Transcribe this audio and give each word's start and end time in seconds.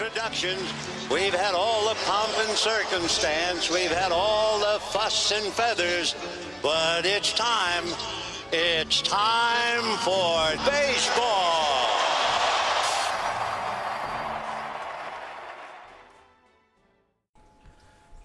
Introductions. 0.00 0.62
We've 1.10 1.34
had 1.34 1.54
all 1.54 1.88
the 1.88 1.96
pomp 2.06 2.32
and 2.46 2.56
circumstance. 2.56 3.68
We've 3.68 3.90
had 3.90 4.12
all 4.12 4.60
the 4.60 4.78
fuss 4.78 5.32
and 5.32 5.52
feathers. 5.52 6.14
But 6.62 7.04
it's 7.04 7.32
time. 7.32 7.84
It's 8.52 9.02
time 9.02 9.98
for 9.98 10.56
baseball. 10.70 11.88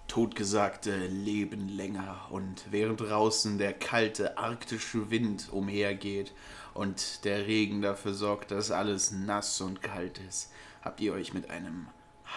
Totgesagte 0.06 1.08
leben 1.08 1.68
länger 1.70 2.28
und 2.30 2.66
während 2.70 3.00
draußen 3.00 3.58
der 3.58 3.72
kalte 3.72 4.38
arktische 4.38 5.10
Wind 5.10 5.48
umhergeht 5.50 6.32
und 6.72 7.24
der 7.24 7.48
Regen 7.48 7.82
dafür 7.82 8.14
sorgt, 8.14 8.52
dass 8.52 8.70
alles 8.70 9.10
nass 9.10 9.60
und 9.60 9.82
kalt 9.82 10.20
ist, 10.28 10.52
habt 10.84 11.00
ihr 11.00 11.14
euch 11.14 11.32
mit 11.32 11.50
einem 11.50 11.86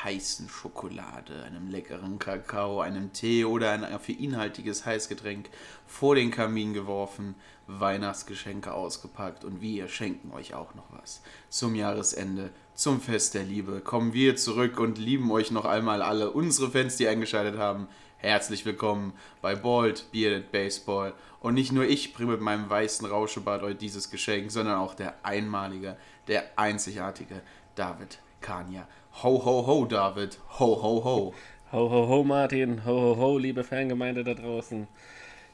heißen 0.03 0.47
Schokolade, 0.49 1.43
einem 1.43 1.69
leckeren 1.69 2.19
Kakao, 2.19 2.81
einem 2.81 3.13
Tee 3.13 3.45
oder 3.45 3.71
ein 3.71 3.81
koffeinhaltiges 3.81 4.85
Heißgetränk 4.85 5.49
vor 5.85 6.15
den 6.15 6.31
Kamin 6.31 6.73
geworfen, 6.73 7.35
Weihnachtsgeschenke 7.67 8.73
ausgepackt 8.73 9.43
und 9.43 9.61
wir 9.61 9.87
schenken 9.87 10.31
euch 10.31 10.53
auch 10.53 10.75
noch 10.75 10.91
was. 10.91 11.21
Zum 11.49 11.75
Jahresende, 11.75 12.51
zum 12.73 13.01
Fest 13.01 13.33
der 13.33 13.43
Liebe, 13.43 13.81
kommen 13.81 14.13
wir 14.13 14.35
zurück 14.35 14.79
und 14.79 14.97
lieben 14.97 15.31
euch 15.31 15.51
noch 15.51 15.65
einmal 15.65 16.01
alle, 16.01 16.31
unsere 16.31 16.71
Fans, 16.71 16.95
die 16.97 17.07
eingeschaltet 17.07 17.57
haben. 17.57 17.87
Herzlich 18.17 18.65
willkommen 18.65 19.13
bei 19.41 19.55
Bald 19.55 20.11
Bearded 20.11 20.51
Baseball. 20.51 21.13
Und 21.39 21.53
nicht 21.53 21.71
nur 21.71 21.85
ich 21.85 22.13
bringe 22.13 22.31
mit 22.31 22.41
meinem 22.41 22.69
weißen 22.69 23.07
Rauschebart 23.07 23.63
euch 23.63 23.77
dieses 23.77 24.09
Geschenk, 24.09 24.51
sondern 24.51 24.77
auch 24.77 24.95
der 24.95 25.23
einmalige, 25.23 25.97
der 26.27 26.57
einzigartige 26.57 27.41
David 27.75 28.19
Kania. 28.41 28.87
Ho, 29.23 29.43
ho, 29.43 29.65
ho, 29.65 29.85
David. 29.85 30.37
Ho, 30.59 30.75
ho, 30.75 31.03
ho. 31.03 31.33
Ho, 31.71 31.89
ho, 31.89 32.07
ho, 32.07 32.23
Martin. 32.23 32.85
Ho, 32.85 32.91
ho, 32.91 33.17
ho, 33.17 33.37
liebe 33.37 33.63
Fangemeinde 33.63 34.23
da 34.23 34.33
draußen. 34.33 34.87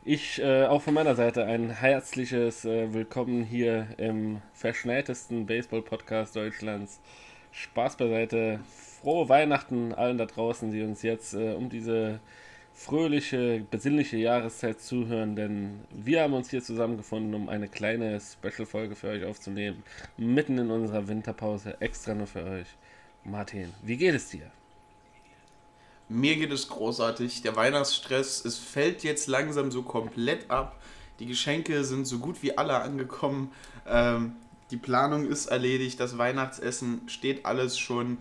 Ich, 0.06 0.42
äh, 0.42 0.66
auch 0.66 0.82
von 0.82 0.94
meiner 0.94 1.16
Seite, 1.16 1.46
ein 1.46 1.70
herzliches 1.70 2.66
äh, 2.66 2.94
Willkommen 2.94 3.44
hier 3.44 3.88
im 3.98 4.42
verschneitesten 4.54 5.46
Baseball-Podcast 5.46 6.36
Deutschlands. 6.36 7.00
Spaß 7.52 7.96
beiseite. 7.96 8.60
Frohe 9.02 9.30
Weihnachten 9.30 9.94
allen 9.94 10.18
da 10.18 10.26
draußen, 10.26 10.72
die 10.72 10.82
uns 10.82 11.04
jetzt 11.04 11.34
äh, 11.34 11.54
um 11.54 11.70
diese 11.70 12.20
fröhliche, 12.74 13.66
besinnliche 13.70 14.18
Jahreszeit 14.18 14.82
zuhören, 14.82 15.36
denn 15.36 15.82
wir 15.92 16.24
haben 16.24 16.34
uns 16.34 16.50
hier 16.50 16.64
zusammengefunden, 16.64 17.34
um 17.34 17.48
eine 17.48 17.68
kleine 17.68 18.20
Special-Folge 18.20 18.96
für 18.96 19.10
euch 19.10 19.26
aufzunehmen, 19.26 19.84
mitten 20.18 20.58
in 20.58 20.72
unserer 20.72 21.08
Winterpause, 21.08 21.80
extra 21.80 22.14
nur 22.14 22.28
für 22.28 22.44
euch. 22.44 22.68
Martin, 23.24 23.72
wie 23.84 23.98
geht 23.98 24.16
es 24.16 24.30
dir? 24.30 24.52
Mir 26.10 26.36
geht 26.36 26.52
es 26.52 26.68
großartig. 26.68 27.42
Der 27.44 27.56
Weihnachtsstress, 27.56 28.44
es 28.44 28.58
fällt 28.58 29.04
jetzt 29.04 29.28
langsam 29.28 29.72
so 29.72 29.84
komplett 29.84 30.52
ab. 30.52 30.80
Die 31.20 31.26
Geschenke 31.26 31.84
sind 31.84 32.06
so 32.06 32.20
gut 32.20 32.44
wie 32.44 32.58
alle 32.58 32.82
angekommen. 32.82 33.52
Ähm, 33.88 34.34
die 34.72 34.78
Planung 34.78 35.26
ist 35.26 35.46
erledigt. 35.46 36.00
Das 36.00 36.18
Weihnachtsessen 36.18 37.08
steht 37.08 37.46
alles 37.46 37.78
schon 37.78 38.18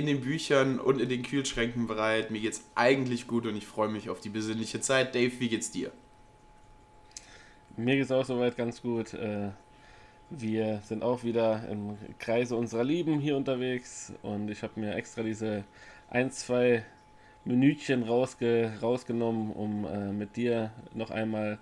in 0.00 0.06
den 0.06 0.20
Büchern 0.22 0.80
und 0.80 1.00
in 1.00 1.08
den 1.08 1.22
Kühlschränken 1.22 1.86
bereit. 1.86 2.30
Mir 2.30 2.40
geht's 2.40 2.64
eigentlich 2.74 3.26
gut 3.26 3.46
und 3.46 3.54
ich 3.54 3.66
freue 3.66 3.88
mich 3.88 4.08
auf 4.08 4.20
die 4.20 4.30
besinnliche 4.30 4.80
Zeit. 4.80 5.14
Dave, 5.14 5.32
wie 5.38 5.48
geht's 5.48 5.70
dir? 5.70 5.92
Mir 7.76 7.96
geht's 7.96 8.10
auch 8.10 8.24
soweit 8.24 8.56
ganz 8.56 8.80
gut. 8.80 9.12
Äh, 9.12 9.50
wir 10.30 10.80
sind 10.84 11.02
auch 11.02 11.22
wieder 11.22 11.68
im 11.68 11.98
Kreise 12.18 12.56
unserer 12.56 12.84
Lieben 12.84 13.20
hier 13.20 13.36
unterwegs 13.36 14.12
und 14.22 14.50
ich 14.50 14.62
habe 14.62 14.80
mir 14.80 14.94
extra 14.94 15.22
diese 15.22 15.64
ein, 16.08 16.30
zwei 16.30 16.84
Minütchen 17.44 18.02
rausge 18.02 18.72
rausgenommen, 18.80 19.52
um 19.52 19.84
äh, 19.84 20.12
mit 20.12 20.36
dir 20.36 20.72
noch 20.94 21.10
einmal 21.10 21.58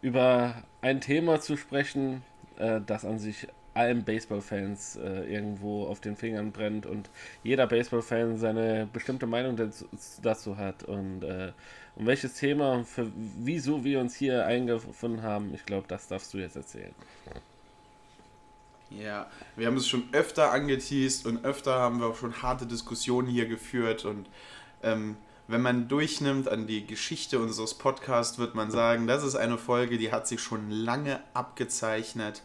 über 0.00 0.62
ein 0.80 1.00
Thema 1.02 1.40
zu 1.40 1.56
sprechen, 1.56 2.22
äh, 2.58 2.80
das 2.86 3.04
an 3.04 3.18
sich 3.18 3.48
allen 3.74 4.04
Baseball-Fans 4.04 4.96
äh, 4.96 5.32
irgendwo 5.32 5.86
auf 5.86 6.00
den 6.00 6.16
Fingern 6.16 6.52
brennt 6.52 6.86
und 6.86 7.08
jeder 7.42 7.66
Baseball-Fan 7.66 8.36
seine 8.38 8.88
bestimmte 8.92 9.26
Meinung 9.26 9.56
dazu, 9.56 9.86
dazu 10.22 10.56
hat 10.56 10.82
und 10.84 11.22
äh, 11.22 11.52
um 11.96 12.06
welches 12.06 12.34
Thema, 12.34 12.84
für, 12.84 13.10
wieso 13.14 13.84
wir 13.84 14.00
uns 14.00 14.14
hier 14.14 14.46
eingefunden 14.46 15.22
haben, 15.22 15.52
ich 15.54 15.64
glaube, 15.64 15.86
das 15.88 16.08
darfst 16.08 16.32
du 16.34 16.38
jetzt 16.38 16.56
erzählen. 16.56 16.94
Ja, 18.90 19.30
wir 19.56 19.66
haben 19.66 19.76
es 19.76 19.86
schon 19.86 20.04
öfter 20.12 20.50
angeteased 20.50 21.26
und 21.26 21.44
öfter 21.44 21.74
haben 21.74 22.00
wir 22.00 22.06
auch 22.06 22.16
schon 22.16 22.42
harte 22.42 22.66
Diskussionen 22.66 23.28
hier 23.28 23.46
geführt 23.46 24.04
und 24.04 24.28
ähm, 24.82 25.16
wenn 25.46 25.62
man 25.62 25.88
durchnimmt 25.88 26.48
an 26.48 26.66
die 26.68 26.86
Geschichte 26.86 27.40
unseres 27.40 27.74
Podcasts, 27.74 28.38
wird 28.38 28.54
man 28.54 28.70
sagen, 28.70 29.08
das 29.08 29.24
ist 29.24 29.34
eine 29.34 29.58
Folge, 29.58 29.98
die 29.98 30.12
hat 30.12 30.28
sich 30.28 30.40
schon 30.40 30.70
lange 30.70 31.20
abgezeichnet, 31.34 32.42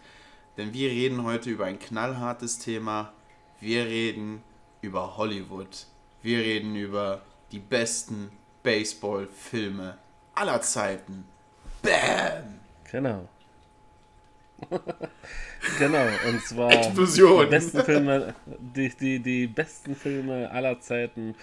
denn 0.57 0.73
wir 0.73 0.89
reden 0.89 1.23
heute 1.23 1.49
über 1.49 1.65
ein 1.65 1.79
knallhartes 1.79 2.59
Thema. 2.59 3.13
Wir 3.59 3.85
reden 3.85 4.43
über 4.81 5.17
Hollywood. 5.17 5.87
Wir 6.21 6.39
reden 6.39 6.75
über 6.75 7.21
die 7.51 7.59
besten 7.59 8.31
Baseball-Filme 8.63 9.97
aller 10.33 10.61
Zeiten. 10.61 11.25
Bam! 11.81 12.59
Genau. 12.91 13.27
genau, 15.79 16.05
und 16.27 16.41
zwar 16.45 16.71
Explosion. 16.71 17.45
die 17.45 17.49
besten 17.49 17.83
Filme, 17.83 18.35
die, 18.45 18.89
die, 18.89 19.19
die 19.19 19.47
besten 19.47 19.95
Filme 19.95 20.49
aller 20.49 20.79
Zeiten 20.79 21.35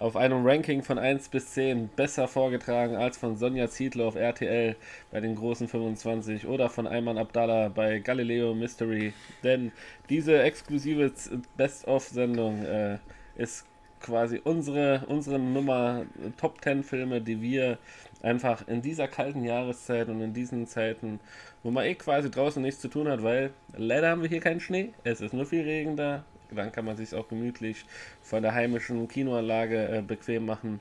auf 0.00 0.16
einem 0.16 0.44
Ranking 0.46 0.82
von 0.82 0.98
1 0.98 1.28
bis 1.28 1.52
10 1.52 1.88
besser 1.88 2.26
vorgetragen 2.26 2.96
als 2.96 3.18
von 3.18 3.36
Sonja 3.36 3.68
Zietlow 3.68 4.08
auf 4.08 4.16
RTL 4.16 4.74
bei 5.12 5.20
den 5.20 5.36
großen 5.36 5.68
25 5.68 6.46
oder 6.46 6.70
von 6.70 6.86
Ayman 6.86 7.18
Abdallah 7.18 7.68
bei 7.68 7.98
Galileo 7.98 8.54
Mystery. 8.54 9.12
Denn 9.44 9.72
diese 10.08 10.42
exklusive 10.42 11.12
Best-of-Sendung 11.58 12.64
äh, 12.64 12.98
ist 13.36 13.66
quasi 14.00 14.40
unsere, 14.42 15.04
unsere 15.06 15.38
Nummer 15.38 16.06
Top 16.38 16.64
10 16.64 16.82
Filme, 16.82 17.20
die 17.20 17.42
wir 17.42 17.76
einfach 18.22 18.66
in 18.68 18.80
dieser 18.80 19.06
kalten 19.06 19.44
Jahreszeit 19.44 20.08
und 20.08 20.22
in 20.22 20.32
diesen 20.32 20.66
Zeiten, 20.66 21.20
wo 21.62 21.70
man 21.70 21.84
eh 21.84 21.94
quasi 21.94 22.30
draußen 22.30 22.62
nichts 22.62 22.80
zu 22.80 22.88
tun 22.88 23.06
hat, 23.06 23.22
weil 23.22 23.50
leider 23.76 24.08
haben 24.08 24.22
wir 24.22 24.30
hier 24.30 24.40
keinen 24.40 24.60
Schnee, 24.60 24.94
es 25.04 25.20
ist 25.20 25.34
nur 25.34 25.44
viel 25.44 25.62
Regen 25.62 25.96
da, 25.96 26.24
dann 26.56 26.72
kann 26.72 26.84
man 26.84 26.96
sich 26.96 27.14
auch 27.14 27.28
gemütlich 27.28 27.84
von 28.22 28.42
der 28.42 28.54
heimischen 28.54 29.08
Kinoanlage 29.08 29.88
äh, 29.98 30.02
bequem 30.02 30.46
machen 30.46 30.80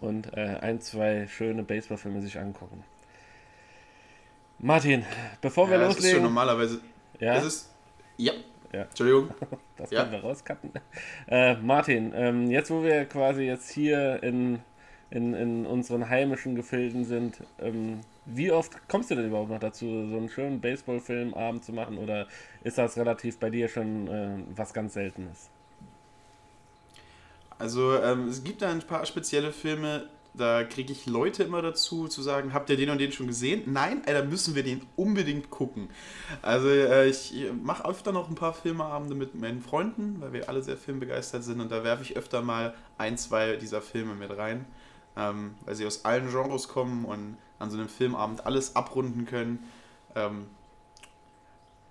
und 0.00 0.32
äh, 0.36 0.56
ein, 0.60 0.80
zwei 0.80 1.26
schöne 1.28 1.62
Baseballfilme 1.62 2.20
sich 2.22 2.38
angucken. 2.38 2.84
Martin, 4.58 5.04
bevor 5.40 5.68
wir 5.68 5.74
ja, 5.76 5.80
das 5.86 5.94
loslegen. 5.94 6.08
ist 6.08 6.14
schon 6.14 6.22
normalerweise. 6.24 6.80
Ja? 7.18 7.34
Das 7.34 7.44
ist. 7.44 7.70
Ja. 8.16 8.32
Ja. 8.72 8.82
Entschuldigung. 8.82 9.30
Das 9.76 9.90
Ja. 9.90 10.02
können 10.02 10.12
wir 10.12 10.20
rauscutten. 10.20 10.70
Äh, 11.26 11.54
Martin, 11.56 12.12
ähm, 12.14 12.48
jetzt 12.50 12.70
wo 12.70 12.84
wir 12.84 13.04
quasi 13.06 13.42
jetzt 13.42 13.68
hier 13.70 14.22
in, 14.22 14.60
in, 15.12 15.34
in 15.34 15.66
unseren 15.66 16.08
heimischen 16.08 16.54
Gefilden 16.54 17.04
sind, 17.04 17.42
ähm, 17.58 18.00
wie 18.24 18.50
oft 18.50 18.88
kommst 18.88 19.10
du 19.10 19.14
denn 19.14 19.26
überhaupt 19.26 19.50
noch 19.50 19.60
dazu, 19.60 19.84
so 20.08 20.16
einen 20.16 20.30
schönen 20.30 20.60
Baseballfilmabend 20.60 21.64
zu 21.64 21.72
machen 21.72 21.98
oder 21.98 22.26
ist 22.64 22.78
das 22.78 22.96
relativ 22.96 23.38
bei 23.38 23.50
dir 23.50 23.68
schon 23.68 24.08
äh, 24.08 24.38
was 24.56 24.72
ganz 24.72 24.94
Seltenes? 24.94 25.50
Also 27.58 27.94
ähm, 27.96 28.28
es 28.28 28.42
gibt 28.42 28.62
da 28.62 28.70
ein 28.70 28.80
paar 28.80 29.04
spezielle 29.04 29.52
Filme, 29.52 30.08
da 30.32 30.64
kriege 30.64 30.92
ich 30.92 31.04
Leute 31.04 31.42
immer 31.42 31.60
dazu 31.60 32.08
zu 32.08 32.22
sagen, 32.22 32.54
habt 32.54 32.70
ihr 32.70 32.78
den 32.78 32.88
und 32.88 32.98
den 32.98 33.12
schon 33.12 33.26
gesehen? 33.26 33.64
Nein, 33.66 34.00
da 34.06 34.24
müssen 34.24 34.54
wir 34.54 34.62
den 34.62 34.80
unbedingt 34.96 35.50
gucken. 35.50 35.90
Also 36.40 36.68
äh, 36.68 37.06
ich 37.06 37.34
mache 37.62 37.84
öfter 37.86 38.12
noch 38.12 38.30
ein 38.30 38.34
paar 38.34 38.54
Filmeabende 38.54 39.14
mit 39.14 39.34
meinen 39.34 39.60
Freunden, 39.60 40.16
weil 40.20 40.32
wir 40.32 40.48
alle 40.48 40.62
sehr 40.62 40.78
filmbegeistert 40.78 41.44
sind 41.44 41.60
und 41.60 41.70
da 41.70 41.84
werfe 41.84 42.02
ich 42.02 42.16
öfter 42.16 42.40
mal 42.40 42.72
ein, 42.96 43.18
zwei 43.18 43.56
dieser 43.56 43.82
Filme 43.82 44.14
mit 44.14 44.34
rein, 44.34 44.64
ähm, 45.16 45.54
weil 45.64 45.74
sie 45.74 45.86
aus 45.86 46.04
allen 46.04 46.30
Genres 46.30 46.68
kommen 46.68 47.04
und 47.04 47.36
an 47.58 47.70
so 47.70 47.78
einem 47.78 47.88
Filmabend 47.88 48.46
alles 48.46 48.76
abrunden 48.76 49.26
können. 49.26 49.58
Ähm, 50.14 50.46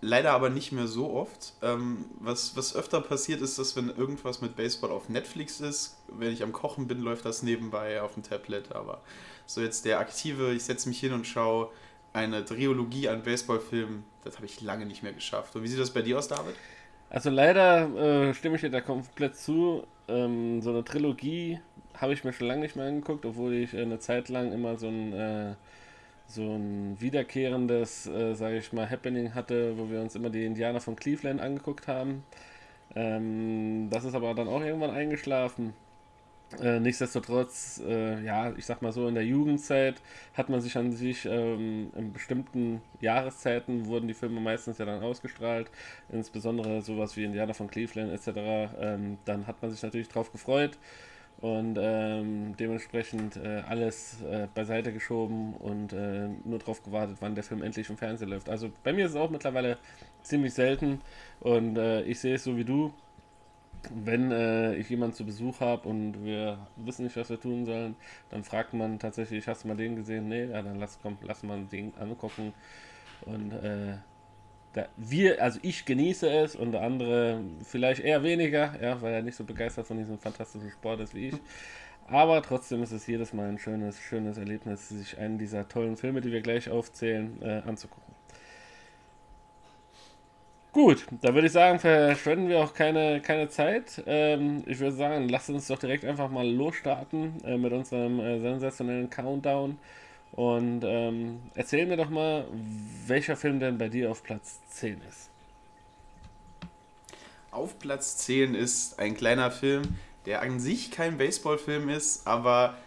Leider 0.03 0.31
aber 0.31 0.50
nicht 0.50 0.71
mehr 0.71 0.88
so 0.88 1.13
oft. 1.13 1.53
Ähm, 1.62 2.06
was, 2.19 2.57
was 2.57 2.75
öfter 2.75 3.01
passiert 3.01 3.39
ist, 3.41 3.59
dass 3.59 3.75
wenn 3.75 3.89
irgendwas 3.89 4.41
mit 4.41 4.56
Baseball 4.56 4.89
auf 4.89 5.09
Netflix 5.09 5.59
ist, 5.59 5.95
wenn 6.07 6.33
ich 6.33 6.41
am 6.41 6.51
Kochen 6.51 6.88
bin, 6.88 7.01
läuft 7.01 7.23
das 7.23 7.44
nebenbei 7.44 8.01
auf 8.01 8.15
dem 8.15 8.23
Tablet. 8.23 8.75
Aber 8.75 9.01
so 9.45 9.62
jetzt 9.62 9.85
der 9.85 10.00
aktive, 10.00 10.53
ich 10.53 10.63
setze 10.63 10.89
mich 10.89 11.00
hin 11.00 11.13
und 11.13 11.27
schaue 11.27 11.69
eine 12.13 12.44
Trilogie 12.44 13.09
an 13.09 13.21
Baseballfilmen, 13.21 14.03
das 14.23 14.38
habe 14.38 14.47
ich 14.47 14.59
lange 14.62 14.88
nicht 14.88 15.03
mehr 15.03 15.13
geschafft. 15.13 15.56
Und 15.56 15.62
wie 15.62 15.68
sieht 15.68 15.79
das 15.79 15.91
bei 15.91 16.01
dir 16.01 16.18
aus, 16.18 16.27
David? 16.27 16.56
Also 17.12 17.29
leider 17.29 18.29
äh, 18.29 18.33
stimme 18.33 18.56
ich 18.56 18.62
dir 18.62 18.71
da 18.71 18.81
komplett 18.81 19.38
zu. 19.38 19.85
Ähm, 20.07 20.63
so 20.63 20.71
eine 20.71 20.83
Trilogie 20.83 21.59
habe 22.01 22.13
ich 22.13 22.24
mir 22.24 22.33
schon 22.33 22.48
lange 22.48 22.62
nicht 22.62 22.75
mehr 22.75 22.88
angeguckt, 22.88 23.25
obwohl 23.25 23.53
ich 23.53 23.74
äh, 23.74 23.81
eine 23.81 24.00
Zeit 24.00 24.30
lang 24.30 24.51
immer 24.51 24.77
so 24.77 24.88
ein 24.88 25.13
äh, 25.13 25.56
so 26.27 26.56
ein 26.56 27.00
wiederkehrendes, 27.00 28.07
äh, 28.07 28.36
sage 28.36 28.57
ich 28.57 28.74
mal, 28.74 28.89
Happening 28.89 29.33
hatte, 29.36 29.77
wo 29.77 29.89
wir 29.89 30.01
uns 30.01 30.15
immer 30.15 30.30
die 30.30 30.45
Indianer 30.45 30.80
von 30.80 30.95
Cleveland 30.95 31.42
angeguckt 31.42 31.88
haben. 31.88 32.24
Ähm, 32.95 33.89
das 33.89 34.06
ist 34.06 34.15
aber 34.15 34.33
dann 34.33 34.48
auch 34.48 34.62
irgendwann 34.62 34.92
eingeschlafen. 34.92 35.74
Äh, 36.62 36.80
nichtsdestotrotz, 36.81 37.81
äh, 37.86 38.21
ja, 38.24 38.51
ich 38.57 38.65
sag 38.65 38.81
mal 38.81 38.92
so, 38.92 39.07
in 39.07 39.15
der 39.15 39.25
Jugendzeit 39.25 40.01
hat 40.33 40.50
man 40.50 40.59
sich 40.62 40.77
an 40.77 40.92
sich 40.92 41.25
ähm, 41.25 41.92
in 41.95 42.12
bestimmten 42.12 42.81
Jahreszeiten 43.00 43.86
wurden 43.88 44.07
die 44.07 44.13
Filme 44.13 44.42
meistens 44.42 44.77
ja 44.77 44.86
dann 44.86 45.01
ausgestrahlt, 45.01 45.71
insbesondere 46.12 46.81
sowas 46.81 47.15
wie 47.15 47.24
Indianer 47.24 47.54
von 47.54 47.69
Cleveland 47.69 48.12
etc. 48.12 48.74
Ähm, 48.81 49.18
dann 49.25 49.47
hat 49.47 49.62
man 49.62 49.71
sich 49.71 49.81
natürlich 49.81 50.09
drauf 50.09 50.31
gefreut 50.31 50.77
und 51.41 51.77
ähm, 51.81 52.55
dementsprechend 52.57 53.35
äh, 53.38 53.63
alles 53.67 54.21
äh, 54.21 54.47
beiseite 54.53 54.93
geschoben 54.93 55.55
und 55.55 55.91
äh, 55.91 56.27
nur 56.45 56.59
darauf 56.59 56.83
gewartet, 56.83 57.17
wann 57.19 57.33
der 57.33 57.43
Film 57.43 57.63
endlich 57.63 57.89
im 57.89 57.97
Fernsehen 57.97 58.29
läuft. 58.29 58.47
Also 58.47 58.71
bei 58.83 58.93
mir 58.93 59.05
ist 59.05 59.11
es 59.11 59.17
auch 59.17 59.31
mittlerweile 59.31 59.77
ziemlich 60.21 60.53
selten 60.53 61.01
und 61.39 61.77
äh, 61.77 62.03
ich 62.03 62.19
sehe 62.19 62.35
es 62.35 62.43
so 62.43 62.55
wie 62.57 62.65
du. 62.65 62.93
Wenn 63.89 64.31
äh, 64.31 64.75
ich 64.75 64.89
jemanden 64.91 65.15
zu 65.15 65.25
Besuch 65.25 65.59
habe 65.59 65.89
und 65.89 66.23
wir 66.23 66.59
wissen 66.75 67.03
nicht, 67.05 67.17
was 67.17 67.31
wir 67.31 67.39
tun 67.39 67.65
sollen, 67.65 67.95
dann 68.29 68.44
fragt 68.44 68.73
man 68.75 68.99
tatsächlich, 68.99 69.47
hast 69.47 69.63
du 69.63 69.69
mal 69.69 69.77
den 69.77 69.95
gesehen? 69.95 70.27
Nee, 70.29 70.45
ja, 70.45 70.61
dann 70.61 70.79
lass, 70.79 70.99
komm, 71.01 71.17
lass 71.23 71.41
mal 71.41 71.63
den 71.63 71.91
angucken. 71.99 72.53
Und 73.25 73.51
äh, 73.53 73.95
da, 74.73 74.88
wir, 74.95 75.41
also 75.41 75.59
ich 75.63 75.85
genieße 75.85 76.29
es 76.29 76.56
und 76.56 76.71
der 76.71 76.81
andere 76.81 77.41
vielleicht 77.63 78.01
eher 78.01 78.23
weniger, 78.23 78.73
ja, 78.81 79.01
weil 79.01 79.13
er 79.13 79.21
nicht 79.21 79.35
so 79.35 79.44
begeistert 79.44 79.88
von 79.88 79.97
diesem 79.97 80.18
fantastischen 80.18 80.71
Sport 80.71 81.01
ist 81.01 81.13
wie 81.13 81.29
ich. 81.29 81.35
Aber 82.07 82.41
trotzdem 82.41 82.83
ist 82.83 82.91
es 82.91 83.07
jedes 83.07 83.33
Mal 83.33 83.50
ein 83.50 83.59
schönes, 83.59 84.00
schönes 84.00 84.38
Erlebnis, 84.38 84.89
sich 84.89 85.18
einen 85.18 85.38
dieser 85.38 85.68
tollen 85.68 85.97
Filme, 85.97 86.21
die 86.21 86.31
wir 86.31 86.41
gleich 86.41 86.69
aufzählen, 86.69 87.41
äh, 87.41 87.62
anzugucken. 87.68 88.12
Gut, 90.73 91.06
da 91.21 91.33
würde 91.33 91.47
ich 91.47 91.53
sagen, 91.53 91.79
verschwenden 91.79 92.47
wir 92.47 92.59
auch 92.59 92.73
keine, 92.73 93.19
keine 93.21 93.50
Zeit. 93.50 94.01
Ähm, 94.06 94.63
ich 94.65 94.79
würde 94.79 94.95
sagen, 94.95 95.27
lasst 95.27 95.50
uns 95.50 95.68
doch 95.68 95.77
direkt 95.77 96.06
einfach 96.06 96.29
mal 96.29 96.47
losstarten 96.50 97.44
äh, 97.44 97.57
mit 97.57 97.73
unserem 97.73 98.21
äh, 98.21 98.39
sensationellen 98.39 99.09
Countdown. 99.09 99.77
Und 100.31 100.83
ähm, 100.83 101.42
erzähl 101.56 101.86
mir 101.86 101.98
doch 101.98 102.10
mal, 102.10 102.45
welcher 103.07 103.36
Film 103.36 103.60
denn 103.60 103.78
bei 103.78 103.89
dir 103.89 104.10
auf 104.10 104.24
Platz 104.24 104.60
10 104.69 105.01
ist. 105.10 105.30
Auf 107.51 107.78
Platz 107.80 108.18
10 108.18 108.56
ist 108.56 108.98
ein 108.98 109.16
kleiner 109.16 109.51
Film, 109.51 109.98
der 110.25 110.42
an 110.42 110.60
sich 110.60 110.92
kein 110.92 111.18
Baseballfilm 111.18 111.89
ist, 111.89 112.25
aber 112.25 112.78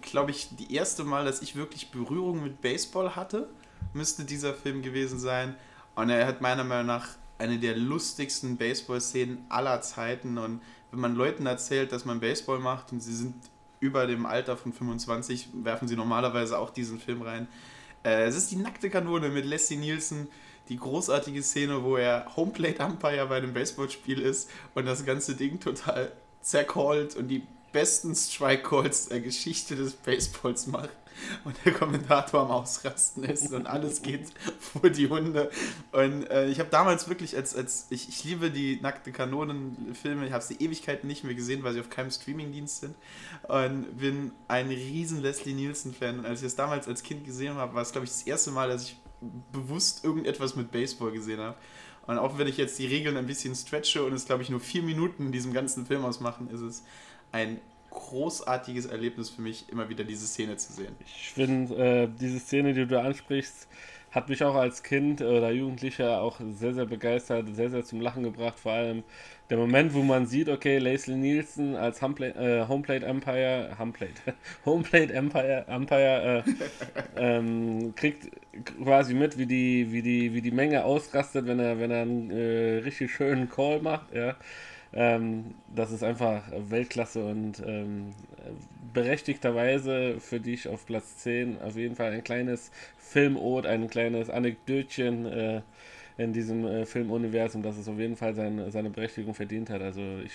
glaube 0.00 0.30
ich, 0.30 0.48
die 0.56 0.74
erste 0.74 1.04
Mal, 1.04 1.26
dass 1.26 1.42
ich 1.42 1.56
wirklich 1.56 1.90
Berührung 1.90 2.42
mit 2.42 2.62
Baseball 2.62 3.14
hatte, 3.14 3.50
müsste 3.92 4.24
dieser 4.24 4.54
Film 4.54 4.80
gewesen 4.80 5.18
sein. 5.18 5.54
Und 5.94 6.08
er 6.08 6.26
hat 6.26 6.40
meiner 6.40 6.64
Meinung 6.64 6.86
nach 6.86 7.08
eine 7.36 7.58
der 7.58 7.76
lustigsten 7.76 8.56
Baseball-Szenen 8.56 9.44
aller 9.50 9.82
Zeiten. 9.82 10.38
Und 10.38 10.62
wenn 10.90 11.00
man 11.00 11.14
Leuten 11.14 11.44
erzählt, 11.44 11.92
dass 11.92 12.06
man 12.06 12.20
Baseball 12.20 12.60
macht 12.60 12.92
und 12.92 13.00
sie 13.00 13.14
sind 13.14 13.34
über 13.82 14.06
dem 14.06 14.24
Alter 14.24 14.56
von 14.56 14.72
25 14.72 15.48
werfen 15.64 15.88
sie 15.88 15.96
normalerweise 15.96 16.58
auch 16.58 16.70
diesen 16.70 17.00
Film 17.00 17.22
rein. 17.22 17.48
Äh, 18.04 18.24
es 18.24 18.36
ist 18.36 18.50
die 18.52 18.56
nackte 18.56 18.88
Kanone 18.88 19.28
mit 19.28 19.44
Leslie 19.44 19.76
Nielsen, 19.76 20.28
die 20.68 20.76
großartige 20.76 21.42
Szene, 21.42 21.82
wo 21.82 21.96
er 21.96 22.36
Homeplate 22.36 22.84
Umpire 22.84 23.26
bei 23.26 23.36
einem 23.38 23.52
Baseballspiel 23.52 24.20
ist 24.20 24.48
und 24.74 24.86
das 24.86 25.04
ganze 25.04 25.34
Ding 25.34 25.58
total 25.58 26.12
zercallt 26.40 27.16
und 27.16 27.28
die 27.28 27.42
besten 27.72 28.14
Strike 28.14 28.62
Calls 28.62 29.08
der 29.08 29.20
Geschichte 29.20 29.74
des 29.74 29.94
Baseballs 29.94 30.68
macht 30.68 31.01
und 31.44 31.56
der 31.64 31.72
Kommentator 31.72 32.40
am 32.40 32.50
Ausrasten 32.50 33.24
ist 33.24 33.52
und 33.52 33.66
alles 33.66 34.02
geht 34.02 34.26
vor 34.58 34.90
die 34.90 35.08
Hunde. 35.08 35.50
Und 35.92 36.24
äh, 36.30 36.48
ich 36.48 36.58
habe 36.58 36.70
damals 36.70 37.08
wirklich, 37.08 37.36
als, 37.36 37.54
als 37.54 37.86
ich, 37.90 38.08
ich 38.08 38.24
liebe 38.24 38.50
die 38.50 38.80
nackte 38.80 39.12
Kanonen-Filme, 39.12 40.26
ich 40.26 40.32
habe 40.32 40.42
sie 40.42 40.54
Ewigkeiten 40.54 41.06
nicht 41.06 41.24
mehr 41.24 41.34
gesehen, 41.34 41.62
weil 41.62 41.74
sie 41.74 41.80
auf 41.80 41.90
keinem 41.90 42.10
Streamingdienst 42.10 42.80
sind. 42.80 42.94
Und 43.48 43.98
bin 43.98 44.32
ein 44.48 44.68
riesen 44.68 45.22
Leslie 45.22 45.54
Nielsen-Fan. 45.54 46.20
Und 46.20 46.26
als 46.26 46.40
ich 46.40 46.46
das 46.46 46.56
damals 46.56 46.88
als 46.88 47.02
Kind 47.02 47.24
gesehen 47.24 47.54
habe, 47.54 47.74
war 47.74 47.82
es, 47.82 47.92
glaube 47.92 48.04
ich, 48.04 48.10
das 48.10 48.22
erste 48.22 48.50
Mal, 48.50 48.68
dass 48.68 48.84
ich 48.84 48.96
bewusst 49.52 50.04
irgendetwas 50.04 50.56
mit 50.56 50.72
Baseball 50.72 51.12
gesehen 51.12 51.40
habe. 51.40 51.56
Und 52.06 52.18
auch 52.18 52.38
wenn 52.38 52.48
ich 52.48 52.56
jetzt 52.56 52.78
die 52.78 52.86
Regeln 52.86 53.16
ein 53.16 53.26
bisschen 53.26 53.54
stretche 53.54 54.04
und 54.04 54.12
es, 54.12 54.24
glaube 54.24 54.42
ich, 54.42 54.50
nur 54.50 54.60
vier 54.60 54.82
Minuten 54.82 55.26
in 55.26 55.32
diesem 55.32 55.52
ganzen 55.52 55.86
Film 55.86 56.04
ausmachen, 56.04 56.50
ist 56.50 56.60
es 56.60 56.82
ein 57.30 57.60
großartiges 57.92 58.86
Erlebnis 58.86 59.30
für 59.30 59.42
mich, 59.42 59.68
immer 59.68 59.88
wieder 59.88 60.04
diese 60.04 60.26
Szene 60.26 60.56
zu 60.56 60.72
sehen. 60.72 60.94
Ich 61.04 61.30
finde, 61.30 61.74
äh, 61.76 62.08
diese 62.20 62.38
Szene, 62.38 62.72
die 62.74 62.86
du 62.86 63.00
ansprichst, 63.00 63.68
hat 64.12 64.28
mich 64.28 64.44
auch 64.44 64.54
als 64.54 64.82
Kind 64.82 65.22
oder 65.22 65.50
Jugendlicher 65.50 66.20
auch 66.20 66.38
sehr, 66.52 66.74
sehr 66.74 66.84
begeistert, 66.84 67.46
sehr, 67.54 67.70
sehr 67.70 67.82
zum 67.82 68.00
Lachen 68.02 68.22
gebracht. 68.22 68.58
Vor 68.58 68.72
allem 68.72 69.04
der 69.48 69.56
Moment, 69.56 69.94
wo 69.94 70.02
man 70.02 70.26
sieht, 70.26 70.50
okay, 70.50 70.78
Leslie 70.78 71.16
Nielsen 71.16 71.76
als 71.76 72.02
Homeplate, 72.02 72.38
äh, 72.38 72.68
Homeplate 72.68 73.06
Empire, 73.06 73.74
Homeplate, 73.78 74.12
Homeplate 74.66 75.12
Empire, 75.14 75.64
Empire 75.66 76.44
äh, 76.46 76.52
ähm, 77.16 77.94
kriegt 77.96 78.30
quasi 78.84 79.14
mit, 79.14 79.38
wie 79.38 79.46
die, 79.46 79.90
wie 79.90 80.02
die, 80.02 80.34
wie 80.34 80.42
die 80.42 80.50
Menge 80.50 80.84
ausrastet, 80.84 81.46
wenn 81.46 81.58
er, 81.58 81.80
wenn 81.80 81.90
er 81.90 82.02
einen 82.02 82.30
äh, 82.30 82.78
richtig 82.84 83.12
schönen 83.12 83.48
Call 83.48 83.80
macht, 83.80 84.12
ja. 84.14 84.36
Ähm, 84.94 85.54
das 85.74 85.90
ist 85.90 86.02
einfach 86.02 86.42
Weltklasse 86.52 87.24
und 87.24 87.62
ähm, 87.66 88.10
berechtigterweise 88.92 90.20
für 90.20 90.40
dich 90.40 90.68
auf 90.68 90.84
Platz 90.86 91.18
10 91.18 91.60
auf 91.62 91.76
jeden 91.76 91.96
Fall 91.96 92.12
ein 92.12 92.24
kleines 92.24 92.70
Filmod, 92.98 93.66
ein 93.66 93.88
kleines 93.88 94.28
Anekdötchen 94.28 95.26
äh, 95.26 95.62
in 96.18 96.32
diesem 96.32 96.66
äh, 96.66 96.84
Filmuniversum, 96.86 97.62
das 97.62 97.78
es 97.78 97.88
auf 97.88 97.98
jeden 97.98 98.16
Fall 98.16 98.34
sein, 98.34 98.70
seine 98.70 98.90
Berechtigung 98.90 99.34
verdient 99.34 99.70
hat. 99.70 99.80
Also 99.80 100.02
ich 100.24 100.32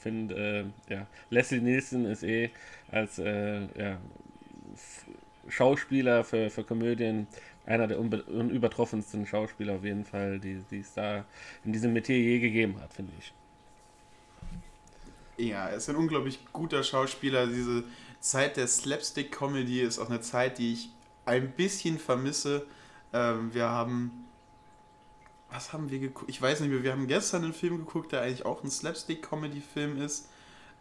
finde, 0.00 0.70
äh, 0.88 0.92
ja, 0.92 1.06
Leslie 1.30 1.60
Nielsen 1.60 2.06
ist 2.06 2.22
eh 2.22 2.50
als 2.90 3.18
äh, 3.18 3.62
ja, 3.76 3.98
Schauspieler 5.48 6.24
für, 6.24 6.50
für 6.50 6.62
Komödien 6.62 7.26
einer 7.66 7.86
der 7.86 7.98
unübertroffensten 7.98 9.26
Schauspieler 9.26 9.74
auf 9.74 9.84
jeden 9.84 10.04
Fall, 10.04 10.38
die 10.38 10.62
es 10.70 10.94
da 10.94 11.24
in 11.64 11.72
diesem 11.72 11.92
Metier 11.92 12.18
je 12.18 12.38
gegeben 12.38 12.80
hat, 12.80 12.94
finde 12.94 13.12
ich. 13.18 13.32
Ja, 15.38 15.68
er 15.68 15.76
ist 15.76 15.88
ein 15.88 15.94
unglaublich 15.94 16.40
guter 16.52 16.82
Schauspieler. 16.82 17.46
Diese 17.46 17.84
Zeit 18.18 18.56
der 18.56 18.66
Slapstick-Comedy 18.66 19.80
ist 19.82 20.00
auch 20.00 20.10
eine 20.10 20.20
Zeit, 20.20 20.58
die 20.58 20.72
ich 20.72 20.90
ein 21.26 21.52
bisschen 21.52 21.98
vermisse. 21.98 22.66
Ähm, 23.12 23.54
wir 23.54 23.68
haben. 23.68 24.24
Was 25.50 25.72
haben 25.72 25.90
wir 25.90 26.00
geguckt? 26.00 26.28
Ich 26.28 26.42
weiß 26.42 26.60
nicht 26.60 26.70
mehr. 26.70 26.82
Wir 26.82 26.92
haben 26.92 27.06
gestern 27.06 27.44
einen 27.44 27.54
Film 27.54 27.78
geguckt, 27.78 28.10
der 28.12 28.22
eigentlich 28.22 28.44
auch 28.44 28.64
ein 28.64 28.70
Slapstick-Comedy-Film 28.70 30.02
ist. 30.02 30.28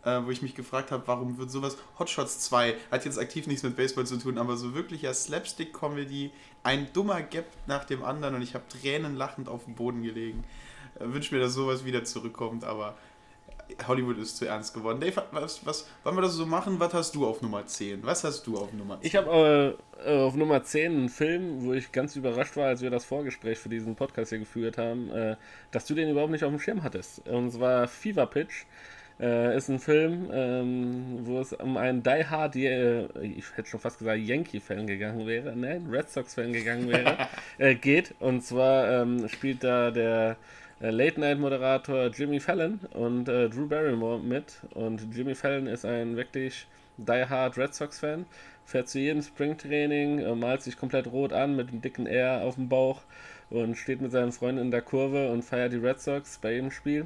Äh, 0.03 0.25
wo 0.25 0.31
ich 0.31 0.41
mich 0.41 0.55
gefragt 0.55 0.91
habe, 0.91 1.03
warum 1.05 1.37
wird 1.37 1.51
sowas. 1.51 1.77
Hotshots 1.99 2.39
2 2.39 2.75
hat 2.91 3.05
jetzt 3.05 3.19
aktiv 3.19 3.45
nichts 3.45 3.63
mit 3.63 3.75
Baseball 3.75 4.05
zu 4.05 4.17
tun, 4.17 4.37
aber 4.37 4.55
so 4.55 4.73
wirklicher 4.73 5.13
Slapstick-Comedy, 5.13 6.31
ein 6.63 6.91
dummer 6.93 7.21
Gap 7.21 7.45
nach 7.65 7.83
dem 7.83 8.03
anderen 8.03 8.35
und 8.35 8.41
ich 8.41 8.53
habe 8.53 8.63
tränenlachend 8.69 9.49
auf 9.49 9.65
dem 9.65 9.75
Boden 9.75 10.03
gelegen. 10.03 10.43
Äh, 10.99 11.11
Wünsche 11.13 11.35
mir, 11.35 11.41
dass 11.41 11.53
sowas 11.53 11.83
wieder 11.83 12.03
zurückkommt, 12.03 12.63
aber 12.63 12.95
Hollywood 13.87 14.17
ist 14.17 14.37
zu 14.37 14.45
ernst 14.45 14.73
geworden. 14.73 14.99
Dave, 14.99 15.23
was, 15.31 15.65
was, 15.65 15.87
wollen 16.03 16.17
wir 16.17 16.21
das 16.21 16.33
so 16.33 16.45
machen? 16.45 16.79
Was 16.79 16.93
hast 16.93 17.15
du 17.15 17.25
auf 17.25 17.41
Nummer 17.41 17.65
10? 17.65 18.03
Was 18.03 18.23
hast 18.23 18.45
du 18.47 18.57
auf 18.57 18.73
Nummer 18.73 18.99
10? 19.01 19.07
Ich 19.07 19.15
habe 19.15 19.77
äh, 20.05 20.17
auf 20.17 20.35
Nummer 20.35 20.63
10 20.63 20.91
einen 20.91 21.09
Film, 21.09 21.65
wo 21.65 21.73
ich 21.73 21.91
ganz 21.91 22.15
überrascht 22.15 22.55
war, 22.57 22.67
als 22.67 22.81
wir 22.81 22.89
das 22.89 23.05
Vorgespräch 23.05 23.57
für 23.57 23.69
diesen 23.69 23.95
Podcast 23.95 24.29
hier 24.29 24.39
geführt 24.39 24.77
haben, 24.77 25.11
äh, 25.11 25.35
dass 25.71 25.85
du 25.85 25.95
den 25.95 26.09
überhaupt 26.09 26.31
nicht 26.31 26.43
auf 26.43 26.51
dem 26.51 26.59
Schirm 26.59 26.83
hattest. 26.83 27.27
Und 27.27 27.51
zwar 27.51 27.87
Fever 27.87 28.25
Pitch. 28.25 28.65
Äh, 29.19 29.57
ist 29.57 29.67
ein 29.67 29.79
Film, 29.79 30.29
ähm, 30.31 31.25
wo 31.25 31.39
es 31.39 31.51
um 31.51 31.75
einen 31.75 32.03
Die 32.03 32.23
Hard, 32.23 32.55
äh, 32.55 33.07
ich 33.23 33.45
hätte 33.55 33.67
schon 33.67 33.79
fast 33.79 33.97
gesagt 33.97 34.19
Yankee-Fan 34.19 34.85
gegangen 34.85 35.25
wäre, 35.25 35.55
nein, 35.55 35.87
Red 35.89 36.07
Sox-Fan 36.07 36.53
gegangen 36.53 36.87
wäre, 36.87 37.27
äh, 37.57 37.73
geht. 37.73 38.13
Und 38.19 38.43
zwar 38.43 39.01
ähm, 39.01 39.27
spielt 39.27 39.63
da 39.63 39.89
der 39.89 40.31
äh, 40.31 40.35
Late-Night-Moderator 40.79 42.07
Jimmy 42.07 42.39
Fallon 42.39 42.79
und 42.93 43.27
äh, 43.27 43.49
Drew 43.49 43.67
Barrymore 43.67 44.19
mit. 44.19 44.59
Und 44.75 45.15
Jimmy 45.15 45.33
Fallon 45.33 45.67
ist 45.67 45.85
ein 45.85 46.15
wirklich 46.15 46.67
die-hard 46.97 47.57
Red 47.57 47.73
Sox-Fan, 47.73 48.25
fährt 48.65 48.89
zu 48.89 48.99
jedem 48.99 49.21
Springtraining, 49.21 50.19
äh, 50.19 50.35
malt 50.35 50.61
sich 50.61 50.77
komplett 50.77 51.07
rot 51.07 51.33
an 51.33 51.55
mit 51.55 51.69
einem 51.69 51.81
dicken 51.81 52.05
R 52.05 52.41
auf 52.43 52.55
dem 52.55 52.69
Bauch 52.69 53.01
und 53.49 53.75
steht 53.75 54.01
mit 54.01 54.11
seinen 54.11 54.31
Freunden 54.31 54.61
in 54.61 54.71
der 54.71 54.81
Kurve 54.81 55.31
und 55.31 55.43
feiert 55.43 55.73
die 55.73 55.77
Red 55.77 55.99
Sox 55.99 56.37
bei 56.37 56.53
jedem 56.53 56.71
Spiel. 56.71 57.05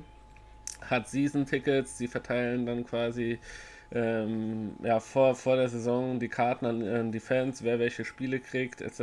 Hat 0.82 1.08
Season-Tickets, 1.08 1.98
die 1.98 2.08
verteilen 2.08 2.66
dann 2.66 2.86
quasi 2.86 3.40
ähm, 3.94 4.76
ja, 4.84 5.00
vor, 5.00 5.36
vor 5.36 5.58
der 5.58 5.70
Saison 5.70 6.20
die 6.20 6.30
Karten 6.30 6.66
an, 6.66 6.88
an, 6.88 7.12
die 7.12 7.20
Fans, 7.20 7.64
wer 7.64 7.80
welche 7.80 8.06
Spiele 8.06 8.40
kriegt, 8.40 8.82
etc. 8.82 9.02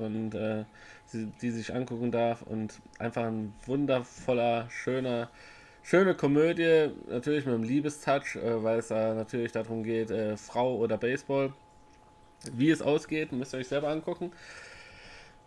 und 0.00 0.34
äh, 0.34 0.64
die, 1.12 1.26
die 1.40 1.50
sich 1.50 1.74
angucken 1.74 2.10
darf. 2.10 2.42
Und 2.42 2.80
einfach 2.98 3.24
ein 3.24 3.54
wundervoller, 3.66 4.68
schöner, 4.70 5.30
schöne 5.82 6.14
Komödie, 6.14 6.90
natürlich 7.08 7.46
mit 7.46 7.54
einem 7.54 7.64
Liebestouch, 7.64 8.36
äh, 8.36 8.62
weil 8.62 8.78
es 8.78 8.88
da 8.88 9.14
natürlich 9.14 9.52
darum 9.52 9.82
geht, 9.82 10.10
äh, 10.10 10.36
Frau 10.36 10.76
oder 10.76 10.96
Baseball. 10.96 11.52
Wie 12.52 12.70
es 12.70 12.82
ausgeht, 12.82 13.32
müsst 13.32 13.54
ihr 13.54 13.58
euch 13.58 13.68
selber 13.68 13.88
angucken. 13.88 14.32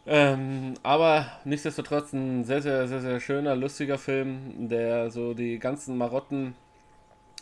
Ähm, 0.06 0.74
aber 0.82 1.28
nichtsdestotrotz 1.46 2.12
ein 2.14 2.44
sehr, 2.44 2.62
sehr, 2.62 2.88
sehr, 2.88 3.02
sehr 3.02 3.20
schöner, 3.20 3.56
lustiger 3.56 3.98
Film, 4.00 4.68
der 4.68 5.12
so 5.12 5.34
die 5.34 5.60
ganzen 5.60 5.98
Marotten 5.98 6.56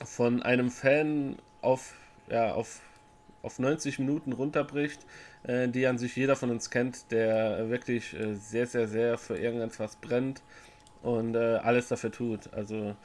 von 0.04 0.44
einem 0.44 0.70
Fan 0.70 1.38
auf, 1.62 1.94
ja, 2.30 2.54
auf, 2.54 2.82
auf 3.44 3.60
90 3.60 4.00
Minuten 4.00 4.34
runterbricht, 4.34 5.00
die 5.44 5.88
an 5.88 5.98
sich 5.98 6.16
jeder 6.16 6.36
von 6.36 6.50
uns 6.50 6.70
kennt, 6.70 7.12
der 7.12 7.70
wirklich 7.70 8.14
äh, 8.14 8.34
sehr, 8.34 8.68
sehr, 8.68 8.88
sehr 8.88 9.18
für 9.18 9.38
irgendetwas 9.38 9.96
brennt 9.96 10.42
und 11.02 11.36
äh, 11.36 11.60
alles 11.64 11.88
dafür 11.88 12.12
tut. 12.12 12.54
Also 12.54 12.96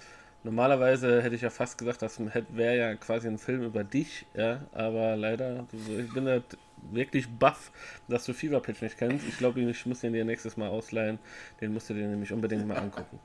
normalerweise 0.42 1.22
hätte 1.22 1.36
ich 1.36 1.42
ja 1.42 1.50
fast 1.50 1.78
gesagt, 1.78 2.02
das 2.02 2.20
wäre 2.50 2.76
ja 2.76 2.94
quasi 2.96 3.28
ein 3.28 3.38
Film 3.38 3.62
über 3.62 3.84
dich, 3.84 4.26
ja, 4.34 4.60
aber 4.72 5.16
leider, 5.16 5.66
ich 5.72 6.12
bin 6.12 6.26
halt 6.26 6.58
wirklich 6.92 7.28
baff, 7.28 7.70
dass 8.08 8.24
du 8.24 8.32
Fever 8.34 8.60
Pitch 8.60 8.82
nicht 8.82 8.98
kennst. 8.98 9.26
Ich 9.26 9.38
glaube, 9.38 9.60
ich 9.60 9.86
muss 9.86 10.00
den 10.00 10.12
dir 10.12 10.24
nächstes 10.24 10.56
Mal 10.56 10.68
ausleihen. 10.68 11.18
Den 11.60 11.72
musst 11.72 11.88
du 11.88 11.94
dir 11.94 12.06
nämlich 12.06 12.32
unbedingt 12.32 12.66
mal 12.66 12.76
angucken. 12.76 13.18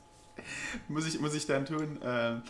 muss, 0.88 1.06
ich, 1.06 1.20
muss 1.20 1.34
ich 1.34 1.46
dann 1.46 1.66
tun. 1.66 1.98
Ähm, 2.02 2.42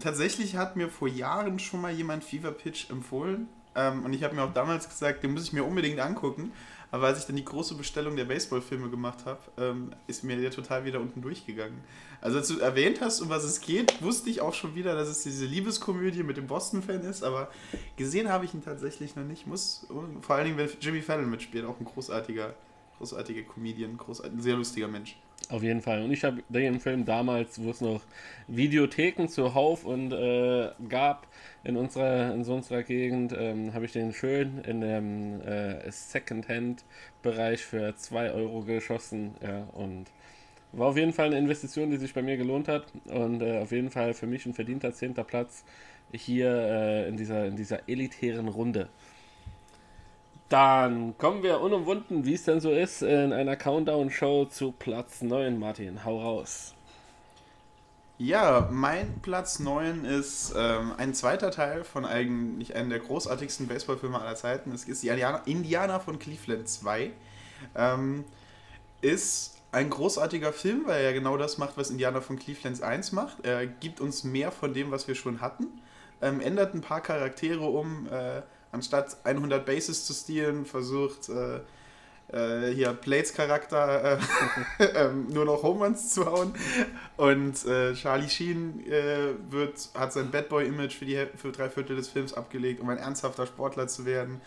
tatsächlich 0.00 0.56
hat 0.56 0.76
mir 0.76 0.88
vor 0.88 1.08
Jahren 1.08 1.58
schon 1.58 1.80
mal 1.80 1.92
jemand 1.92 2.24
Fever 2.24 2.52
Pitch 2.52 2.90
empfohlen. 2.90 3.48
Ähm, 3.76 4.04
und 4.04 4.12
ich 4.12 4.22
habe 4.22 4.34
mir 4.34 4.42
auch 4.42 4.52
damals 4.52 4.88
gesagt, 4.88 5.22
den 5.22 5.32
muss 5.32 5.44
ich 5.44 5.52
mir 5.52 5.64
unbedingt 5.64 6.00
angucken. 6.00 6.52
Aber 6.94 7.08
als 7.08 7.18
ich 7.18 7.26
dann 7.26 7.34
die 7.34 7.44
große 7.44 7.74
Bestellung 7.74 8.14
der 8.14 8.24
Baseballfilme 8.24 8.88
gemacht 8.88 9.24
habe, 9.24 9.40
ähm, 9.58 9.90
ist 10.06 10.22
mir 10.22 10.36
der 10.36 10.52
total 10.52 10.84
wieder 10.84 11.00
unten 11.00 11.22
durchgegangen. 11.22 11.80
Also 12.20 12.38
als 12.38 12.46
du 12.46 12.60
erwähnt 12.60 13.00
hast, 13.00 13.20
um 13.20 13.30
was 13.30 13.42
es 13.42 13.60
geht, 13.60 14.00
wusste 14.00 14.30
ich 14.30 14.40
auch 14.40 14.54
schon 14.54 14.76
wieder, 14.76 14.94
dass 14.94 15.08
es 15.08 15.24
diese 15.24 15.44
Liebeskomödie 15.44 16.22
mit 16.22 16.36
dem 16.36 16.46
Boston-Fan 16.46 17.00
ist, 17.00 17.24
aber 17.24 17.50
gesehen 17.96 18.28
habe 18.28 18.44
ich 18.44 18.54
ihn 18.54 18.62
tatsächlich 18.62 19.16
noch 19.16 19.24
nicht. 19.24 19.44
Muss, 19.44 19.88
vor 20.20 20.36
allen 20.36 20.44
Dingen, 20.44 20.56
wenn 20.56 20.70
Jimmy 20.80 21.02
Fallon 21.02 21.28
mitspielt, 21.28 21.64
auch 21.64 21.80
ein 21.80 21.84
großartiger, 21.84 22.54
großartiger 22.98 23.42
Comedian, 23.42 23.96
großartig, 23.96 24.32
ein 24.32 24.40
sehr 24.40 24.54
lustiger 24.54 24.86
Mensch. 24.86 25.16
Auf 25.48 25.62
jeden 25.62 25.82
Fall. 25.82 26.02
Und 26.02 26.12
ich 26.12 26.24
habe 26.24 26.42
den 26.48 26.80
Film 26.80 27.04
damals, 27.04 27.60
wo 27.60 27.70
es 27.70 27.80
noch 27.80 28.02
Videotheken 28.46 29.26
zuhauf 29.26 29.84
und 29.84 30.12
äh, 30.12 30.70
gab, 30.88 31.26
in 31.64 31.76
unserer, 31.76 32.34
in 32.34 32.44
unserer 32.44 32.82
Gegend 32.82 33.34
ähm, 33.36 33.72
habe 33.72 33.86
ich 33.86 33.92
den 33.92 34.12
schön 34.12 34.58
in 34.66 34.82
dem 34.82 35.40
äh, 35.40 35.90
Second-Hand-Bereich 35.90 37.64
für 37.64 37.96
2 37.96 38.32
Euro 38.32 38.62
geschossen. 38.62 39.34
Ja, 39.42 39.66
und 39.72 40.06
war 40.72 40.88
auf 40.88 40.96
jeden 40.96 41.12
Fall 41.12 41.26
eine 41.26 41.38
Investition, 41.38 41.90
die 41.90 41.96
sich 41.96 42.12
bei 42.12 42.22
mir 42.22 42.36
gelohnt 42.36 42.68
hat. 42.68 42.84
Und 43.06 43.40
äh, 43.42 43.60
auf 43.60 43.72
jeden 43.72 43.90
Fall 43.90 44.12
für 44.12 44.26
mich 44.26 44.44
ein 44.44 44.52
verdienter 44.52 44.92
10. 44.92 45.14
Platz 45.14 45.64
hier 46.12 46.50
äh, 46.50 47.08
in, 47.08 47.16
dieser, 47.16 47.46
in 47.46 47.56
dieser 47.56 47.88
elitären 47.88 48.48
Runde. 48.48 48.88
Dann 50.50 51.16
kommen 51.16 51.42
wir 51.42 51.60
unumwunden, 51.60 52.26
wie 52.26 52.34
es 52.34 52.44
denn 52.44 52.60
so 52.60 52.70
ist, 52.70 53.02
in 53.02 53.32
einer 53.32 53.56
Countdown-Show 53.56 54.44
zu 54.46 54.72
Platz 54.72 55.22
9. 55.22 55.58
Martin, 55.58 56.04
hau 56.04 56.20
raus. 56.20 56.73
Ja, 58.24 58.70
mein 58.72 59.20
Platz 59.20 59.58
9 59.58 60.06
ist 60.06 60.54
ähm, 60.56 60.94
ein 60.96 61.12
zweiter 61.12 61.50
Teil 61.50 61.84
von 61.84 62.06
eigentlich 62.06 62.74
einem 62.74 62.88
der 62.88 63.00
großartigsten 63.00 63.68
Baseballfilme 63.68 64.18
aller 64.18 64.34
Zeiten. 64.34 64.72
Es 64.72 64.84
ist 64.84 65.02
die 65.02 65.08
Indianer 65.44 66.00
von 66.00 66.18
Cleveland 66.18 66.66
2. 66.66 67.12
Ähm, 67.74 68.24
ist 69.02 69.58
ein 69.72 69.90
großartiger 69.90 70.54
Film, 70.54 70.86
weil 70.86 71.04
er 71.04 71.12
genau 71.12 71.36
das 71.36 71.58
macht, 71.58 71.76
was 71.76 71.90
Indianer 71.90 72.22
von 72.22 72.38
Cleveland 72.38 72.82
1 72.82 73.12
macht. 73.12 73.44
Er 73.44 73.66
gibt 73.66 74.00
uns 74.00 74.24
mehr 74.24 74.50
von 74.50 74.72
dem, 74.72 74.90
was 74.90 75.06
wir 75.06 75.16
schon 75.16 75.42
hatten. 75.42 75.66
Ähm, 76.22 76.40
ändert 76.40 76.72
ein 76.72 76.80
paar 76.80 77.02
Charaktere 77.02 77.66
um. 77.66 78.08
Äh, 78.10 78.40
anstatt 78.72 79.18
100 79.24 79.66
Bases 79.66 80.06
zu 80.06 80.14
stehlen, 80.14 80.64
versucht 80.64 81.28
äh, 81.28 81.60
äh, 82.32 82.70
hier 82.72 82.92
Blades 82.92 83.32
Charakter 83.34 84.18
äh, 84.78 84.84
ähm, 84.94 85.28
nur 85.30 85.44
noch 85.44 85.62
Home 85.62 85.94
zu 85.94 86.26
hauen. 86.26 86.54
Und 87.16 87.64
äh, 87.66 87.94
Charlie 87.94 88.28
Sheen 88.28 88.86
äh, 88.86 89.34
wird, 89.50 89.88
hat 89.94 90.12
sein 90.12 90.30
Bad 90.30 90.48
Boy 90.48 90.66
Image 90.66 90.94
für, 90.94 91.04
die, 91.04 91.26
für 91.36 91.52
drei 91.52 91.68
Viertel 91.68 91.96
des 91.96 92.08
Films 92.08 92.34
abgelegt, 92.34 92.80
um 92.80 92.88
ein 92.88 92.98
ernsthafter 92.98 93.46
Sportler 93.46 93.88
zu 93.88 94.04
werden. 94.04 94.40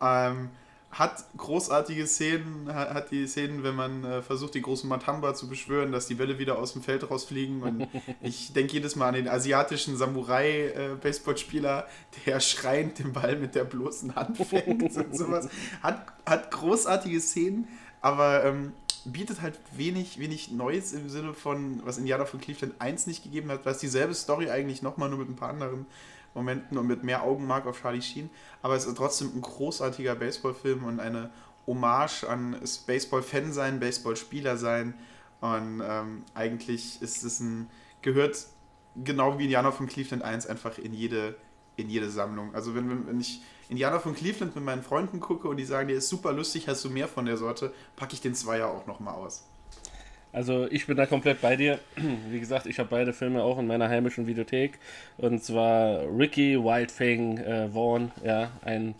Ähm, 0.00 0.50
hat 0.90 1.24
großartige 1.36 2.06
Szenen, 2.06 2.72
hat 2.72 3.10
die 3.10 3.26
Szenen, 3.26 3.62
wenn 3.62 3.74
man 3.74 4.04
äh, 4.04 4.22
versucht, 4.22 4.54
die 4.54 4.62
großen 4.62 4.88
Matamba 4.88 5.34
zu 5.34 5.48
beschwören, 5.48 5.92
dass 5.92 6.06
die 6.06 6.14
Bälle 6.14 6.38
wieder 6.38 6.58
aus 6.58 6.72
dem 6.72 6.82
Feld 6.82 7.10
rausfliegen. 7.10 7.62
Und 7.62 7.88
ich 8.22 8.52
denke 8.54 8.72
jedes 8.72 8.96
Mal 8.96 9.08
an 9.08 9.14
den 9.14 9.28
asiatischen 9.28 9.96
Samurai-Baseballspieler, 9.96 11.84
äh, 11.84 12.20
der 12.26 12.40
schreiend 12.40 12.98
den 12.98 13.12
Ball 13.12 13.36
mit 13.36 13.54
der 13.54 13.64
bloßen 13.64 14.16
Hand 14.16 14.38
fängt 14.46 14.96
und 14.96 15.16
sowas. 15.16 15.48
Hat, 15.82 16.06
hat 16.24 16.50
großartige 16.50 17.20
Szenen, 17.20 17.68
aber 18.00 18.44
ähm, 18.44 18.72
bietet 19.04 19.42
halt 19.42 19.58
wenig, 19.76 20.18
wenig 20.18 20.50
Neues 20.50 20.92
im 20.92 21.10
Sinne 21.10 21.34
von, 21.34 21.80
was 21.84 21.98
Indiana 21.98 22.24
von 22.24 22.40
Cleveland 22.40 22.74
1 22.78 23.06
nicht 23.06 23.22
gegeben 23.22 23.50
hat, 23.50 23.66
was 23.66 23.78
dieselbe 23.78 24.14
Story 24.14 24.50
eigentlich 24.50 24.82
nochmal 24.82 25.10
nur 25.10 25.18
mit 25.18 25.28
ein 25.28 25.36
paar 25.36 25.50
anderen 25.50 25.86
Momenten 26.34 26.78
und 26.78 26.86
mit 26.86 27.04
mehr 27.04 27.22
Augenmark 27.22 27.66
auf 27.66 27.80
Charlie 27.80 28.02
Sheen. 28.02 28.30
Aber 28.62 28.74
es 28.74 28.86
ist 28.86 28.96
trotzdem 28.96 29.32
ein 29.34 29.40
großartiger 29.40 30.14
Baseballfilm 30.14 30.84
und 30.84 31.00
eine 31.00 31.30
Hommage 31.66 32.24
an 32.24 32.56
Baseball-Fan 32.86 33.52
sein, 33.52 33.80
Baseball-Spieler 33.80 34.56
sein. 34.56 34.94
Und 35.40 35.82
ähm, 35.84 36.24
eigentlich 36.34 37.00
ist 37.02 37.24
es 37.24 37.40
ein, 37.40 37.68
gehört 38.02 38.46
genau 39.04 39.38
wie 39.38 39.44
Indianer 39.44 39.72
von 39.72 39.86
Cleveland 39.86 40.22
1 40.22 40.46
einfach 40.46 40.78
in 40.78 40.92
jede, 40.92 41.36
in 41.76 41.88
jede 41.88 42.10
Sammlung. 42.10 42.54
Also 42.54 42.74
wenn, 42.74 43.06
wenn 43.06 43.20
ich 43.20 43.42
Indianer 43.68 44.00
von 44.00 44.14
Cleveland 44.14 44.54
mit 44.54 44.64
meinen 44.64 44.82
Freunden 44.82 45.20
gucke 45.20 45.48
und 45.48 45.58
die 45.58 45.64
sagen, 45.64 45.88
der 45.88 45.98
ist 45.98 46.08
super 46.08 46.32
lustig, 46.32 46.68
hast 46.68 46.84
du 46.84 46.90
mehr 46.90 47.08
von 47.08 47.26
der 47.26 47.36
Sorte, 47.36 47.72
packe 47.96 48.14
ich 48.14 48.20
den 48.20 48.34
Zweier 48.34 48.68
auch 48.68 48.86
nochmal 48.86 49.14
aus. 49.14 49.47
Also 50.32 50.70
ich 50.70 50.86
bin 50.86 50.96
da 50.96 51.06
komplett 51.06 51.40
bei 51.40 51.56
dir. 51.56 51.78
Wie 52.30 52.40
gesagt, 52.40 52.66
ich 52.66 52.78
habe 52.78 52.90
beide 52.90 53.12
Filme 53.12 53.42
auch 53.42 53.58
in 53.58 53.66
meiner 53.66 53.88
heimischen 53.88 54.26
Videothek. 54.26 54.78
Und 55.16 55.42
zwar 55.42 56.02
Ricky 56.02 56.62
Wildfang 56.62 57.38
äh, 57.38 57.68
Vaughn, 57.70 58.12
ja, 58.24 58.50
ein 58.62 58.94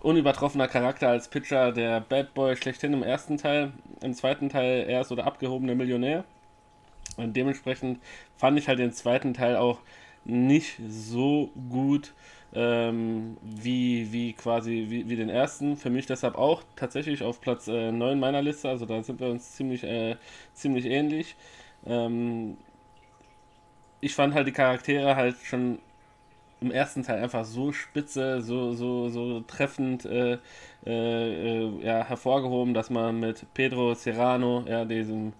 unübertroffener 0.00 0.68
Charakter 0.68 1.08
als 1.08 1.28
Pitcher, 1.28 1.72
der 1.72 2.00
Bad 2.00 2.34
Boy 2.34 2.56
schlechthin 2.56 2.92
im 2.92 3.02
ersten 3.02 3.36
Teil, 3.36 3.72
im 4.02 4.14
zweiten 4.14 4.48
Teil 4.48 4.86
erst 4.88 5.12
oder 5.12 5.26
abgehobene 5.26 5.74
Millionär. 5.74 6.24
Und 7.16 7.36
dementsprechend 7.36 8.00
fand 8.36 8.58
ich 8.58 8.68
halt 8.68 8.78
den 8.78 8.92
zweiten 8.92 9.34
Teil 9.34 9.56
auch 9.56 9.78
nicht 10.24 10.80
so 10.88 11.50
gut 11.68 12.12
ähm, 12.54 13.36
wie, 13.42 14.12
wie 14.12 14.32
quasi 14.34 14.86
wie, 14.88 15.08
wie 15.08 15.16
den 15.16 15.28
ersten. 15.28 15.76
Für 15.76 15.90
mich 15.90 16.06
deshalb 16.06 16.36
auch 16.36 16.62
tatsächlich 16.76 17.22
auf 17.22 17.40
Platz 17.40 17.68
äh, 17.68 17.92
9 17.92 18.18
meiner 18.20 18.42
Liste. 18.42 18.68
Also 18.68 18.86
da 18.86 19.02
sind 19.02 19.20
wir 19.20 19.28
uns 19.28 19.52
ziemlich, 19.52 19.84
äh, 19.84 20.16
ziemlich 20.54 20.86
ähnlich. 20.86 21.36
Ähm, 21.86 22.56
ich 24.00 24.14
fand 24.14 24.34
halt 24.34 24.46
die 24.48 24.52
Charaktere 24.52 25.16
halt 25.16 25.36
schon 25.44 25.78
im 26.60 26.70
ersten 26.70 27.02
Teil 27.02 27.22
einfach 27.22 27.44
so 27.44 27.72
spitze, 27.72 28.40
so, 28.40 28.72
so, 28.72 29.08
so 29.08 29.40
treffend 29.40 30.04
äh, 30.04 30.38
äh, 30.86 30.88
äh 31.64 31.84
ja, 31.84 32.04
hervorgehoben, 32.04 32.74
dass 32.74 32.90
man 32.90 33.20
mit 33.20 33.46
Pedro 33.54 33.94
Serrano, 33.94 34.64
ja, 34.68 34.84
diesem, 34.84 35.32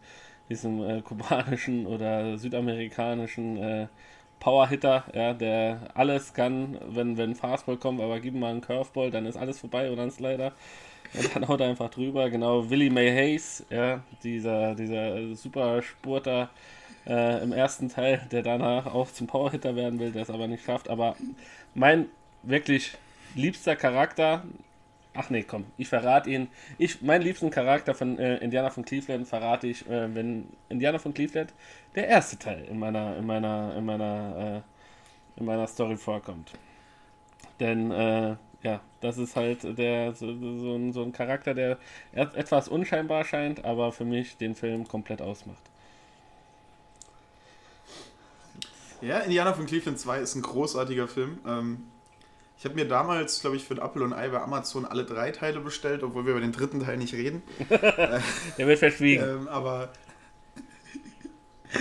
diesem 0.49 0.83
äh, 0.83 1.02
kubanischen 1.02 1.87
oder 1.87 2.38
südamerikanischen 2.38 3.57
äh, 3.59 3.87
Powerhitter, 4.42 5.04
ja, 5.14 5.34
der 5.34 5.78
alles 5.94 6.34
kann, 6.34 6.76
wenn, 6.88 7.16
wenn 7.16 7.37
Fastball 7.37 7.76
kommt, 7.76 8.00
aber 8.00 8.18
gib 8.18 8.34
ihm 8.34 8.40
mal 8.40 8.50
einen 8.50 8.61
Curveball, 8.61 9.12
dann 9.12 9.25
ist 9.25 9.37
alles 9.37 9.61
vorbei 9.61 9.88
und 9.88 9.99
dann 9.99 10.11
Slider. 10.11 10.52
Und 11.14 11.37
dann 11.37 11.46
haut 11.46 11.61
er 11.61 11.68
einfach 11.68 11.90
drüber. 11.90 12.28
Genau, 12.28 12.68
Willie 12.68 12.90
May 12.90 13.08
Hayes, 13.11 13.64
ja, 13.70 14.02
dieser, 14.25 14.75
dieser 14.75 15.37
super 15.37 15.80
Spurter 15.80 16.50
äh, 17.06 17.40
im 17.40 17.52
ersten 17.52 17.88
Teil, 17.88 18.26
der 18.32 18.42
danach 18.42 18.87
auch 18.87 19.12
zum 19.12 19.28
Powerhitter 19.28 19.76
werden 19.76 20.00
will, 20.00 20.11
der 20.11 20.22
es 20.22 20.30
aber 20.30 20.49
nicht 20.49 20.64
schafft. 20.64 20.88
Aber 20.90 21.14
mein 21.75 22.06
wirklich 22.42 22.94
liebster 23.37 23.76
Charakter, 23.76 24.42
Ach 25.14 25.28
nee, 25.28 25.42
komm, 25.42 25.66
ich 25.76 25.88
verrate 25.88 26.31
ihn. 26.31 26.49
Ich, 26.78 27.02
meinen 27.02 27.23
liebsten 27.23 27.50
Charakter 27.50 27.95
von 27.95 28.19
äh, 28.19 28.38
Indiana 28.38 28.71
von 28.71 28.85
Cleveland 28.85 29.28
verrate 29.28 29.66
ich, 29.66 29.87
äh, 29.88 30.14
wenn 30.14 30.49
Indiana 30.71 30.99
von 30.99 31.12
Cleveland 31.12 31.52
der 31.95 32.09
erste 32.09 32.38
Teil 32.38 32.64
in 32.64 32.78
meiner, 32.78 33.16
in 33.19 33.26
meiner, 33.26 33.75
in 33.76 33.85
meiner, 33.85 34.62
äh, 35.37 35.38
in 35.40 35.45
meiner 35.45 35.66
Story 35.66 35.99
vorkommt. 35.99 36.52
Denn 37.61 37.90
äh, 37.90 38.37
ja, 38.62 38.81
das 39.00 39.19
ist 39.19 39.37
halt 39.37 39.76
der 39.76 40.14
so, 40.14 40.26
so, 40.38 40.76
ein, 40.76 40.92
so 40.92 41.02
ein 41.02 41.12
Charakter, 41.12 41.52
der 41.52 41.78
etwas 42.12 42.69
unscheinbar 42.69 43.25
scheint, 43.25 43.64
aber 43.64 43.92
für 43.92 44.04
mich 44.04 44.38
den 44.38 44.54
Film 44.54 44.88
komplett 44.88 45.21
ausmacht. 45.21 45.62
Ja, 49.02 49.19
Indiana 49.19 49.52
von 49.52 49.66
Cleveland 49.66 49.99
2 49.99 50.21
ist 50.21 50.37
ein 50.37 50.42
großartiger 50.42 51.09
Film. 51.09 51.38
Ähm, 51.45 51.88
ich 52.62 52.64
habe 52.64 52.76
mir 52.76 52.87
damals, 52.87 53.40
glaube 53.40 53.57
ich, 53.57 53.64
für 53.64 53.75
ein 53.75 53.81
Apple 53.81 54.04
und 54.04 54.12
Ei 54.12 54.28
bei 54.28 54.40
Amazon 54.40 54.85
alle 54.85 55.04
drei 55.04 55.33
Teile 55.33 55.59
bestellt, 55.59 56.04
obwohl 56.04 56.26
wir 56.26 56.31
über 56.31 56.40
den 56.40 56.52
dritten 56.52 56.78
Teil 56.78 56.97
nicht 56.97 57.12
reden. 57.12 57.42
der 57.69 58.23
wird 58.57 58.78
verschwiegen. 58.78 59.25
Ähm, 59.25 59.49
aber 59.49 59.92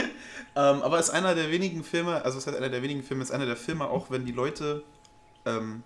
ähm, 0.55 0.81
aber 0.81 0.97
ist 0.97 1.11
einer 1.11 1.35
der 1.35 1.51
wenigen 1.51 1.83
Filme, 1.83 2.25
also 2.25 2.39
es 2.39 2.47
ist 2.47 2.55
einer 2.55 2.69
der 2.69 2.81
wenigen 2.81 3.03
Filme, 3.03 3.21
ist 3.21 3.29
einer 3.29 3.45
der 3.45 3.57
Filme, 3.57 3.91
auch 3.91 4.09
wenn 4.09 4.25
die 4.25 4.31
Leute 4.31 4.83
ähm, 5.45 5.83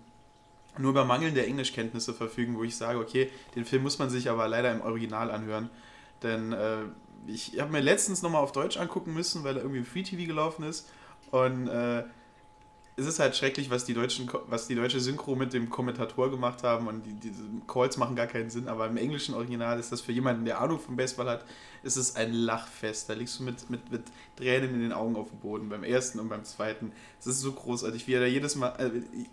nur 0.78 0.92
über 0.92 1.04
mangelnde 1.04 1.44
Englischkenntnisse 1.44 2.14
verfügen, 2.14 2.56
wo 2.56 2.64
ich 2.64 2.74
sage, 2.74 2.98
okay, 2.98 3.30
den 3.54 3.66
Film 3.66 3.82
muss 3.82 3.98
man 3.98 4.08
sich 4.08 4.30
aber 4.30 4.48
leider 4.48 4.72
im 4.72 4.80
Original 4.80 5.30
anhören. 5.30 5.68
Denn 6.22 6.54
äh, 6.54 6.84
ich 7.26 7.60
habe 7.60 7.70
mir 7.70 7.80
letztens 7.80 8.22
nochmal 8.22 8.42
auf 8.42 8.52
Deutsch 8.52 8.78
angucken 8.78 9.12
müssen, 9.12 9.44
weil 9.44 9.56
er 9.56 9.62
irgendwie 9.62 9.80
im 9.80 9.84
Free 9.84 10.04
TV 10.04 10.26
gelaufen 10.26 10.64
ist. 10.64 10.88
Und 11.32 11.68
äh, 11.68 12.04
es 12.98 13.04
ist 13.04 13.18
halt 13.18 13.36
schrecklich, 13.36 13.68
was 13.68 13.84
die, 13.84 13.92
deutschen, 13.92 14.28
was 14.46 14.68
die 14.68 14.74
deutsche 14.74 15.00
Synchro 15.00 15.36
mit 15.36 15.52
dem 15.52 15.68
Kommentator 15.68 16.30
gemacht 16.30 16.62
haben 16.62 16.88
und 16.88 17.04
die, 17.04 17.12
diese 17.12 17.42
Calls 17.68 17.98
machen 17.98 18.16
gar 18.16 18.26
keinen 18.26 18.48
Sinn, 18.48 18.68
aber 18.68 18.86
im 18.86 18.96
englischen 18.96 19.34
Original 19.34 19.78
ist 19.78 19.92
das 19.92 20.00
für 20.00 20.12
jemanden, 20.12 20.46
der 20.46 20.62
Ahnung 20.62 20.80
vom 20.80 20.96
Baseball 20.96 21.28
hat, 21.28 21.44
ist 21.82 21.96
es 21.96 22.16
ein 22.16 22.32
Lachfest. 22.32 23.10
Da 23.10 23.12
liegst 23.12 23.38
du 23.38 23.42
mit, 23.42 23.68
mit, 23.68 23.92
mit 23.92 24.02
Tränen 24.36 24.74
in 24.74 24.80
den 24.80 24.92
Augen 24.92 25.14
auf 25.16 25.28
dem 25.28 25.40
Boden, 25.40 25.68
beim 25.68 25.84
ersten 25.84 26.18
und 26.20 26.30
beim 26.30 26.44
zweiten. 26.44 26.90
Es 27.20 27.26
ist 27.26 27.40
so 27.40 27.52
großartig, 27.52 28.06
wie 28.06 28.14
er 28.14 28.20
da 28.20 28.26
jedes 28.26 28.56
Mal. 28.56 28.70
Also 28.70 28.96
ich, 28.96 29.26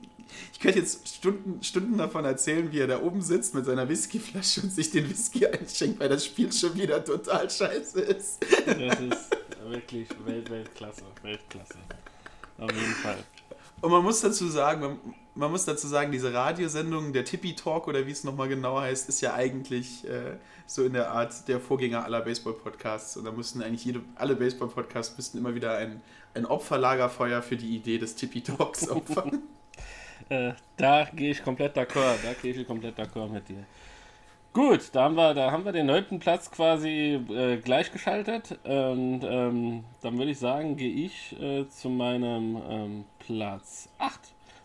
ich 0.51 0.59
könnte 0.59 0.79
jetzt 0.79 1.07
Stunden, 1.07 1.63
Stunden 1.63 1.97
davon 1.97 2.25
erzählen, 2.25 2.69
wie 2.69 2.79
er 2.79 2.87
da 2.87 3.01
oben 3.01 3.21
sitzt 3.21 3.55
mit 3.55 3.65
seiner 3.65 3.87
Whiskyflasche 3.87 4.61
und 4.61 4.73
sich 4.73 4.91
den 4.91 5.09
Whisky 5.09 5.47
einschenkt, 5.47 6.01
weil 6.01 6.09
das 6.09 6.25
Spiel 6.25 6.51
schon 6.51 6.75
wieder 6.75 7.03
total 7.03 7.49
scheiße 7.49 8.01
ist. 8.01 8.45
Das 8.65 8.99
ist 8.99 9.29
wirklich 9.65 10.09
Welt, 10.25 10.49
Weltklasse, 10.49 11.03
Weltklasse. 11.21 11.77
Auf 12.57 12.71
jeden 12.71 12.93
Fall. 12.95 13.23
Und 13.83 13.91
man 13.91 14.01
muss 14.01 14.21
dazu 14.21 14.47
sagen, 14.47 14.79
man, 14.79 14.97
man 15.35 15.51
muss 15.51 15.65
dazu 15.65 15.87
sagen, 15.87 16.09
diese 16.13 16.33
Radiosendung, 16.33 17.11
der 17.11 17.25
Tippy 17.25 17.53
Talk 17.53 17.89
oder 17.89 18.07
wie 18.07 18.11
es 18.11 18.23
nochmal 18.23 18.47
genauer 18.47 18.83
heißt, 18.83 19.09
ist 19.09 19.19
ja 19.19 19.33
eigentlich 19.33 20.07
äh, 20.07 20.37
so 20.65 20.85
in 20.85 20.93
der 20.93 21.11
Art 21.11 21.49
der 21.49 21.59
Vorgänger 21.59 22.05
aller 22.05 22.21
Baseball-Podcasts. 22.21 23.17
Und 23.17 23.25
da 23.25 23.33
mussten 23.33 23.61
eigentlich 23.61 23.83
jede, 23.83 23.99
alle 24.15 24.37
Baseball-Podcasts 24.37 25.17
müssten 25.17 25.37
immer 25.37 25.53
wieder 25.53 25.75
ein, 25.75 26.01
ein 26.33 26.45
Opferlagerfeuer 26.45 27.41
für 27.41 27.57
die 27.57 27.75
Idee 27.75 27.97
des 27.97 28.15
Tippy 28.15 28.39
Talks 28.39 28.87
opfern. 28.89 29.43
äh, 30.29 30.53
da 30.77 31.03
gehe 31.13 31.31
ich 31.31 31.43
komplett 31.43 31.75
d'accord, 31.75 32.15
da 32.23 32.31
gehe 32.41 32.53
ich 32.53 32.65
komplett 32.65 32.97
d'accord 32.97 33.27
mit 33.27 33.49
dir. 33.49 33.65
Gut, 34.53 34.89
da 34.93 35.05
haben 35.05 35.15
wir, 35.15 35.33
da 35.33 35.51
haben 35.51 35.65
wir 35.65 35.71
den 35.71 35.87
neunten 35.87 36.19
Platz 36.19 36.51
quasi 36.51 37.19
äh, 37.27 37.57
gleichgeschaltet. 37.57 38.59
Und 38.63 39.21
ähm, 39.23 39.83
dann 40.01 40.17
würde 40.19 40.29
ich 40.29 40.37
sagen, 40.37 40.77
gehe 40.77 40.93
ich 40.93 41.35
äh, 41.41 41.67
zu 41.69 41.89
meinem 41.89 42.61
ähm, 42.69 43.05
Platz 43.17 43.89
8, 43.97 44.19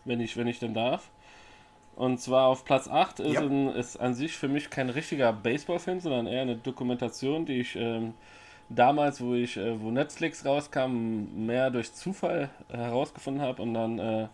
wenn 0.05 0.19
ich, 0.21 0.37
wenn 0.37 0.45
ich 0.45 0.59
denn 0.59 0.75
darf. 0.75 1.09
Und 1.95 2.21
zwar 2.21 2.49
auf 2.49 2.65
Platz 2.65 2.87
8 2.87 3.19
ist, 3.19 3.33
ja. 3.33 3.41
ein, 3.41 3.69
ist 3.69 3.97
an 3.97 4.13
sich 4.13 4.37
für 4.37 4.47
mich 4.47 4.69
kein 4.69 4.91
richtiger 4.91 5.33
Baseballfilm, 5.33 5.99
sondern 5.99 6.27
eher 6.27 6.43
eine 6.43 6.55
Dokumentation, 6.55 7.47
die 7.47 7.61
ich 7.61 7.75
ähm, 7.75 8.13
damals, 8.69 9.21
wo 9.21 9.33
ich, 9.33 9.57
äh, 9.57 9.81
wo 9.81 9.89
Netflix 9.89 10.45
rauskam, 10.45 11.45
mehr 11.47 11.71
durch 11.71 11.93
Zufall 11.93 12.51
herausgefunden 12.69 13.41
habe 13.41 13.59
und 13.63 13.73
dann 13.73 13.97
äh, 13.97 14.27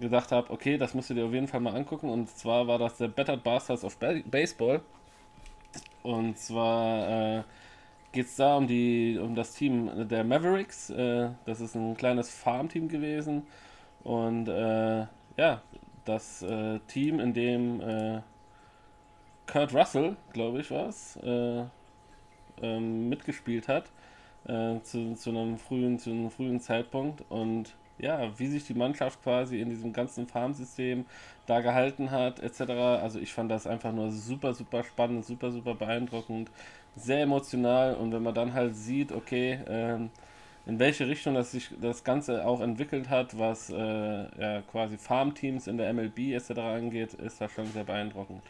gedacht 0.00 0.32
habe, 0.32 0.50
okay, 0.50 0.76
das 0.76 0.94
musst 0.94 1.10
du 1.10 1.14
dir 1.14 1.26
auf 1.26 1.32
jeden 1.32 1.48
Fall 1.48 1.60
mal 1.60 1.74
angucken. 1.74 2.08
Und 2.08 2.28
zwar 2.28 2.66
war 2.66 2.78
das 2.78 2.98
der 2.98 3.08
Battered 3.08 3.42
Bastards 3.42 3.84
of 3.84 3.96
Baseball. 3.98 4.80
Und 6.02 6.38
zwar 6.38 7.38
äh, 7.38 7.42
geht 8.12 8.26
es 8.26 8.36
da 8.36 8.56
um, 8.56 8.66
die, 8.66 9.18
um 9.20 9.34
das 9.34 9.54
Team 9.54 10.08
der 10.08 10.24
Mavericks. 10.24 10.90
Äh, 10.90 11.30
das 11.46 11.60
ist 11.60 11.74
ein 11.74 11.96
kleines 11.96 12.30
Farmteam 12.30 12.88
gewesen. 12.88 13.46
Und 14.02 14.48
äh, 14.48 15.06
ja, 15.36 15.62
das 16.04 16.42
äh, 16.42 16.78
Team, 16.88 17.20
in 17.20 17.32
dem 17.32 17.80
äh, 17.80 18.20
Kurt 19.46 19.74
Russell, 19.74 20.16
glaube 20.32 20.60
ich, 20.60 20.70
war 20.70 20.88
es, 20.88 21.16
äh, 21.16 21.64
ähm, 22.62 23.08
mitgespielt 23.08 23.68
hat. 23.68 23.90
zu, 24.82 25.14
zu, 25.14 25.30
einem 25.30 25.56
frühen, 25.56 25.98
zu 25.98 26.10
einem 26.10 26.30
frühen 26.30 26.60
Zeitpunkt. 26.60 27.24
Und 27.30 27.74
ja, 27.98 28.38
wie 28.38 28.46
sich 28.46 28.66
die 28.66 28.74
Mannschaft 28.74 29.22
quasi 29.22 29.60
in 29.60 29.70
diesem 29.70 29.92
ganzen 29.92 30.26
Farmsystem 30.26 31.06
da 31.46 31.60
gehalten 31.60 32.10
hat, 32.10 32.40
etc. 32.40 32.60
Also 33.02 33.18
ich 33.18 33.32
fand 33.32 33.50
das 33.50 33.66
einfach 33.66 33.92
nur 33.92 34.10
super, 34.10 34.54
super 34.54 34.84
spannend, 34.84 35.24
super, 35.24 35.50
super 35.52 35.74
beeindruckend, 35.74 36.50
sehr 36.96 37.22
emotional 37.22 37.94
und 37.94 38.12
wenn 38.12 38.22
man 38.22 38.34
dann 38.34 38.54
halt 38.54 38.76
sieht, 38.76 39.12
okay, 39.12 39.60
ähm, 39.68 40.10
in 40.66 40.78
welche 40.78 41.06
Richtung 41.06 41.34
das 41.34 41.52
sich 41.52 41.70
das 41.80 42.04
Ganze 42.04 42.46
auch 42.46 42.60
entwickelt 42.60 43.10
hat, 43.10 43.38
was 43.38 43.70
äh, 43.70 43.74
ja, 43.76 44.62
quasi 44.62 44.96
Farmteams 44.96 45.66
in 45.66 45.76
der 45.76 45.92
MLB 45.92 46.32
etc. 46.32 46.50
angeht, 46.58 47.14
ist 47.14 47.40
das 47.40 47.52
schon 47.52 47.66
sehr 47.66 47.84
beeindruckend. 47.84 48.42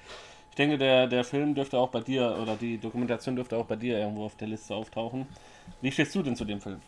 Ich 0.50 0.56
denke, 0.56 0.78
der, 0.78 1.08
der 1.08 1.24
Film 1.24 1.56
dürfte 1.56 1.76
auch 1.76 1.88
bei 1.88 2.00
dir, 2.00 2.38
oder 2.40 2.54
die 2.54 2.78
Dokumentation 2.78 3.34
dürfte 3.34 3.56
auch 3.56 3.66
bei 3.66 3.74
dir 3.74 3.98
irgendwo 3.98 4.24
auf 4.24 4.36
der 4.36 4.46
Liste 4.46 4.72
auftauchen. 4.72 5.26
Wie 5.80 5.90
stehst 5.90 6.14
du 6.14 6.22
denn 6.22 6.36
zu 6.36 6.44
dem 6.44 6.60
Film? 6.60 6.80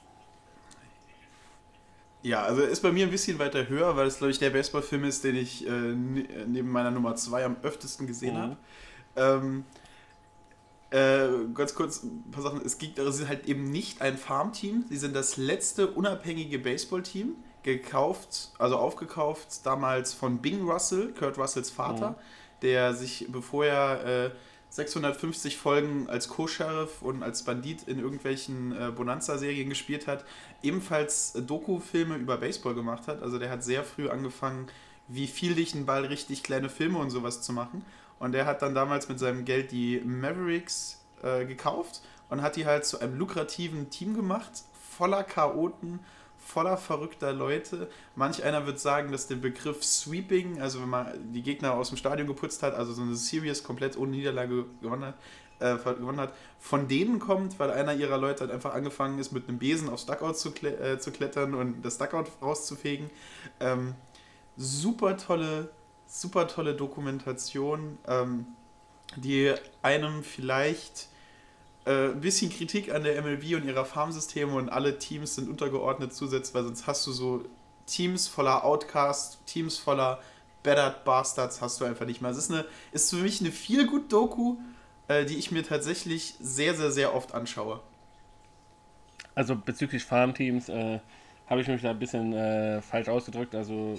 Ja, 2.26 2.42
also 2.42 2.62
ist 2.62 2.82
bei 2.82 2.90
mir 2.90 3.06
ein 3.06 3.12
bisschen 3.12 3.38
weiter 3.38 3.68
höher, 3.68 3.96
weil 3.96 4.08
es, 4.08 4.18
glaube 4.18 4.32
ich, 4.32 4.40
der 4.40 4.50
Baseballfilm 4.50 5.04
ist, 5.04 5.22
den 5.22 5.36
ich 5.36 5.64
äh, 5.64 5.70
neben 5.70 6.68
meiner 6.68 6.90
Nummer 6.90 7.14
2 7.14 7.44
am 7.44 7.56
öftesten 7.62 8.08
gesehen 8.08 8.34
mhm. 8.34 8.38
habe. 8.40 8.56
Ähm, 9.14 9.64
äh, 10.90 11.28
ganz 11.54 11.76
kurz 11.76 12.02
ein 12.02 12.24
paar 12.32 12.42
Sachen. 12.42 12.60
Es 12.66 12.78
gibt, 12.78 12.98
also 12.98 13.12
sind 13.12 13.28
halt 13.28 13.46
eben 13.46 13.70
nicht 13.70 14.02
ein 14.02 14.18
Farmteam. 14.18 14.84
Sie 14.88 14.96
sind 14.96 15.14
das 15.14 15.36
letzte 15.36 15.86
unabhängige 15.86 16.58
Baseballteam, 16.58 17.36
gekauft, 17.62 18.50
also 18.58 18.76
aufgekauft 18.76 19.64
damals 19.64 20.12
von 20.12 20.38
Bing 20.38 20.68
Russell, 20.68 21.14
Kurt 21.16 21.38
Russells 21.38 21.70
Vater, 21.70 22.10
mhm. 22.10 22.14
der 22.62 22.94
sich, 22.94 23.26
bevor 23.30 23.66
er 23.66 24.04
äh, 24.04 24.30
650 24.76 25.56
Folgen 25.56 26.06
als 26.08 26.28
Co-Sheriff 26.28 27.00
und 27.00 27.22
als 27.22 27.44
Bandit 27.44 27.88
in 27.88 27.98
irgendwelchen 27.98 28.72
äh, 28.72 28.90
Bonanza-Serien 28.90 29.70
gespielt 29.70 30.06
hat, 30.06 30.24
ebenfalls 30.62 31.34
äh, 31.34 31.40
Doku-Filme 31.40 32.16
über 32.16 32.36
Baseball 32.36 32.74
gemacht 32.74 33.08
hat. 33.08 33.22
Also 33.22 33.38
der 33.38 33.48
hat 33.48 33.64
sehr 33.64 33.84
früh 33.84 34.10
angefangen, 34.10 34.68
wie 35.08 35.28
viel 35.28 35.54
dich 35.54 35.74
ein 35.74 35.86
Ball 35.86 36.04
richtig 36.04 36.42
kleine 36.42 36.68
Filme 36.68 36.98
und 36.98 37.08
sowas 37.08 37.40
zu 37.40 37.54
machen. 37.54 37.86
Und 38.18 38.32
der 38.32 38.44
hat 38.44 38.60
dann 38.60 38.74
damals 38.74 39.08
mit 39.08 39.18
seinem 39.18 39.46
Geld 39.46 39.72
die 39.72 39.98
Mavericks 40.04 41.00
äh, 41.22 41.46
gekauft 41.46 42.02
und 42.28 42.42
hat 42.42 42.56
die 42.56 42.66
halt 42.66 42.84
zu 42.84 43.00
einem 43.00 43.18
lukrativen 43.18 43.88
Team 43.88 44.14
gemacht, 44.14 44.64
voller 44.96 45.24
Chaoten, 45.24 46.00
voller 46.46 46.76
verrückter 46.76 47.32
Leute. 47.32 47.88
Manch 48.14 48.42
einer 48.44 48.66
wird 48.66 48.78
sagen, 48.78 49.11
dass 49.11 49.26
der 49.26 49.37
Begriff 49.37 49.82
Sweeping, 49.82 50.61
also 50.61 50.80
wenn 50.80 50.88
man 50.88 51.32
die 51.32 51.42
Gegner 51.42 51.74
aus 51.74 51.88
dem 51.88 51.98
Stadion 51.98 52.28
geputzt 52.28 52.62
hat, 52.62 52.74
also 52.74 52.92
so 52.92 53.02
eine 53.02 53.16
Series 53.16 53.64
komplett 53.64 53.98
ohne 53.98 54.12
Niederlage 54.12 54.64
gewonnen 54.80 55.06
hat, 55.06 55.14
äh, 55.59 55.76
gewonnen 55.76 56.20
hat, 56.20 56.35
von 56.61 56.87
denen 56.87 57.18
kommt, 57.18 57.59
weil 57.59 57.70
einer 57.72 57.94
ihrer 57.94 58.16
Leute 58.16 58.40
halt 58.40 58.52
einfach 58.52 58.74
angefangen 58.74 59.18
ist, 59.18 59.32
mit 59.32 59.48
einem 59.48 59.59
Besen 59.59 59.88
aufs 59.88 60.06
Duckout 60.06 60.35
zu, 60.35 60.52
kle 60.52 60.76
äh, 60.78 60.98
zu 60.98 61.11
klettern 61.11 61.54
und 61.54 61.82
das 61.82 61.98
Duckout 61.98 62.26
rauszufegen. 62.40 63.11
Ähm, 63.59 63.94
super 64.56 65.16
tolle, 65.16 65.70
super 66.06 66.46
tolle 66.46 66.74
Dokumentation, 66.74 67.98
ähm, 68.06 68.46
die 69.16 69.52
einem 69.82 70.22
vielleicht 70.22 71.09
äh, 71.87 72.09
ein 72.09 72.20
bisschen 72.20 72.51
Kritik 72.51 72.92
an 72.92 73.05
der 73.05 73.20
MLB 73.22 73.55
und 73.55 73.64
ihrer 73.64 73.85
Farmsysteme 73.85 74.53
und 74.55 74.68
alle 74.68 74.99
Teams 74.99 75.37
sind 75.37 75.49
untergeordnet 75.49 76.12
zusetzt, 76.12 76.55
weil 76.55 76.64
sonst 76.64 76.87
hast 76.87 77.07
du 77.07 77.12
so 77.12 77.44
Teams 77.87 78.27
voller 78.27 78.64
Outcasts, 78.64 79.38
Teams 79.46 79.79
voller 79.79 80.20
Battered 80.64 81.05
Bastards 81.05 81.61
hast 81.61 81.81
du 81.81 81.85
einfach 81.85 82.05
nicht 82.05 82.20
mehr. 82.20 82.33
Es 82.33 82.38
ist, 82.38 82.51
eine, 82.51 82.64
ist 82.90 83.11
für 83.11 83.22
mich 83.22 83.40
eine 83.40 83.53
viel 83.53 83.87
gut 83.87 84.12
Doku, 84.12 84.57
äh, 85.07 85.25
die 85.25 85.37
ich 85.37 85.53
mir 85.53 85.62
tatsächlich 85.62 86.35
sehr, 86.40 86.75
sehr, 86.75 86.90
sehr 86.90 87.14
oft 87.14 87.33
anschaue. 87.35 87.81
Also 89.37 89.55
bezüglich 89.55 90.03
Farmteams 90.05 90.68
äh, 90.68 90.99
habe 91.46 91.61
ich 91.61 91.68
mich 91.68 91.83
da 91.83 91.90
ein 91.90 91.99
bisschen 92.01 92.33
äh, 92.33 92.83
falsch 92.83 93.09
ausgedrückt. 93.09 93.55
Also 93.55 93.96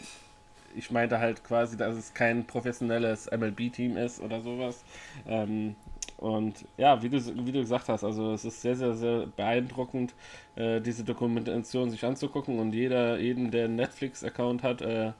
ich 0.75 0.91
meinte 0.91 1.19
halt 1.19 1.45
quasi, 1.45 1.77
dass 1.77 1.95
es 1.95 2.13
kein 2.13 2.45
professionelles 2.45 3.29
MLB-Team 3.31 3.95
ist 3.95 4.19
oder 4.19 4.41
sowas. 4.41 4.83
Ähm, 5.25 5.77
und 6.17 6.65
ja, 6.77 7.01
wie 7.01 7.09
du, 7.09 7.17
wie 7.45 7.51
du 7.51 7.59
gesagt 7.59 7.89
hast, 7.89 8.03
also 8.03 8.33
es 8.33 8.43
ist 8.43 8.61
sehr, 8.61 8.75
sehr, 8.75 8.93
sehr 8.93 9.27
beeindruckend, 9.27 10.13
äh, 10.55 10.81
diese 10.81 11.03
Dokumentation 11.03 11.89
sich 11.89 12.03
anzugucken. 12.03 12.59
Und 12.59 12.73
jeder, 12.73 13.19
jeden, 13.19 13.51
der 13.51 13.65
einen 13.65 13.75
Netflix-Account 13.75 14.63
hat, 14.63 14.81
äh, 14.81 15.13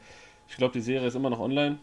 ich 0.48 0.58
glaube, 0.58 0.74
die 0.74 0.82
Serie 0.82 1.08
ist 1.08 1.16
immer 1.16 1.30
noch 1.30 1.40
online. 1.40 1.78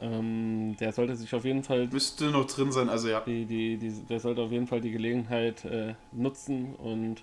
Ähm, 0.00 0.76
der 0.80 0.92
sollte 0.92 1.16
sich 1.16 1.34
auf 1.34 1.44
jeden 1.44 1.62
Fall. 1.62 1.88
Müsste 1.88 2.30
noch 2.30 2.46
drin 2.46 2.72
sein, 2.72 2.88
also 2.88 3.08
ja. 3.08 3.20
Die, 3.20 3.44
die, 3.44 3.76
die, 3.76 3.90
der 4.08 4.20
sollte 4.20 4.42
auf 4.42 4.52
jeden 4.52 4.66
Fall 4.66 4.80
die 4.80 4.90
Gelegenheit 4.90 5.64
äh, 5.64 5.94
nutzen 6.12 6.74
und 6.76 7.22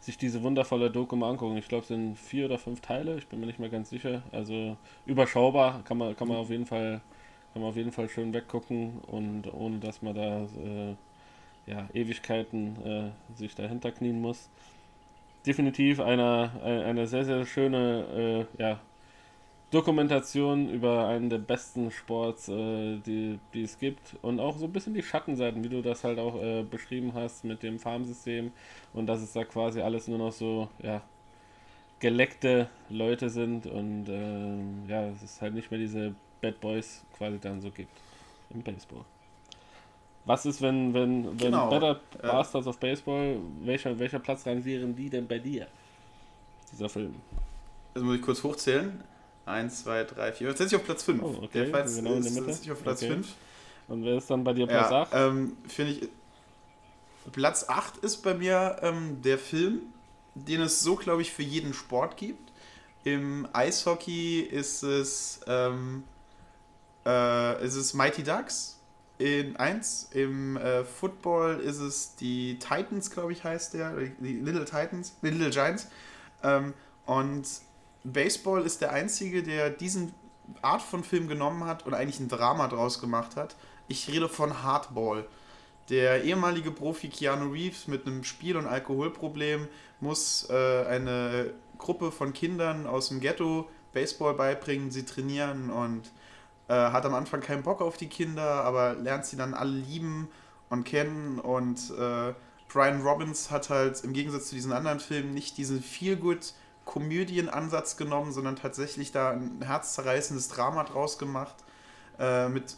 sich 0.00 0.16
diese 0.16 0.42
wundervolle 0.42 0.90
Doku 0.90 1.14
mal 1.14 1.30
angucken. 1.30 1.56
Ich 1.58 1.68
glaube, 1.68 1.82
es 1.82 1.88
sind 1.88 2.18
vier 2.18 2.46
oder 2.46 2.58
fünf 2.58 2.80
Teile, 2.80 3.18
ich 3.18 3.26
bin 3.26 3.38
mir 3.38 3.46
nicht 3.46 3.58
mehr 3.58 3.68
ganz 3.68 3.90
sicher. 3.90 4.22
Also 4.32 4.76
überschaubar, 5.06 5.82
kann 5.84 5.98
man, 5.98 6.16
kann 6.16 6.28
man 6.28 6.38
auf 6.38 6.50
jeden 6.50 6.66
Fall, 6.66 7.00
kann 7.52 7.62
man 7.62 7.70
auf 7.70 7.76
jeden 7.76 7.92
Fall 7.92 8.08
schön 8.08 8.32
weggucken 8.32 9.00
und 9.06 9.52
ohne 9.52 9.78
dass 9.78 10.02
man 10.02 10.14
da 10.14 10.42
äh, 10.42 10.94
ja, 11.66 11.88
Ewigkeiten 11.92 12.76
äh, 12.84 13.36
sich 13.36 13.54
dahinter 13.54 13.92
knien 13.92 14.20
muss. 14.20 14.48
Definitiv 15.46 16.00
eine, 16.00 16.50
eine 16.62 17.06
sehr, 17.06 17.24
sehr 17.24 17.46
schöne 17.46 18.46
äh, 18.58 18.62
ja, 18.62 18.80
Dokumentation 19.70 20.68
über 20.68 21.06
einen 21.06 21.30
der 21.30 21.38
besten 21.38 21.90
Sports, 21.90 22.48
äh, 22.48 22.98
die, 22.98 23.38
die 23.54 23.62
es 23.62 23.78
gibt. 23.78 24.16
Und 24.20 24.40
auch 24.40 24.58
so 24.58 24.66
ein 24.66 24.72
bisschen 24.72 24.94
die 24.94 25.02
Schattenseiten, 25.02 25.62
wie 25.62 25.68
du 25.68 25.80
das 25.80 26.02
halt 26.02 26.18
auch 26.18 26.42
äh, 26.42 26.62
beschrieben 26.64 27.14
hast 27.14 27.44
mit 27.44 27.62
dem 27.62 27.78
Farmsystem 27.78 28.52
und 28.92 29.06
dass 29.06 29.22
es 29.22 29.32
da 29.32 29.44
quasi 29.44 29.80
alles 29.80 30.08
nur 30.08 30.18
noch 30.18 30.32
so, 30.32 30.68
ja, 30.82 31.02
geleckte 32.00 32.68
Leute 32.88 33.30
sind 33.30 33.66
und 33.66 34.08
äh, 34.08 34.90
ja, 34.90 35.08
es 35.08 35.22
ist 35.22 35.42
halt 35.42 35.54
nicht 35.54 35.70
mehr 35.70 35.78
diese 35.78 36.14
Bad 36.40 36.60
Boys 36.60 37.02
quasi 37.16 37.38
dann 37.38 37.60
so 37.60 37.70
gibt 37.70 37.92
im 38.50 38.62
Baseball. 38.62 39.04
Was 40.24 40.44
ist, 40.46 40.60
wenn, 40.60 40.92
wenn, 40.92 41.24
wenn 41.26 41.36
Genau, 41.38 41.70
Better 41.70 42.00
ja. 42.22 42.32
Bastards 42.32 42.66
of 42.66 42.78
Baseball, 42.78 43.38
welcher, 43.62 43.98
welcher 43.98 44.18
Platz 44.18 44.46
rangieren 44.46 44.94
die 44.94 45.08
denn 45.08 45.26
bei 45.26 45.38
dir? 45.38 45.66
Dieser 46.72 46.88
Film. 46.88 47.14
Das 47.94 48.02
muss 48.02 48.16
ich 48.16 48.22
kurz 48.22 48.42
hochzählen. 48.42 49.02
1, 49.46 49.82
2, 49.84 50.04
3, 50.04 50.32
4. 50.32 50.48
Jetzt 50.48 50.58
setze 50.58 50.74
ich 50.76 50.80
auf 50.80 50.84
Platz 50.86 51.02
5. 51.02 51.22
Oh, 51.22 51.34
okay, 51.42 51.70
Der 51.72 51.82
genau 51.84 52.12
in 52.14 52.22
der 52.22 52.30
ist, 52.32 52.34
Mitte. 52.40 52.58
ich 52.62 52.70
auf 52.70 52.82
Platz 52.82 53.02
Okay. 53.02 53.12
5. 53.14 53.34
Und 53.88 54.04
wer 54.04 54.18
ist 54.18 54.30
dann 54.30 54.44
bei 54.44 54.52
dir 54.52 54.66
Platz 54.66 54.90
Ja, 54.90 55.02
8? 55.02 55.10
ähm, 55.14 55.56
finde 55.66 55.92
ich. 55.92 56.08
Platz 57.32 57.68
8 57.68 57.96
ist 57.98 58.18
bei 58.18 58.34
mir 58.34 58.76
ähm, 58.82 59.20
der 59.22 59.38
Film, 59.38 59.80
den 60.34 60.60
es 60.60 60.80
so, 60.80 60.94
glaube 60.96 61.22
ich, 61.22 61.32
für 61.32 61.42
jeden 61.42 61.74
Sport 61.74 62.16
gibt. 62.16 62.52
Im 63.02 63.48
Eishockey 63.52 64.40
ist 64.40 64.82
es, 64.82 65.40
ähm, 65.46 66.04
äh, 67.06 67.64
ist 67.64 67.76
es 67.76 67.94
Mighty 67.94 68.22
Ducks 68.22 68.80
in 69.18 69.56
1. 69.56 70.10
Im 70.12 70.56
äh, 70.56 70.82
Football 70.84 71.60
ist 71.60 71.78
es 71.78 72.16
die 72.16 72.58
Titans, 72.58 73.10
glaube 73.10 73.32
ich, 73.32 73.44
heißt 73.44 73.74
der. 73.74 73.94
Die 73.96 74.32
Little 74.32 74.64
Titans, 74.64 75.14
die 75.22 75.28
Little 75.28 75.50
Giants. 75.50 75.88
Ähm, 76.42 76.72
und 77.04 77.46
Baseball 78.02 78.64
ist 78.64 78.80
der 78.80 78.92
einzige, 78.92 79.42
der 79.42 79.70
diesen 79.70 80.14
Art 80.62 80.82
von 80.82 81.04
Film 81.04 81.28
genommen 81.28 81.64
hat 81.64 81.86
und 81.86 81.94
eigentlich 81.94 82.18
ein 82.18 82.28
Drama 82.28 82.66
draus 82.68 83.00
gemacht 83.00 83.36
hat. 83.36 83.56
Ich 83.88 84.08
rede 84.08 84.28
von 84.28 84.62
Hardball. 84.62 85.26
Der 85.90 86.24
ehemalige 86.24 86.70
Profi 86.70 87.08
Keanu 87.08 87.50
Reeves 87.50 87.88
mit 87.88 88.06
einem 88.06 88.24
Spiel- 88.24 88.56
und 88.56 88.66
Alkoholproblem 88.66 89.68
muss 90.00 90.48
äh, 90.48 90.86
eine 90.86 91.52
Gruppe 91.76 92.10
von 92.12 92.32
Kindern 92.32 92.86
aus 92.86 93.08
dem 93.08 93.20
Ghetto 93.20 93.68
Baseball 93.92 94.34
beibringen, 94.34 94.90
sie 94.90 95.04
trainieren 95.04 95.70
und 95.70 96.10
äh, 96.70 96.92
hat 96.92 97.04
am 97.04 97.14
Anfang 97.14 97.40
keinen 97.40 97.64
Bock 97.64 97.80
auf 97.80 97.96
die 97.96 98.08
Kinder, 98.08 98.64
aber 98.64 98.94
lernt 98.94 99.26
sie 99.26 99.36
dann 99.36 99.54
alle 99.54 99.72
lieben 99.72 100.28
und 100.68 100.84
kennen 100.84 101.40
und 101.40 101.90
äh, 101.98 102.32
Brian 102.68 103.02
Robbins 103.02 103.50
hat 103.50 103.70
halt 103.70 104.04
im 104.04 104.12
Gegensatz 104.12 104.48
zu 104.48 104.54
diesen 104.54 104.72
anderen 104.72 105.00
Filmen 105.00 105.34
nicht 105.34 105.58
diesen 105.58 105.82
Feel-Good 105.82 106.54
Komödienansatz 106.84 107.96
genommen, 107.96 108.30
sondern 108.30 108.54
tatsächlich 108.54 109.10
da 109.10 109.32
ein 109.32 109.60
herzzerreißendes 109.62 110.48
Drama 110.48 110.84
draus 110.84 111.18
gemacht 111.18 111.56
äh, 112.20 112.48
mit 112.48 112.76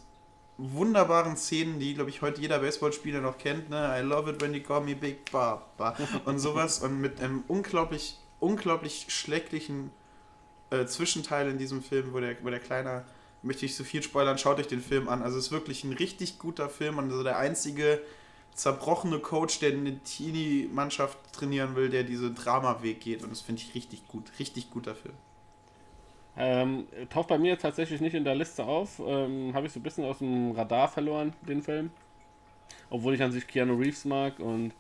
wunderbaren 0.56 1.36
Szenen, 1.36 1.78
die, 1.78 1.94
glaube 1.94 2.08
ich, 2.08 2.22
heute 2.22 2.40
jeder 2.40 2.60
Baseballspieler 2.60 3.20
noch 3.20 3.36
kennt. 3.36 3.68
Ne? 3.68 3.94
I 3.98 4.02
love 4.02 4.30
it 4.30 4.40
when 4.40 4.54
you 4.54 4.62
call 4.62 4.80
me 4.80 4.94
Big 4.94 5.30
Papa 5.30 5.96
und 6.24 6.38
sowas. 6.38 6.78
Und 6.78 7.00
mit 7.00 7.20
einem 7.20 7.44
unglaublich, 7.48 8.18
unglaublich 8.40 9.06
schrecklichen 9.08 9.90
äh, 10.70 10.86
Zwischenteil 10.86 11.48
in 11.50 11.58
diesem 11.58 11.82
Film, 11.82 12.12
wo 12.12 12.20
der, 12.20 12.36
wo 12.42 12.48
der 12.48 12.60
Kleiner, 12.60 13.04
möchte 13.42 13.66
ich 13.66 13.76
so 13.76 13.84
viel 13.84 14.02
spoilern, 14.02 14.38
schaut 14.38 14.58
euch 14.58 14.68
den 14.68 14.80
Film 14.80 15.08
an. 15.08 15.22
Also 15.22 15.38
es 15.38 15.46
ist 15.46 15.52
wirklich 15.52 15.84
ein 15.84 15.92
richtig 15.92 16.38
guter 16.38 16.68
Film 16.68 16.98
und 16.98 17.10
also 17.10 17.22
der 17.22 17.38
einzige 17.38 18.00
zerbrochene 18.54 19.18
Coach, 19.18 19.58
der 19.60 19.72
eine 19.72 19.98
Teenie-Mannschaft 19.98 21.18
trainieren 21.32 21.74
will, 21.74 21.88
der 21.88 22.04
diesen 22.04 22.34
Dramaweg 22.34 23.00
geht. 23.00 23.22
Und 23.22 23.30
das 23.30 23.40
finde 23.40 23.62
ich 23.62 23.74
richtig 23.74 24.06
gut. 24.08 24.30
Richtig 24.38 24.70
guter 24.70 24.94
Film. 24.94 25.14
Ähm, 26.36 26.86
taucht 27.10 27.28
bei 27.28 27.38
mir 27.38 27.58
tatsächlich 27.58 28.00
nicht 28.00 28.14
in 28.14 28.24
der 28.24 28.34
Liste 28.34 28.64
auf. 28.64 29.00
Ähm, 29.04 29.52
Habe 29.54 29.66
ich 29.66 29.72
so 29.72 29.80
ein 29.80 29.82
bisschen 29.82 30.04
aus 30.04 30.18
dem 30.18 30.52
Radar 30.52 30.88
verloren, 30.88 31.32
den 31.46 31.62
Film. 31.62 31.90
Obwohl 32.90 33.14
ich 33.14 33.22
an 33.22 33.32
sich 33.32 33.46
Keanu 33.46 33.74
Reeves 33.74 34.04
mag 34.04 34.38
und 34.38 34.72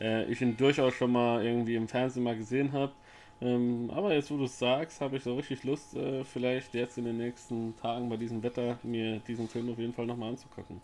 äh, 0.00 0.24
ich 0.24 0.40
ihn 0.40 0.56
durchaus 0.56 0.94
schon 0.94 1.12
mal 1.12 1.44
irgendwie 1.44 1.76
im 1.76 1.88
Fernsehen 1.88 2.22
mal 2.22 2.36
gesehen 2.36 2.72
habe. 2.72 2.92
Ähm, 3.42 3.90
aber 3.94 4.12
jetzt, 4.14 4.30
wo 4.30 4.36
du 4.36 4.44
es 4.44 4.58
sagst, 4.58 5.00
habe 5.00 5.16
ich 5.16 5.22
so 5.22 5.34
richtig 5.34 5.64
Lust, 5.64 5.94
äh, 5.94 6.24
vielleicht 6.24 6.74
jetzt 6.74 6.98
in 6.98 7.04
den 7.04 7.16
nächsten 7.16 7.74
Tagen 7.80 8.08
bei 8.08 8.16
diesem 8.16 8.42
Wetter 8.42 8.78
mir 8.82 9.20
diesen 9.20 9.48
Film 9.48 9.70
auf 9.70 9.78
jeden 9.78 9.94
Fall 9.94 10.06
nochmal 10.06 10.30
anzugucken. 10.30 10.80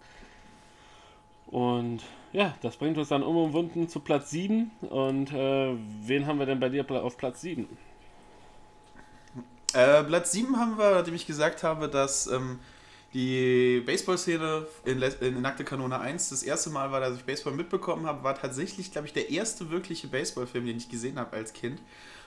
Und 1.46 2.00
ja, 2.32 2.54
das 2.62 2.76
bringt 2.76 2.98
uns 2.98 3.08
dann 3.08 3.22
unumwunden 3.22 3.88
zu 3.88 4.00
Platz 4.00 4.30
7. 4.30 4.70
Und 4.88 5.32
äh, 5.32 5.76
wen 6.02 6.26
haben 6.26 6.38
wir 6.38 6.46
denn 6.46 6.58
bei 6.58 6.68
dir 6.68 6.84
auf 6.90 7.16
Platz 7.16 7.42
7? 7.42 7.68
Äh, 9.72 10.04
Platz 10.04 10.32
7 10.32 10.56
haben 10.56 10.78
wir, 10.78 10.92
nachdem 10.92 11.14
ich 11.14 11.26
gesagt 11.26 11.62
habe, 11.62 11.88
dass 11.88 12.26
ähm, 12.26 12.58
die 13.14 13.82
Baseball-Szene 13.84 14.66
in, 14.84 15.02
in 15.02 15.40
Nackte 15.40 15.64
Kanone 15.64 16.00
1 16.00 16.30
das 16.30 16.42
erste 16.42 16.70
Mal 16.70 16.90
war, 16.90 17.00
dass 17.00 17.16
ich 17.16 17.24
Baseball 17.24 17.52
mitbekommen 17.52 18.06
habe, 18.06 18.24
war 18.24 18.34
tatsächlich, 18.34 18.90
glaube 18.90 19.06
ich, 19.06 19.12
der 19.12 19.30
erste 19.30 19.70
wirkliche 19.70 20.08
Baseballfilm, 20.08 20.66
den 20.66 20.78
ich 20.78 20.88
gesehen 20.88 21.18
habe 21.18 21.36
als 21.36 21.52
Kind. 21.52 21.80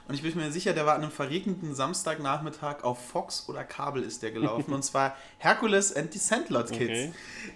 Und 0.10 0.16
ich 0.16 0.24
bin 0.24 0.36
mir 0.36 0.52
sicher, 0.52 0.74
der 0.74 0.88
war 0.88 0.96
an 0.96 1.04
einem 1.04 1.12
verregneten 1.12 1.76
Samstagnachmittag 1.76 2.84
auf 2.84 2.98
Fox 3.10 3.48
oder 3.48 3.64
Kabel 3.64 4.02
ist 4.02 4.24
der 4.24 4.32
gelaufen. 4.32 4.74
und 4.74 4.84
zwar 4.84 5.16
Hercules 5.38 5.96
and 5.96 6.12
the 6.12 6.18
Sandlot 6.18 6.72
Kids. 6.72 6.82
Okay. 6.82 7.12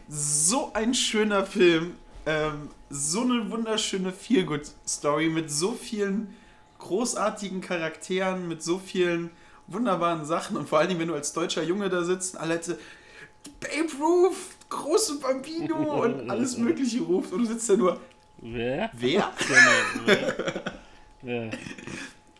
So 0.08 0.72
ein 0.74 0.94
schöner 0.94 1.48
Film. 1.48 1.96
Ähm, 2.28 2.70
so 2.92 3.22
eine 3.22 3.50
wunderschöne 3.50 4.14
Feel-Good-Story 4.14 5.30
mit 5.30 5.50
so 5.50 5.72
vielen 5.72 6.36
großartigen 6.78 7.60
Charakteren, 7.60 8.48
mit 8.48 8.62
so 8.62 8.78
vielen 8.78 9.32
wunderbaren 9.66 10.24
Sachen 10.24 10.56
und 10.56 10.70
vor 10.70 10.78
allen 10.78 10.90
Dingen, 10.90 11.00
wenn 11.00 11.08
du 11.08 11.16
als 11.16 11.34
deutscher 11.34 11.64
Junge 11.64 11.90
da 11.90 12.04
sitzt 12.04 12.36
und 12.36 12.42
alle 12.42 12.56
Leute 12.56 12.78
Babe 13.62 13.92
Ruth, 14.00 14.36
große 14.70 15.20
Bambino 15.20 16.04
und 16.04 16.30
alles 16.30 16.58
Mögliche 16.58 17.02
ruft 17.02 17.34
und 17.34 17.40
du 17.40 17.46
sitzt 17.46 17.68
da 17.68 17.76
nur, 17.76 18.00
Wer? 18.42 18.92
wer? 18.94 19.32
Genau, 19.40 20.06
wer? 20.06 20.64
wer? 21.22 21.50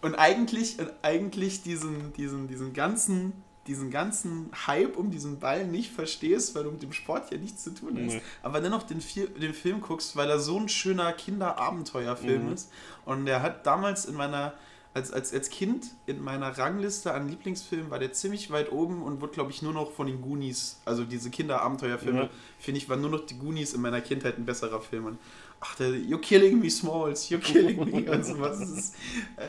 Und 0.04 0.16
eigentlich, 0.16 0.78
und 0.80 0.92
eigentlich 1.02 1.64
diesen, 1.64 2.14
diesen, 2.14 2.48
diesen 2.48 2.74
ganzen, 2.74 3.34
diesen 3.68 3.90
ganzen 3.90 4.52
Hype 4.68 4.98
um 4.98 5.10
diesen 5.10 5.40
Ball 5.40 5.66
nicht 5.66 5.92
verstehst, 5.92 6.54
weil 6.54 6.66
du 6.66 6.72
mit 6.72 6.84
dem 6.84 6.92
Sport 6.92 7.32
ja 7.32 7.38
nichts 7.38 7.64
zu 7.64 7.72
tun 7.74 7.92
hast. 8.06 8.16
Nee. 8.16 8.22
Aber 8.44 8.60
dennoch 8.60 8.84
den, 8.84 9.02
den 9.42 9.54
Film 9.54 9.80
guckst, 9.82 10.16
weil 10.18 10.30
er 10.30 10.40
so 10.40 10.60
ein 10.60 10.68
schöner 10.70 11.14
Kinderabenteuerfilm 11.14 12.48
Mhm. 12.48 12.54
ist. 12.54 12.70
Und 13.06 13.26
der 13.26 13.42
hat 13.42 13.66
damals 13.66 14.04
in 14.06 14.16
meiner, 14.16 14.54
als, 14.94 15.12
als, 15.12 15.34
als 15.34 15.50
Kind 15.50 15.88
in 16.06 16.22
meiner 16.22 16.58
Rangliste 16.58 17.14
an 17.14 17.30
Lieblingsfilmen 17.30 17.90
war 17.90 18.00
der 18.00 18.12
ziemlich 18.14 18.52
weit 18.52 18.72
oben 18.72 19.02
und 19.02 19.22
wurde, 19.22 19.32
glaube 19.34 19.52
ich, 19.52 19.62
nur 19.62 19.74
noch 19.74 19.92
von 19.94 20.08
den 20.08 20.22
Goonies, 20.22 20.80
also 20.86 21.04
diese 21.06 21.30
Kinderabenteuerfilme, 21.30 22.24
Ja. 22.24 22.30
finde 22.60 22.78
ich, 22.80 22.90
waren 22.90 23.02
nur 23.02 23.10
noch 23.10 23.26
die 23.26 23.38
Goonies 23.38 23.74
in 23.74 23.82
meiner 23.82 24.02
Kindheit 24.02 24.38
ein 24.38 24.46
besserer 24.46 24.82
Film. 24.82 25.06
Und, 25.06 25.18
ach, 25.62 25.76
der, 25.76 25.90
you're 25.92 26.20
killing 26.22 26.60
me, 26.60 26.70
Smalls, 26.70 27.30
you're 27.32 27.40
killing 27.40 27.78
me 27.90 28.12
und 28.12 28.26
sowas. 28.26 28.60
Das 28.60 28.70
ist, 28.70 28.96
äh, 29.38 29.48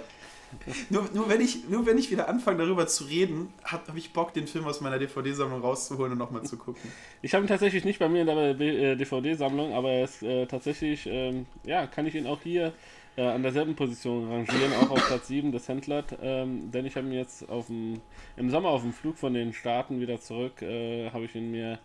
nur, 0.90 1.08
nur, 1.12 1.28
wenn 1.28 1.40
ich, 1.40 1.68
nur 1.68 1.86
wenn 1.86 1.98
ich 1.98 2.10
wieder 2.10 2.28
anfange, 2.28 2.58
darüber 2.58 2.86
zu 2.86 3.04
reden, 3.04 3.52
habe 3.64 3.86
hab 3.88 3.96
ich 3.96 4.12
Bock, 4.12 4.32
den 4.34 4.46
Film 4.46 4.64
aus 4.66 4.80
meiner 4.80 4.98
DVD-Sammlung 4.98 5.60
rauszuholen 5.60 6.12
und 6.12 6.18
nochmal 6.18 6.42
zu 6.42 6.56
gucken. 6.56 6.90
Ich 7.22 7.34
habe 7.34 7.44
ihn 7.44 7.48
tatsächlich 7.48 7.84
nicht 7.84 7.98
bei 7.98 8.08
mir 8.08 8.22
in 8.22 8.26
der 8.26 8.60
äh, 8.60 8.96
DVD-Sammlung, 8.96 9.72
aber 9.72 9.90
er 9.90 10.04
ist 10.04 10.22
äh, 10.22 10.46
tatsächlich, 10.46 11.06
ähm, 11.06 11.46
ja, 11.64 11.86
kann 11.86 12.06
ich 12.06 12.14
ihn 12.14 12.26
auch 12.26 12.40
hier 12.42 12.72
äh, 13.16 13.22
an 13.22 13.42
derselben 13.42 13.74
Position 13.74 14.28
rangieren, 14.30 14.72
auch 14.80 14.90
auf 14.90 15.06
Platz 15.06 15.28
7 15.28 15.52
des 15.52 15.68
Händlers, 15.68 16.04
ähm, 16.20 16.70
denn 16.70 16.86
ich 16.86 16.96
habe 16.96 17.06
ihn 17.06 17.12
jetzt 17.12 17.48
auf 17.48 17.66
dem, 17.66 18.00
im 18.36 18.50
Sommer 18.50 18.70
auf 18.70 18.82
dem 18.82 18.92
Flug 18.92 19.18
von 19.18 19.34
den 19.34 19.52
Staaten 19.52 20.00
wieder 20.00 20.20
zurück, 20.20 20.62
äh, 20.62 21.10
habe 21.10 21.24
ich 21.24 21.34
ihn 21.34 21.50
mir 21.50 21.78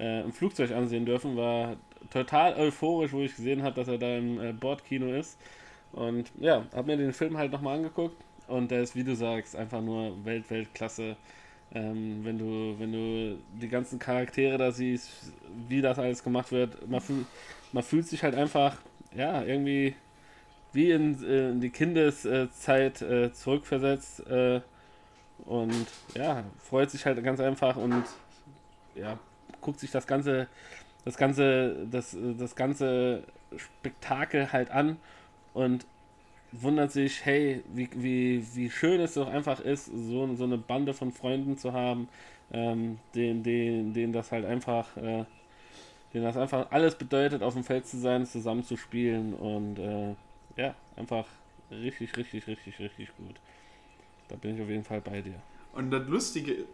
äh, 0.00 0.22
im 0.22 0.32
Flugzeug 0.32 0.72
ansehen 0.72 1.06
dürfen, 1.06 1.36
war 1.36 1.76
total 2.10 2.54
euphorisch, 2.54 3.12
wo 3.12 3.20
ich 3.20 3.36
gesehen 3.36 3.62
habe, 3.62 3.76
dass 3.76 3.88
er 3.88 3.98
da 3.98 4.16
im 4.16 4.40
äh, 4.40 4.52
Bordkino 4.52 5.12
ist 5.12 5.38
und 5.92 6.30
ja, 6.40 6.64
habe 6.74 6.86
mir 6.86 6.96
den 6.96 7.12
Film 7.12 7.36
halt 7.36 7.52
nochmal 7.52 7.76
angeguckt 7.76 8.16
und 8.48 8.70
der 8.70 8.82
ist, 8.82 8.96
wie 8.96 9.04
du 9.04 9.14
sagst, 9.14 9.56
einfach 9.56 9.80
nur 9.80 10.24
Welt, 10.24 10.50
Weltklasse. 10.50 11.16
Ähm, 11.74 12.20
wenn 12.22 12.38
du, 12.38 12.74
wenn 12.78 12.92
du 12.92 13.38
die 13.60 13.68
ganzen 13.68 13.98
Charaktere 13.98 14.58
da 14.58 14.70
siehst, 14.72 15.32
wie 15.68 15.80
das 15.80 15.98
alles 15.98 16.22
gemacht 16.22 16.52
wird, 16.52 16.88
man, 16.88 17.00
fühl, 17.00 17.24
man 17.72 17.82
fühlt 17.82 18.06
sich 18.06 18.22
halt 18.22 18.34
einfach, 18.34 18.76
ja, 19.14 19.42
irgendwie 19.42 19.94
wie 20.72 20.90
in, 20.90 21.22
äh, 21.22 21.50
in 21.50 21.60
die 21.60 21.70
Kindeszeit 21.70 23.02
äh, 23.02 23.32
zurückversetzt 23.32 24.26
äh, 24.26 24.60
und 25.44 25.86
ja, 26.14 26.44
freut 26.58 26.90
sich 26.90 27.04
halt 27.06 27.22
ganz 27.24 27.40
einfach 27.40 27.76
und 27.76 28.04
ja, 28.94 29.18
guckt 29.60 29.80
sich 29.80 29.90
das 29.90 30.06
ganze, 30.06 30.48
das 31.04 31.16
ganze, 31.16 31.86
das, 31.90 32.16
das 32.38 32.54
ganze 32.54 33.24
Spektakel 33.56 34.52
halt 34.52 34.70
an 34.70 34.98
und 35.54 35.86
wundert 36.52 36.92
sich, 36.92 37.24
hey, 37.24 37.62
wie, 37.72 37.88
wie, 37.94 38.46
wie 38.54 38.70
schön 38.70 39.00
es 39.00 39.14
doch 39.14 39.28
einfach 39.28 39.60
ist, 39.60 39.86
so, 39.86 40.34
so 40.34 40.44
eine 40.44 40.58
Bande 40.58 40.92
von 40.94 41.10
Freunden 41.10 41.56
zu 41.56 41.72
haben, 41.72 42.08
ähm, 42.52 42.98
denen, 43.14 43.42
denen, 43.42 43.94
denen 43.94 44.12
das 44.12 44.30
halt 44.30 44.44
einfach, 44.44 44.96
äh, 44.96 45.24
denen 46.12 46.24
das 46.24 46.36
einfach 46.36 46.70
alles 46.70 46.94
bedeutet, 46.94 47.42
auf 47.42 47.54
dem 47.54 47.64
Feld 47.64 47.86
zu 47.86 47.98
sein, 47.98 48.26
zusammen 48.26 48.64
zu 48.64 48.76
spielen 48.76 49.32
und 49.34 49.78
äh, 49.78 50.14
ja, 50.56 50.74
einfach 50.96 51.24
richtig, 51.70 52.14
richtig, 52.16 52.46
richtig, 52.46 52.78
richtig 52.78 53.16
gut. 53.16 53.36
Da 54.28 54.36
bin 54.36 54.54
ich 54.54 54.62
auf 54.62 54.68
jeden 54.68 54.84
Fall 54.84 55.00
bei 55.00 55.22
dir. 55.22 55.40
Und 55.72 55.90
das 55.90 56.06
Lustige, 56.06 56.66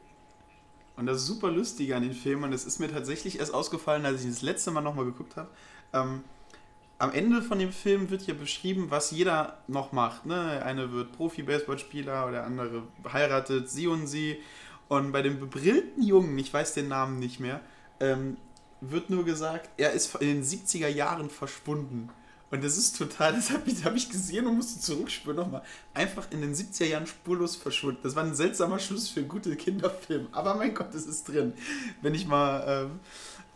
und 0.96 1.06
das 1.06 1.24
super 1.24 1.52
Lustige 1.52 1.94
an 1.94 2.02
den 2.02 2.12
Filmen, 2.12 2.44
und 2.44 2.50
das 2.50 2.64
ist 2.64 2.80
mir 2.80 2.90
tatsächlich 2.90 3.38
erst 3.38 3.54
ausgefallen, 3.54 4.04
als 4.04 4.24
ich 4.24 4.30
das 4.30 4.42
letzte 4.42 4.72
Mal 4.72 4.80
nochmal 4.80 5.04
geguckt 5.04 5.36
habe, 5.36 5.48
ähm, 5.92 6.24
am 6.98 7.12
Ende 7.12 7.42
von 7.42 7.58
dem 7.58 7.72
Film 7.72 8.10
wird 8.10 8.26
ja 8.26 8.34
beschrieben, 8.34 8.90
was 8.90 9.12
jeder 9.12 9.58
noch 9.68 9.92
macht. 9.92 10.26
Ne? 10.26 10.62
Eine 10.64 10.92
wird 10.92 11.12
Profi-Baseballspieler, 11.12 12.30
der 12.32 12.44
andere 12.44 12.82
heiratet 13.12 13.70
sie 13.70 13.86
und 13.86 14.06
sie. 14.06 14.38
Und 14.88 15.12
bei 15.12 15.22
dem 15.22 15.38
bebrillten 15.38 16.02
Jungen, 16.02 16.36
ich 16.38 16.52
weiß 16.52 16.74
den 16.74 16.88
Namen 16.88 17.18
nicht 17.18 17.40
mehr, 17.40 17.60
ähm, 18.00 18.36
wird 18.80 19.10
nur 19.10 19.24
gesagt, 19.24 19.70
er 19.76 19.92
ist 19.92 20.14
in 20.16 20.28
den 20.28 20.42
70er 20.42 20.88
Jahren 20.88 21.30
verschwunden. 21.30 22.10
Und 22.50 22.64
das 22.64 22.78
ist 22.78 22.96
total, 22.96 23.34
das 23.34 23.50
habe 23.50 23.70
ich, 23.70 23.84
hab 23.84 23.94
ich 23.94 24.08
gesehen 24.08 24.46
und 24.46 24.56
musste 24.56 24.80
zurückspüren 24.80 25.36
nochmal. 25.36 25.62
Einfach 25.92 26.26
in 26.30 26.40
den 26.40 26.54
70er 26.54 26.86
Jahren 26.86 27.06
spurlos 27.06 27.56
verschwunden. 27.56 28.00
Das 28.02 28.16
war 28.16 28.24
ein 28.24 28.34
seltsamer 28.34 28.78
Schluss 28.78 29.08
für 29.08 29.22
gute 29.22 29.54
Kinderfilme. 29.54 30.28
Aber 30.32 30.54
mein 30.54 30.74
Gott, 30.74 30.94
es 30.94 31.06
ist 31.06 31.28
drin. 31.28 31.52
Wenn 32.00 32.14
ich 32.14 32.26
mal 32.26 32.64
ähm, 32.66 33.00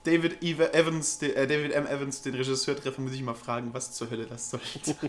David, 0.04 0.42
Eve 0.42 0.74
Evans, 0.74 1.18
de, 1.18 1.32
äh, 1.34 1.46
David 1.46 1.72
M. 1.72 1.86
Evans, 1.86 2.22
den 2.22 2.34
Regisseur 2.34 2.76
treffe, 2.76 3.00
muss 3.00 3.12
ich 3.12 3.22
mal 3.22 3.34
fragen, 3.34 3.72
was 3.72 3.92
zur 3.92 4.10
Hölle 4.10 4.26
das 4.26 4.50
sollte. 4.50 4.96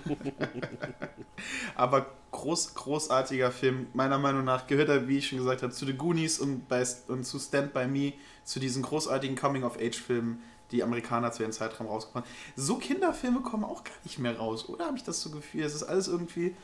Aber 1.76 2.06
groß, 2.32 2.76
großartiger 2.76 3.52
Film. 3.52 3.88
Meiner 3.94 4.20
Meinung 4.20 4.44
nach 4.44 4.68
gehört 4.68 4.90
er, 4.90 5.08
wie 5.08 5.18
ich 5.18 5.28
schon 5.28 5.40
gesagt 5.40 5.64
habe, 5.64 5.74
zu 5.74 5.86
The 5.86 5.94
Goonies 5.94 6.40
und, 6.40 6.68
bei, 6.68 6.86
und 7.08 7.26
zu 7.26 7.40
Stand 7.40 7.74
By 7.74 7.88
Me, 7.88 8.14
zu 8.44 8.60
diesen 8.60 8.84
großartigen 8.84 9.36
Coming-of-Age-Filmen 9.36 10.42
die 10.72 10.84
Amerikaner 10.84 11.32
zu 11.32 11.44
ihrem 11.44 11.52
Zeitraum 11.52 11.88
rausgekommen. 11.88 12.28
So 12.56 12.78
Kinderfilme 12.78 13.42
kommen 13.42 13.64
auch 13.64 13.84
gar 13.84 13.94
nicht 14.04 14.20
mehr 14.20 14.38
raus, 14.38 14.68
oder 14.68 14.86
habe 14.86 14.98
ich 14.98 15.04
das 15.04 15.22
so 15.22 15.30
Gefühl? 15.30 15.64
Es 15.64 15.76
ist 15.76 15.84
alles 15.84 16.08
irgendwie. 16.08 16.56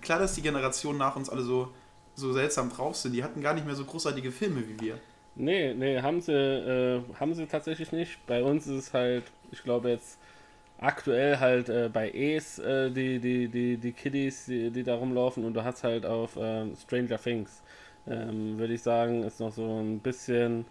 Klar, 0.00 0.18
dass 0.18 0.34
die 0.34 0.42
Generationen 0.42 0.98
nach 0.98 1.16
uns 1.16 1.30
alle 1.30 1.42
so, 1.42 1.72
so 2.16 2.32
seltsam 2.32 2.70
drauf 2.70 2.96
sind. 2.96 3.12
Die 3.12 3.22
hatten 3.22 3.40
gar 3.40 3.54
nicht 3.54 3.64
mehr 3.64 3.76
so 3.76 3.84
großartige 3.84 4.32
Filme 4.32 4.66
wie 4.68 4.80
wir. 4.80 5.00
Nee, 5.36 5.74
nee, 5.74 6.00
haben 6.00 6.20
sie, 6.20 6.32
äh, 6.32 7.02
haben 7.18 7.34
sie 7.34 7.46
tatsächlich 7.46 7.92
nicht. 7.92 8.24
Bei 8.26 8.42
uns 8.42 8.66
ist 8.66 8.76
es 8.76 8.94
halt, 8.94 9.24
ich 9.52 9.62
glaube 9.62 9.90
jetzt 9.90 10.18
aktuell 10.78 11.38
halt 11.40 11.68
äh, 11.68 11.90
bei 11.92 12.12
Ace 12.14 12.58
äh, 12.60 12.90
die, 12.90 13.18
die, 13.20 13.48
die, 13.48 13.76
die 13.76 13.92
Kiddies, 13.92 14.46
die, 14.46 14.70
die 14.70 14.84
da 14.84 14.94
rumlaufen 14.96 15.44
und 15.44 15.54
du 15.54 15.64
hast 15.64 15.84
halt 15.84 16.06
auf 16.06 16.36
äh, 16.36 16.66
Stranger 16.76 17.18
Things, 17.18 17.62
ähm, 18.06 18.58
würde 18.58 18.74
ich 18.74 18.82
sagen, 18.82 19.24
ist 19.24 19.40
noch 19.40 19.52
so 19.52 19.80
ein 19.80 20.00
bisschen 20.00 20.66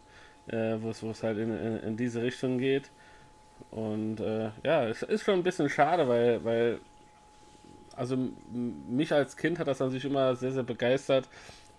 äh, 0.48 0.76
wo 0.82 0.90
es 0.90 1.24
halt 1.24 1.38
in, 1.38 1.58
in, 1.58 1.78
in, 1.80 1.98
diese 1.98 2.22
Richtung 2.22 2.58
geht. 2.58 2.90
Und 3.72 4.20
äh, 4.20 4.50
ja, 4.64 4.88
es 4.88 5.04
ist 5.04 5.24
schon 5.24 5.36
ein 5.36 5.44
bisschen 5.44 5.70
schade, 5.70 6.08
weil, 6.08 6.44
weil 6.44 6.80
also 7.96 8.18
mich 8.52 9.14
als 9.14 9.38
Kind 9.38 9.60
hat 9.60 9.68
das 9.68 9.82
an 9.82 9.92
sich 9.92 10.04
immer 10.06 10.36
sehr, 10.36 10.52
sehr 10.52 10.64
begeistert, 10.64 11.30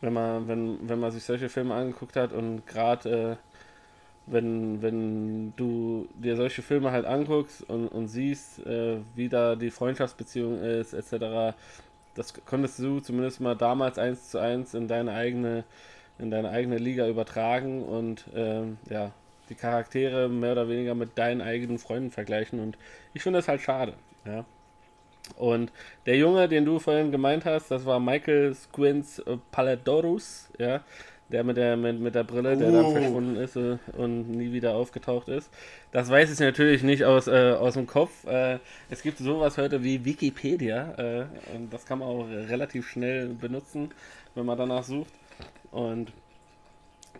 wenn 0.04 0.12
man, 0.12 0.48
wenn, 0.48 0.88
wenn 0.88 1.00
man 1.00 1.10
sich 1.10 1.24
solche 1.24 1.48
Filme 1.48 1.74
angeguckt 1.74 2.16
hat 2.16 2.32
und 2.32 2.66
gerade 2.66 3.10
äh, 3.10 3.36
wenn, 4.26 4.82
wenn 4.82 5.54
du 5.56 6.08
dir 6.14 6.36
solche 6.36 6.62
Filme 6.62 6.92
halt 6.92 7.04
anguckst 7.04 7.68
und, 7.68 7.88
und 7.88 8.08
siehst, 8.08 8.64
äh, 8.66 8.98
wie 9.14 9.28
da 9.28 9.54
die 9.56 9.70
Freundschaftsbeziehung 9.70 10.60
ist, 10.60 10.94
etc., 10.94 11.56
das 12.14 12.32
konntest 12.44 12.78
du 12.78 13.00
zumindest 13.00 13.40
mal 13.40 13.56
damals 13.56 13.98
eins 13.98 14.30
zu 14.30 14.38
eins 14.38 14.74
in 14.74 14.86
deine 14.86 15.12
eigene 15.12 15.64
in 16.18 16.30
deine 16.30 16.50
eigene 16.50 16.78
Liga 16.78 17.08
übertragen 17.08 17.82
und 17.82 18.26
ähm, 18.34 18.78
ja, 18.88 19.10
die 19.48 19.56
Charaktere 19.56 20.28
mehr 20.28 20.52
oder 20.52 20.68
weniger 20.68 20.94
mit 20.94 21.18
deinen 21.18 21.40
eigenen 21.40 21.78
Freunden 21.78 22.12
vergleichen. 22.12 22.60
Und 22.60 22.78
ich 23.14 23.22
finde 23.22 23.38
das 23.40 23.48
halt 23.48 23.60
schade. 23.62 23.94
Ja. 24.24 24.44
Und 25.36 25.72
der 26.06 26.16
Junge, 26.16 26.48
den 26.48 26.64
du 26.64 26.78
vorhin 26.78 27.10
gemeint 27.10 27.44
hast, 27.44 27.70
das 27.70 27.84
war 27.86 27.98
Michael 27.98 28.54
Squints 28.54 29.22
Paladorus, 29.50 30.48
ja, 30.58 30.82
der 31.30 31.42
mit 31.42 31.56
der, 31.56 31.76
mit, 31.76 31.98
mit 31.98 32.14
der 32.14 32.24
Brille, 32.24 32.56
der 32.56 32.68
oh. 32.68 32.72
dann 32.72 32.92
verschwunden 32.92 33.36
ist 33.36 33.56
äh, 33.56 33.78
und 33.96 34.30
nie 34.30 34.52
wieder 34.52 34.74
aufgetaucht 34.74 35.28
ist. 35.28 35.50
Das 35.90 36.10
weiß 36.10 36.32
ich 36.32 36.38
natürlich 36.38 36.82
nicht 36.82 37.04
aus, 37.04 37.26
äh, 37.26 37.52
aus 37.52 37.74
dem 37.74 37.86
Kopf. 37.86 38.26
Äh, 38.26 38.58
es 38.90 39.02
gibt 39.02 39.18
sowas 39.18 39.56
heute 39.58 39.82
wie 39.82 40.04
Wikipedia 40.04 40.94
äh, 40.96 41.56
und 41.56 41.72
das 41.72 41.86
kann 41.86 42.00
man 42.00 42.08
auch 42.08 42.28
relativ 42.28 42.88
schnell 42.88 43.28
benutzen, 43.28 43.90
wenn 44.34 44.46
man 44.46 44.58
danach 44.58 44.84
sucht. 44.84 45.12
Und 45.70 46.12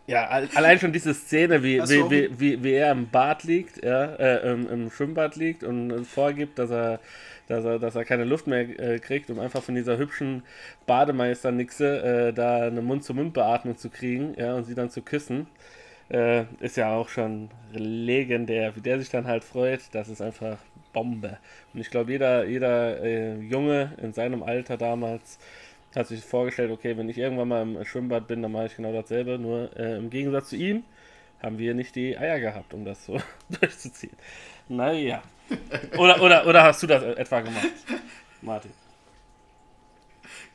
ja, 0.06 0.28
allein 0.28 0.78
schon 0.78 0.92
diese 0.92 1.14
Szene, 1.14 1.62
wie, 1.62 1.80
wie, 1.80 2.10
wie, 2.10 2.40
wie, 2.40 2.62
wie 2.62 2.72
er 2.72 2.92
im 2.92 3.08
Bad 3.08 3.42
liegt, 3.44 3.82
ja, 3.82 4.04
äh, 4.16 4.52
im, 4.52 4.68
im, 4.68 4.90
Schwimmbad 4.90 5.36
liegt 5.36 5.64
und 5.64 6.04
vorgibt, 6.04 6.58
dass 6.58 6.70
er, 6.70 7.00
dass 7.48 7.64
er, 7.64 7.78
dass 7.78 7.94
er 7.94 8.04
keine 8.04 8.24
Luft 8.24 8.46
mehr 8.46 8.60
äh, 8.78 8.98
kriegt, 8.98 9.30
um 9.30 9.38
einfach 9.38 9.62
von 9.62 9.74
dieser 9.74 9.98
hübschen 9.98 10.42
Bademeister-Nixe 10.86 12.28
äh, 12.28 12.32
da 12.32 12.62
eine 12.62 12.82
Mund-zu-Mund-Beatmung 12.82 13.76
zu 13.76 13.90
kriegen, 13.90 14.34
ja, 14.38 14.54
und 14.54 14.64
sie 14.64 14.74
dann 14.74 14.90
zu 14.90 15.02
küssen, 15.02 15.46
äh, 16.10 16.44
ist 16.60 16.76
ja 16.76 16.94
auch 16.94 17.08
schon 17.08 17.50
legendär. 17.72 18.76
Wie 18.76 18.80
der 18.80 18.98
sich 18.98 19.10
dann 19.10 19.26
halt 19.26 19.44
freut, 19.44 19.82
das 19.92 20.08
ist 20.08 20.20
einfach 20.20 20.58
Bombe. 20.92 21.38
Und 21.72 21.80
ich 21.80 21.90
glaube, 21.90 22.12
jeder, 22.12 22.46
jeder 22.46 23.02
äh, 23.02 23.36
Junge 23.40 23.92
in 24.00 24.12
seinem 24.12 24.42
Alter 24.42 24.76
damals 24.76 25.38
hat 25.94 26.08
sich 26.08 26.24
vorgestellt, 26.24 26.70
okay, 26.70 26.96
wenn 26.96 27.08
ich 27.08 27.18
irgendwann 27.18 27.48
mal 27.48 27.62
im 27.62 27.84
Schwimmbad 27.84 28.26
bin, 28.26 28.42
dann 28.42 28.52
mache 28.52 28.66
ich 28.66 28.76
genau 28.76 28.92
dasselbe. 28.92 29.38
Nur 29.38 29.76
äh, 29.76 29.96
im 29.96 30.10
Gegensatz 30.10 30.50
zu 30.50 30.56
ihm 30.56 30.84
haben 31.42 31.58
wir 31.58 31.74
nicht 31.74 31.94
die 31.94 32.16
Eier 32.16 32.40
gehabt, 32.40 32.74
um 32.74 32.84
das 32.84 33.04
so 33.04 33.20
durchzuziehen. 33.60 34.16
Naja. 34.68 35.22
Oder, 35.96 36.22
oder, 36.22 36.46
oder 36.46 36.62
hast 36.62 36.82
du 36.82 36.86
das 36.86 37.02
etwa 37.02 37.40
gemacht, 37.40 37.68
Martin? 38.42 38.70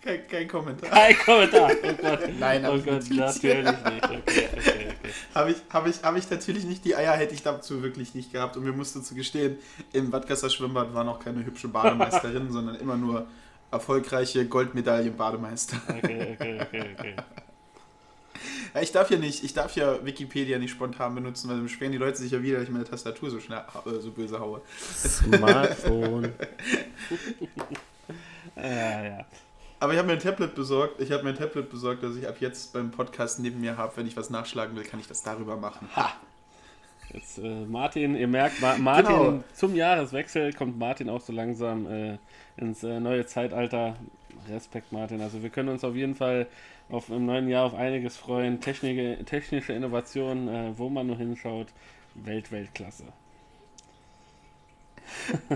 Kein, 0.02 0.28
kein, 0.30 0.48
Kommentar. 0.48 0.90
Kein 0.90 1.18
Kommentar. 1.18 1.72
Oh 1.84 1.94
Gott. 2.02 2.20
Nein, 2.40 2.66
oh 2.66 2.80
Gott, 2.80 3.10
natürlich 3.10 3.10
nicht. 3.10 3.38
Okay, 3.38 4.20
okay, 4.22 4.48
okay, 4.56 4.94
Habe 5.36 5.52
ich, 5.52 5.58
hab 5.70 5.88
ich, 5.88 6.04
hab 6.04 6.16
ich 6.16 6.30
natürlich 6.30 6.64
nicht. 6.64 6.86
Die 6.86 6.96
Eier 6.96 7.14
hätte 7.14 7.34
ich 7.34 7.44
dazu 7.44 7.84
wirklich 7.84 8.16
nicht 8.16 8.32
gehabt. 8.32 8.56
Und 8.56 8.64
mir 8.64 8.72
musste 8.72 9.02
zu 9.02 9.14
gestehen, 9.14 9.58
im 9.92 10.12
Wattgasser 10.14 10.50
Schwimmbad 10.50 10.94
war 10.94 11.04
noch 11.04 11.20
keine 11.20 11.44
hübsche 11.44 11.68
Bademeisterin, 11.68 12.50
sondern 12.52 12.76
immer 12.76 12.96
nur 12.96 13.28
erfolgreiche 13.72 14.46
Goldmedaille 14.46 15.12
Bademeister. 15.12 15.78
Okay, 15.90 16.38
okay, 16.40 16.62
okay, 16.62 16.96
okay. 16.98 17.16
Ich 18.82 18.92
darf 18.92 19.10
ja 19.10 19.18
nicht, 19.18 19.44
ich 19.44 19.54
darf 19.54 19.76
ja 19.76 20.04
Wikipedia 20.06 20.60
nicht 20.60 20.72
spontan 20.72 21.16
benutzen, 21.16 21.48
weil 21.50 21.56
dann 21.56 21.64
beschweren 21.64 21.92
die 21.92 21.98
Leute 21.98 22.18
sich 22.18 22.32
ja 22.32 22.42
wieder, 22.42 22.58
dass 22.58 22.66
ich 22.66 22.72
meine 22.72 22.86
Tastatur 22.86 23.30
so 23.30 23.40
schnell 23.40 23.64
äh, 23.86 24.00
so 24.00 24.12
böse 24.12 24.40
haue. 24.40 24.62
Smartphone. 24.80 26.34
ja, 28.56 29.04
ja. 29.04 29.26
Aber 29.80 29.94
ich 29.94 29.98
habe 29.98 30.08
mir 30.08 30.14
ein 30.14 30.20
Tablet 30.20 30.56
besorgt. 30.56 31.00
Ich 31.00 31.12
habe 31.12 31.24
mir 31.24 31.30
ein 31.30 31.38
Tablet 31.38 31.70
besorgt, 31.70 32.04
das 32.04 32.16
ich 32.16 32.28
ab 32.28 32.38
jetzt 32.40 32.74
beim 32.74 32.92
Podcast 32.92 33.40
neben 33.40 33.62
mir 33.62 33.78
habe. 33.78 33.96
Wenn 33.96 34.08
ich 34.08 34.18
was 34.18 34.30
nachschlagen 34.30 34.76
will, 34.76 34.84
kann 34.84 35.00
ich 35.00 35.08
das 35.08 35.24
darüber 35.24 35.56
machen. 35.56 35.88
Ha! 35.96 36.12
Jetzt, 37.14 37.40
äh, 37.40 37.66
Martin, 37.66 38.16
ihr 38.16 38.28
merkt, 38.28 38.62
Ma 38.62 38.78
Martin 38.78 39.18
genau. 39.18 39.44
zum 39.54 39.76
Jahreswechsel 39.76 40.54
kommt 40.54 40.78
Martin 40.78 41.10
auch 41.10 41.22
so 41.22 41.34
langsam 41.34 41.88
äh, 41.88 42.18
ins 42.58 42.84
äh, 42.84 43.00
neue 43.00 43.26
Zeitalter. 43.26 43.96
Respekt, 44.48 44.92
Martin. 44.92 45.22
Also 45.22 45.42
wir 45.42 45.50
können 45.50 45.70
uns 45.70 45.84
auf 45.84 45.96
jeden 45.96 46.16
Fall 46.16 46.48
auf, 46.90 47.10
im 47.10 47.26
neuen 47.26 47.48
Jahr 47.48 47.66
auf 47.66 47.74
einiges 47.74 48.18
freuen. 48.18 48.62
Technische, 48.62 49.24
technische 49.26 49.74
Innovationen, 49.74 50.48
äh, 50.48 50.78
wo 50.78 50.90
man 50.90 51.08
nur 51.08 51.18
hinschaut. 51.18 51.68
Welt, 52.16 52.52
Weltklasse. 52.52 53.06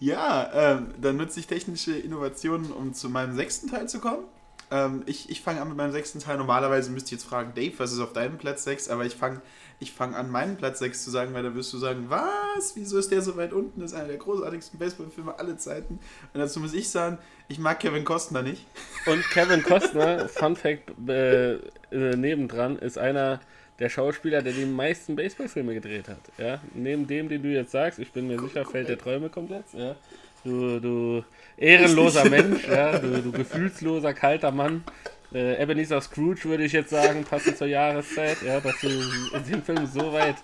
ja, 0.00 0.50
ähm, 0.54 0.94
dann 1.00 1.16
nutze 1.16 1.40
ich 1.40 1.46
technische 1.46 1.96
Innovationen, 1.96 2.72
um 2.72 2.94
zu 2.94 3.08
meinem 3.08 3.34
sechsten 3.34 3.68
Teil 3.68 3.88
zu 3.88 4.00
kommen. 4.00 4.24
Ähm, 4.70 5.02
ich 5.06 5.30
ich 5.30 5.40
fange 5.40 5.60
an 5.60 5.68
mit 5.68 5.76
meinem 5.76 5.92
sechsten 5.92 6.20
Teil. 6.20 6.38
Normalerweise 6.38 6.90
müsst 6.90 7.10
ihr 7.10 7.18
jetzt 7.18 7.26
fragen, 7.26 7.52
Dave, 7.54 7.78
was 7.78 7.92
ist 7.92 8.00
auf 8.00 8.12
deinem 8.12 8.38
Platz 8.38 8.64
6? 8.64 8.88
Aber 8.88 9.04
ich 9.04 9.14
fange 9.16 9.40
ich 9.80 9.92
fange 9.92 10.16
an, 10.16 10.30
meinen 10.30 10.56
Platz 10.56 10.80
6 10.80 11.04
zu 11.04 11.10
sagen, 11.10 11.34
weil 11.34 11.44
da 11.44 11.54
wirst 11.54 11.72
du 11.72 11.78
sagen, 11.78 12.06
was? 12.08 12.74
Wieso 12.74 12.98
ist 12.98 13.12
der 13.12 13.22
so 13.22 13.36
weit 13.36 13.52
unten? 13.52 13.80
Das 13.80 13.92
ist 13.92 13.96
einer 13.96 14.08
der 14.08 14.16
großartigsten 14.16 14.78
Baseballfilme 14.78 15.38
aller 15.38 15.56
Zeiten. 15.56 16.00
Und 16.34 16.40
dazu 16.40 16.58
muss 16.58 16.74
ich 16.74 16.88
sagen, 16.88 17.18
ich 17.46 17.58
mag 17.58 17.78
Kevin 17.78 18.04
Costner 18.04 18.42
nicht. 18.42 18.66
Und 19.06 19.22
Kevin 19.30 19.62
Costner, 19.62 20.28
Fun 20.28 20.56
Fact, 20.56 20.92
äh, 21.08 21.54
äh, 21.54 21.60
nebendran, 21.90 22.76
ist 22.76 22.98
einer 22.98 23.40
der 23.78 23.88
Schauspieler, 23.88 24.42
der 24.42 24.52
die 24.52 24.64
meisten 24.64 25.14
Baseballfilme 25.14 25.74
gedreht 25.74 26.08
hat. 26.08 26.18
Ja? 26.38 26.60
Neben 26.74 27.06
dem, 27.06 27.28
den 27.28 27.42
du 27.42 27.48
jetzt 27.48 27.70
sagst, 27.70 28.00
ich 28.00 28.10
bin 28.12 28.26
mir 28.26 28.40
sicher, 28.40 28.64
Feld 28.64 28.88
der 28.88 28.98
Träume 28.98 29.28
kommt 29.28 29.50
jetzt. 29.50 29.74
Ja? 29.74 29.94
Du, 30.42 30.80
du 30.80 31.24
ehrenloser 31.56 32.28
Mensch, 32.28 32.66
ja? 32.66 32.98
du, 32.98 33.22
du 33.22 33.30
gefühlsloser, 33.30 34.12
kalter 34.12 34.50
Mann. 34.50 34.82
Äh, 35.32 35.62
Ebenezer 35.62 36.00
Scrooge 36.00 36.44
würde 36.44 36.64
ich 36.64 36.72
jetzt 36.72 36.90
sagen, 36.90 37.24
passend 37.24 37.56
zur 37.58 37.66
Jahreszeit, 37.66 38.42
ja, 38.42 38.60
dass 38.60 38.80
du 38.80 38.88
in 38.88 39.44
dem 39.50 39.62
Film 39.62 39.86
so 39.86 40.12
weit, 40.12 40.36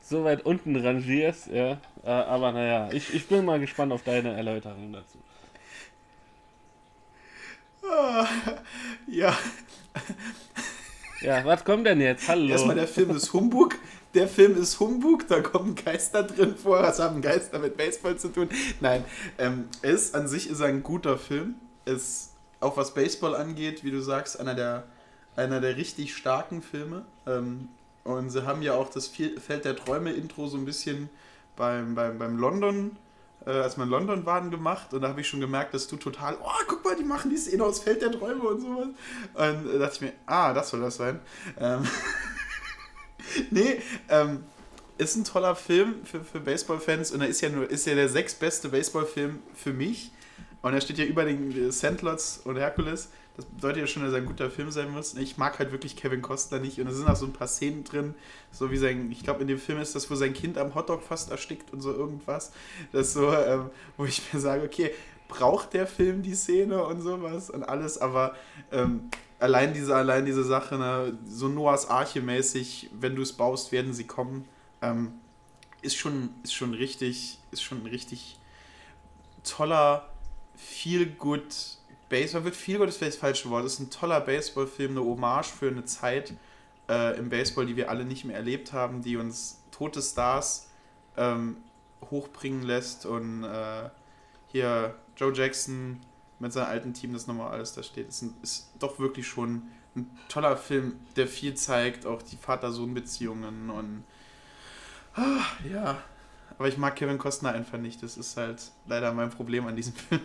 so 0.00 0.24
weit 0.24 0.44
unten 0.46 0.76
rangierst, 0.76 1.48
ja. 1.48 1.78
Äh, 2.04 2.08
aber 2.10 2.52
naja, 2.52 2.88
ich, 2.92 3.12
ich 3.14 3.26
bin 3.26 3.44
mal 3.44 3.58
gespannt 3.58 3.92
auf 3.92 4.02
deine 4.02 4.34
Erläuterung 4.36 4.92
dazu. 4.92 5.18
Ja, 9.06 9.36
Ja, 11.20 11.44
was 11.44 11.64
kommt 11.64 11.86
denn 11.86 12.00
jetzt? 12.00 12.28
Hallo. 12.28 12.48
erstmal 12.48 12.76
der 12.76 12.86
Film 12.86 13.10
ist 13.10 13.32
Humbug. 13.32 13.76
Der 14.14 14.28
Film 14.28 14.56
ist 14.60 14.78
Humbug, 14.80 15.26
da 15.28 15.40
kommen 15.40 15.74
Geister 15.74 16.22
drin 16.22 16.56
vor. 16.56 16.80
Was 16.82 16.98
haben 16.98 17.20
Geister 17.20 17.58
mit 17.58 17.76
Baseball 17.76 18.16
zu 18.16 18.28
tun? 18.28 18.48
Nein, 18.80 19.04
ähm, 19.38 19.68
es 19.82 20.14
an 20.14 20.28
sich 20.28 20.48
ist 20.48 20.62
ein 20.62 20.82
guter 20.82 21.18
Film. 21.18 21.56
Es, 21.84 22.30
auch 22.60 22.76
was 22.76 22.94
Baseball 22.94 23.34
angeht, 23.34 23.84
wie 23.84 23.90
du 23.90 24.00
sagst, 24.00 24.38
einer 24.38 24.54
der, 24.54 24.84
einer 25.36 25.60
der 25.60 25.76
richtig 25.76 26.16
starken 26.16 26.62
Filme. 26.62 27.04
Ähm, 27.26 27.68
und 28.04 28.30
sie 28.30 28.46
haben 28.46 28.62
ja 28.62 28.74
auch 28.74 28.90
das 28.90 29.08
Feld 29.08 29.64
der 29.64 29.76
Träume-Intro 29.76 30.46
so 30.46 30.56
ein 30.56 30.64
bisschen 30.64 31.10
beim, 31.56 31.94
beim, 31.94 32.18
beim 32.18 32.38
London, 32.38 32.96
äh, 33.46 33.50
als 33.50 33.76
wir 33.76 33.84
in 33.84 33.90
London 33.90 34.26
waren, 34.26 34.50
gemacht. 34.50 34.94
Und 34.94 35.02
da 35.02 35.08
habe 35.08 35.20
ich 35.20 35.28
schon 35.28 35.40
gemerkt, 35.40 35.74
dass 35.74 35.88
du 35.88 35.96
total, 35.96 36.36
oh, 36.42 36.64
guck 36.66 36.84
mal, 36.84 36.96
die 36.96 37.04
machen 37.04 37.30
die 37.30 37.36
Szene 37.36 37.64
aus 37.64 37.80
Feld 37.80 38.02
der 38.02 38.12
Träume 38.12 38.42
und 38.42 38.60
sowas. 38.60 38.88
Und 39.34 39.72
da 39.72 39.78
dachte 39.78 39.94
ich 39.94 40.00
mir, 40.00 40.12
ah, 40.26 40.54
das 40.54 40.70
soll 40.70 40.80
das 40.80 40.96
sein. 40.96 41.20
Ähm, 41.58 41.86
nee, 43.50 43.82
ähm, 44.08 44.44
ist 44.98 45.16
ein 45.16 45.24
toller 45.24 45.54
Film 45.54 46.04
für, 46.04 46.24
für 46.24 46.40
Baseballfans 46.40 47.12
und 47.12 47.20
er 47.20 47.28
ist 47.28 47.40
ja 47.40 47.48
nur 47.48 47.70
ist 47.70 47.86
ja 47.86 47.94
der 47.94 48.08
sechstbeste 48.08 48.68
Baseballfilm 48.68 49.40
für 49.54 49.72
mich. 49.72 50.12
Und 50.62 50.74
er 50.74 50.80
steht 50.80 50.98
ja 50.98 51.04
über 51.04 51.24
den 51.24 51.68
äh, 51.68 51.72
Sandlots 51.72 52.40
und 52.44 52.56
Hercules. 52.56 53.10
Das 53.36 53.44
bedeutet 53.44 53.78
ja 53.78 53.86
schon, 53.86 54.02
dass 54.02 54.12
er 54.12 54.18
ein 54.18 54.26
guter 54.26 54.50
Film 54.50 54.72
sein 54.72 54.90
muss. 54.90 55.14
Ich 55.14 55.36
mag 55.36 55.60
halt 55.60 55.70
wirklich 55.70 55.94
Kevin 55.94 56.22
Costner 56.22 56.58
nicht. 56.58 56.80
Und 56.80 56.88
es 56.88 56.96
sind 56.96 57.08
auch 57.08 57.14
so 57.14 57.26
ein 57.26 57.32
paar 57.32 57.46
Szenen 57.46 57.84
drin, 57.84 58.14
so 58.50 58.72
wie 58.72 58.76
sein, 58.76 59.12
ich 59.12 59.22
glaube 59.22 59.42
in 59.42 59.48
dem 59.48 59.58
Film 59.58 59.78
ist 59.78 59.94
das, 59.94 60.10
wo 60.10 60.16
sein 60.16 60.32
Kind 60.32 60.58
am 60.58 60.74
Hotdog 60.74 61.02
fast 61.02 61.30
erstickt 61.30 61.72
und 61.72 61.80
so 61.80 61.92
irgendwas. 61.92 62.50
Das 62.90 63.12
so, 63.12 63.32
ähm, 63.32 63.70
wo 63.96 64.04
ich 64.06 64.22
mir 64.32 64.40
sage, 64.40 64.64
okay, 64.64 64.90
braucht 65.28 65.74
der 65.74 65.86
Film 65.86 66.22
die 66.22 66.34
Szene 66.34 66.84
und 66.84 67.02
sowas 67.02 67.50
und 67.50 67.62
alles, 67.62 67.98
aber 67.98 68.34
ähm, 68.72 69.10
allein 69.38 69.74
diese, 69.74 69.94
allein 69.94 70.24
diese 70.24 70.42
Sache, 70.42 70.76
ne, 70.76 71.16
so 71.28 71.48
Noahs 71.48 71.88
Arche 71.88 72.20
mäßig, 72.20 72.90
wenn 72.98 73.14
du 73.14 73.22
es 73.22 73.34
baust, 73.34 73.70
werden 73.70 73.92
sie 73.92 74.04
kommen, 74.04 74.46
ähm, 74.82 75.12
ist 75.82 75.96
schon, 75.96 76.30
ist 76.42 76.54
schon 76.54 76.74
richtig, 76.74 77.38
ist 77.52 77.62
schon 77.62 77.82
ein 77.82 77.86
richtig 77.86 78.38
toller, 79.44 80.07
viel 80.58 81.06
good 81.06 81.54
Baseball, 82.08 82.44
wird 82.44 82.56
viel 82.56 82.78
gut 82.78 82.88
ist 82.88 82.98
vielleicht 82.98 83.14
das 83.14 83.20
falsche 83.20 83.50
Wort, 83.50 83.64
ist 83.64 83.78
ein 83.78 83.90
toller 83.90 84.20
Baseballfilm, 84.20 84.92
eine 84.92 85.00
Hommage 85.00 85.46
für 85.46 85.68
eine 85.68 85.84
Zeit 85.84 86.34
äh, 86.88 87.16
im 87.18 87.28
Baseball, 87.30 87.66
die 87.66 87.76
wir 87.76 87.90
alle 87.90 88.04
nicht 88.04 88.24
mehr 88.24 88.36
erlebt 88.36 88.72
haben, 88.72 89.02
die 89.02 89.16
uns 89.16 89.62
tote 89.70 90.02
Stars 90.02 90.68
ähm, 91.16 91.58
hochbringen 92.10 92.62
lässt 92.62 93.06
und 93.06 93.44
äh, 93.44 93.88
hier 94.48 94.94
Joe 95.16 95.32
Jackson 95.32 96.00
mit 96.38 96.52
seinem 96.52 96.68
alten 96.68 96.94
Team, 96.94 97.12
das 97.12 97.26
nochmal 97.26 97.52
alles 97.52 97.74
da 97.74 97.82
steht, 97.82 98.08
ist, 98.08 98.22
ein, 98.22 98.34
ist 98.42 98.70
doch 98.78 98.98
wirklich 98.98 99.26
schon 99.26 99.62
ein 99.96 100.10
toller 100.28 100.56
Film, 100.56 100.98
der 101.16 101.26
viel 101.26 101.54
zeigt, 101.54 102.06
auch 102.06 102.22
die 102.22 102.36
Vater-Sohn-Beziehungen 102.36 103.70
und 103.70 104.04
ah, 105.14 105.44
ja. 105.70 106.02
Aber 106.58 106.68
ich 106.68 106.76
mag 106.76 106.96
Kevin 106.96 107.18
Costner 107.18 107.52
einfach 107.52 107.78
nicht. 107.78 108.02
Das 108.02 108.16
ist 108.16 108.36
halt 108.36 108.60
leider 108.86 109.12
mein 109.12 109.30
Problem 109.30 109.66
an 109.66 109.76
diesem 109.76 109.94
Film. 109.94 110.20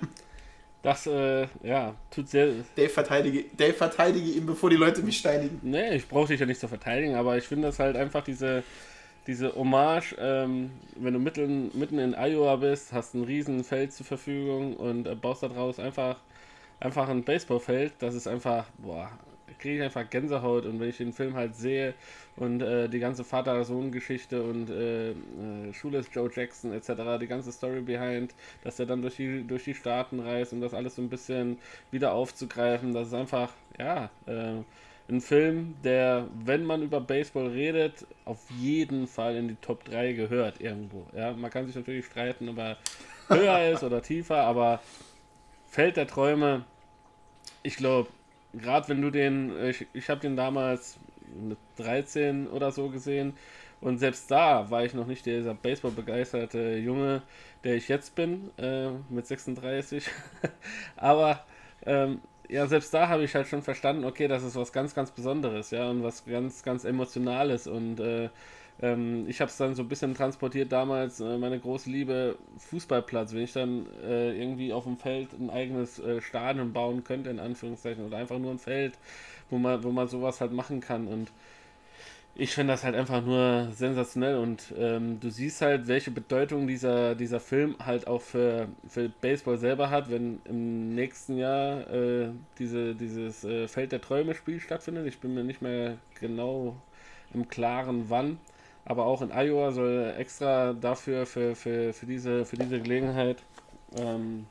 Das, 0.82 1.08
äh, 1.08 1.48
ja, 1.63 1.96
tut 2.12 2.28
sehr. 2.28 2.52
Dave 2.76 2.89
verteidige, 2.89 3.46
Dave 3.56 3.74
verteidige 3.74 4.32
ihn, 4.32 4.46
bevor 4.46 4.69
die 4.69 4.76
Leute 4.76 5.02
mich 5.02 5.17
steinigen. 5.17 5.60
Nee, 5.62 5.96
ich 5.96 6.08
brauche 6.10 6.28
dich 6.28 6.41
ja 6.41 6.46
nicht 6.46 6.60
zu 6.60 6.67
verteidigen, 6.67 7.15
aber 7.15 7.38
ich 7.38 7.46
finde 7.46 7.69
das 7.69 7.80
halt 7.80 7.96
einfach 7.96 8.22
diese, 8.22 8.63
diese 9.26 9.56
Hommage, 9.56 10.13
ähm, 10.19 10.72
wenn 10.98 11.13
du 11.13 11.19
mitten, 11.19 11.72
mitten 11.74 12.00
in 12.00 12.13
Iowa 12.13 12.58
bist, 12.58 12.91
hast 12.91 13.13
ein 13.13 13.24
riesen 13.24 13.63
Feld 13.63 13.93
zur 13.93 14.06
Verfügung 14.06 14.76
und 14.76 15.08
äh, 15.08 15.15
baust 15.15 15.43
daraus 15.43 15.80
einfach, 15.80 16.19
einfach 16.82 17.08
ein 17.08 17.24
Baseballfeld, 17.24 17.93
das 18.00 18.13
ist 18.13 18.28
einfach, 18.28 18.65
boah, 18.78 19.10
kriege 19.60 19.78
ich 19.78 19.84
einfach 19.84 20.10
Gänsehaut 20.10 20.66
und 20.66 20.80
wenn 20.80 20.89
ich 20.89 20.98
den 20.98 21.13
Film 21.13 21.36
halt 21.36 21.56
sehe 21.56 21.94
und 22.36 22.62
äh, 22.62 22.89
die 22.89 23.00
ganze 23.00 23.24
Vater-Sohn-Geschichte 23.24 24.44
und 24.44 24.70
äh, 24.70 25.12
äh, 25.12 25.74
Schule 25.74 26.00
ist 26.00 26.13
Joe 26.13 26.30
Jackson 26.34 26.74
etc., 26.74 27.20
die 27.20 27.28
ganze 27.28 27.52
Story 27.52 27.82
behind, 27.82 28.34
dass 28.63 28.80
er 28.80 28.86
dann 28.86 29.02
durch 29.02 29.16
die, 29.16 29.44
durch 29.46 29.63
die 29.63 29.76
Staaten 29.76 30.20
reist 30.20 30.54
und 30.54 30.62
das 30.62 30.74
alles 30.74 30.96
so 30.96 31.02
ein 31.02 31.10
bisschen 31.10 31.58
wieder 31.92 32.13
aufzugreifen, 32.13 32.94
das 32.94 33.08
ist 33.10 33.13
einfach, 33.13 33.54
ja, 33.78 34.10
äh, 34.26 34.62
ein 35.10 35.22
Film, 35.22 35.76
der, 35.84 36.28
wenn 36.46 36.63
man 36.63 36.82
über 36.82 37.02
Baseball 37.02 37.48
redet, 37.48 38.08
auf 38.26 38.39
jeden 38.52 39.08
Fall 39.08 39.36
in 39.36 39.50
die 39.50 39.56
Top 39.56 39.84
3 39.84 40.13
gehört 40.13 40.62
irgendwo. 40.62 41.06
Ja, 41.16 41.34
man 41.34 41.52
kann 41.52 41.66
sich 41.66 41.76
natürlich 41.76 42.06
streiten, 42.06 42.48
ob 42.50 42.58
er 42.58 42.78
höher 43.28 43.72
ist 43.72 43.84
oder 43.84 44.02
tiefer, 44.02 44.38
aber 44.38 44.80
Feld 45.70 45.98
der 45.98 46.08
Träume, 46.08 46.66
ich 47.63 47.76
glaube, 47.76 48.10
gerade 48.54 48.89
wenn 48.89 49.02
du 49.02 49.10
den, 49.10 49.52
ich, 49.66 49.88
ich 49.94 50.10
habe 50.10 50.22
den 50.22 50.36
damals 50.36 50.98
mit 51.36 51.58
13 51.78 52.48
oder 52.48 52.72
so 52.72 52.89
gesehen 52.89 53.34
und 53.82 53.98
selbst 53.98 54.32
da 54.32 54.70
war 54.72 54.86
ich 54.86 54.94
noch 54.94 55.08
nicht 55.08 55.26
dieser 55.26 55.54
Baseball 55.54 55.92
begeisterte 55.92 56.78
Junge, 56.78 57.22
der 57.66 57.76
ich 57.76 57.89
jetzt 57.89 58.16
bin, 58.16 58.50
äh, 58.58 58.89
mit 59.10 59.28
36. 59.28 60.06
Aber 60.96 61.44
ähm, 61.86 62.22
ja, 62.48 62.66
selbst 62.68 62.94
da 62.94 63.10
habe 63.10 63.24
ich 63.26 63.36
halt 63.36 63.48
schon 63.48 63.62
verstanden, 63.62 64.06
okay, 64.06 64.28
das 64.30 64.44
ist 64.44 64.56
was 64.56 64.72
ganz, 64.72 64.96
ganz 64.96 65.12
Besonderes, 65.12 65.72
ja, 65.72 65.89
und 65.89 66.02
was 66.04 66.24
ganz, 66.26 66.63
ganz 66.63 66.86
Emotionales. 66.86 67.68
Und 67.68 68.00
äh, 68.00 68.30
ähm, 68.82 69.26
ich 69.28 69.40
habe 69.42 69.50
es 69.50 69.58
dann 69.58 69.76
so 69.76 69.84
ein 69.84 69.90
bisschen 69.90 70.16
transportiert 70.16 70.72
damals, 70.72 71.20
äh, 71.20 71.38
meine 71.38 71.60
große 71.60 71.90
Liebe 71.90 72.38
Fußballplatz, 72.58 73.34
wenn 73.34 73.44
ich 73.44 73.54
dann 73.54 73.86
äh, 74.04 74.38
irgendwie 74.38 74.74
auf 74.74 74.84
dem 74.84 74.98
Feld 74.98 75.34
ein 75.34 75.50
eigenes 75.50 76.00
äh, 76.00 76.22
Stadion 76.22 76.74
bauen 76.74 77.04
könnte, 77.04 77.30
in 77.30 77.40
Anführungszeichen, 77.40 78.06
oder 78.06 78.18
einfach 78.18 78.40
nur 78.40 78.52
ein 78.52 78.60
Feld, 78.60 78.98
wo 79.50 79.58
man, 79.58 79.84
wo 79.84 79.92
man 79.92 80.08
sowas 80.08 80.42
halt 80.42 80.52
machen 80.52 80.80
kann. 80.82 81.08
Und 81.08 81.32
ich 82.36 82.52
finde 82.54 82.74
das 82.74 82.84
halt 82.84 82.96
einfach 82.96 83.24
nur 83.24 83.70
sensationell 83.74 84.38
und 84.38 84.74
ähm, 84.76 85.20
du 85.20 85.30
siehst 85.30 85.62
halt, 85.62 85.88
welche 85.88 86.10
Bedeutung 86.10 86.66
dieser, 86.66 87.14
dieser 87.14 87.40
Film 87.40 87.76
halt 87.80 88.08
auch 88.08 88.22
für, 88.22 88.68
für 88.88 89.10
Baseball 89.10 89.58
selber 89.60 89.92
hat, 89.92 90.10
wenn 90.10 90.42
im 90.46 90.96
nächsten 90.96 91.38
Jahr 91.38 91.88
äh, 91.94 92.30
diese, 92.58 92.96
dieses 92.96 93.44
äh, 93.44 93.68
Feld 93.68 93.92
der 93.92 94.02
Träume 94.02 94.34
Spiel 94.34 94.60
stattfindet. 94.60 95.06
Ich 95.06 95.20
bin 95.20 95.36
mir 95.36 95.44
nicht 95.44 95.62
mehr 95.62 95.98
genau 96.20 96.76
im 97.36 97.48
Klaren 97.48 98.06
wann, 98.10 98.40
aber 98.86 99.06
auch 99.06 99.22
in 99.22 99.32
Iowa 99.32 99.72
soll 99.72 100.13
extra 100.17 100.74
dafür, 100.74 101.26
für, 101.26 101.56
für, 101.56 101.93
für, 101.93 102.06
diese, 102.06 102.46
für 102.46 102.58
diese 102.58 102.82
Gelegenheit, 102.82 103.43
ähm, 103.98 104.46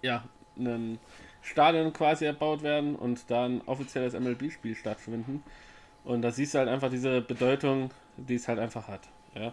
ja, 0.00 0.24
ein 0.56 0.98
Stadion 1.42 1.92
quasi 1.92 2.24
erbaut 2.24 2.62
werden 2.62 2.94
und 2.94 3.30
da 3.30 3.46
ein 3.46 3.62
offizielles 3.66 4.14
MLB-Spiel 4.14 4.74
stattfinden. 4.74 5.42
Und 6.04 6.22
da 6.22 6.30
siehst 6.30 6.54
du 6.54 6.58
halt 6.58 6.68
einfach 6.68 6.90
diese 6.90 7.20
Bedeutung, 7.20 7.90
die 8.16 8.34
es 8.34 8.48
halt 8.48 8.58
einfach 8.58 8.88
hat. 8.88 9.08
Ja? 9.34 9.52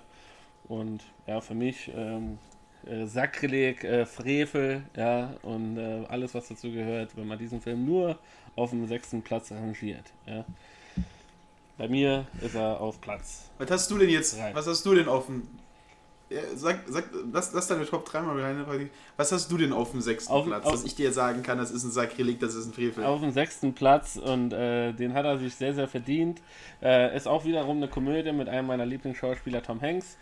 Und 0.68 1.04
ja, 1.28 1.42
für 1.42 1.56
mich 1.56 1.92
ähm, 1.96 2.38
äh, 2.86 3.06
Sakrileg, 3.06 3.84
äh, 3.84 4.06
Frevel, 4.06 4.84
ja, 4.96 5.36
und 5.42 5.78
äh, 5.78 6.06
alles, 6.10 6.34
was 6.34 6.48
dazu 6.48 6.72
gehört, 6.72 7.18
wenn 7.18 7.28
man 7.28 7.38
diesen 7.38 7.62
Film 7.62 7.86
nur 7.86 8.18
auf 8.56 8.72
dem 8.72 8.86
sechsten 8.88 9.22
Platz 9.22 9.52
rangiert. 9.52 10.14
Ja? 10.26 10.46
Bei 11.80 11.88
mir 11.88 12.28
ist 12.42 12.54
er 12.56 12.80
auf 12.80 13.02
Platz. 13.02 13.50
Was 13.58 13.72
hast 13.72 13.90
du 13.90 13.98
denn 13.98 14.10
jetzt, 14.10 14.38
Drei. 14.38 14.54
was 14.54 14.68
hast 14.68 14.86
du 14.86 14.94
denn 14.94 15.08
auf 15.08 15.26
dem, 15.28 15.48
ja, 16.30 16.42
sag, 16.54 16.82
sag, 16.88 17.06
lass, 17.34 17.54
lass 17.54 17.68
deine 17.68 17.86
Top 17.88 18.06
3 18.06 18.22
mal 18.22 18.40
rein. 18.40 18.90
Was 19.18 19.32
hast 19.32 19.50
du 19.52 19.58
denn 19.58 19.72
auf 19.74 19.92
dem 19.92 20.02
sechsten 20.02 20.32
Auf- 20.32 20.46
Platz, 20.46 20.66
auf- 20.66 20.74
dass 20.74 20.84
ich 20.84 20.94
dir 20.96 21.12
sagen 21.14 21.42
kann, 21.42 21.58
das 21.58 21.72
ist 21.72 21.84
ein 21.86 21.92
Sakrileg, 21.92 22.40
das 22.40 22.54
ist 22.54 22.68
ein 22.68 22.74
Frevel? 22.74 23.04
Auf 23.06 23.22
dem 23.22 23.32
sechsten 23.32 23.74
Platz 23.74 24.18
und 24.18 24.54
äh, 24.54 24.92
den 24.94 25.14
hat 25.14 25.26
er 25.26 25.40
sich 25.40 25.56
sehr, 25.56 25.74
sehr 25.74 25.88
verdient. 25.88 26.42
Äh, 26.84 27.16
ist 27.16 27.28
auch 27.28 27.46
wiederum 27.46 27.78
eine 27.78 27.88
Komödie 27.88 28.32
mit 28.34 28.48
einem 28.50 28.68
meiner 28.68 28.86
Lieblingsschauspieler, 28.86 29.64
Tom 29.64 29.82
Hanks. 29.82 30.18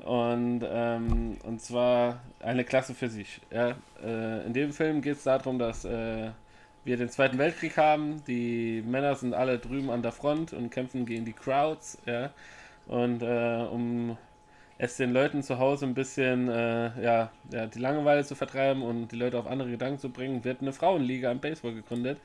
Und, 0.00 0.60
ähm, 0.64 1.38
und 1.42 1.60
zwar 1.60 2.20
eine 2.38 2.64
Klasse 2.64 2.94
für 2.94 3.08
sich. 3.08 3.40
Ja? 3.50 3.70
Äh, 4.04 4.46
in 4.46 4.52
dem 4.52 4.72
Film 4.72 5.00
geht 5.02 5.16
es 5.16 5.24
darum, 5.24 5.58
dass 5.58 5.84
äh, 5.84 6.30
wir 6.84 6.96
den 6.96 7.08
Zweiten 7.08 7.38
Weltkrieg 7.38 7.76
haben. 7.76 8.22
Die 8.26 8.82
Männer 8.86 9.14
sind 9.14 9.34
alle 9.34 9.58
drüben 9.58 9.90
an 9.90 10.02
der 10.02 10.12
Front 10.12 10.52
und 10.52 10.70
kämpfen 10.70 11.06
gegen 11.06 11.24
die 11.24 11.32
Crowds. 11.32 11.98
Ja? 12.06 12.30
Und 12.86 13.22
äh, 13.22 13.66
um 13.70 14.16
es 14.78 14.96
den 14.96 15.12
Leuten 15.12 15.42
zu 15.42 15.58
Hause 15.58 15.86
ein 15.86 15.94
bisschen 15.94 16.48
äh, 16.48 17.02
ja, 17.02 17.30
ja, 17.50 17.66
die 17.66 17.80
Langeweile 17.80 18.24
zu 18.24 18.34
vertreiben 18.34 18.82
und 18.82 19.08
die 19.08 19.16
Leute 19.16 19.38
auf 19.38 19.46
andere 19.46 19.70
Gedanken 19.70 19.98
zu 19.98 20.10
bringen, 20.10 20.44
wird 20.44 20.62
eine 20.62 20.72
Frauenliga 20.72 21.30
im 21.32 21.40
Baseball 21.40 21.74
gegründet, 21.74 22.18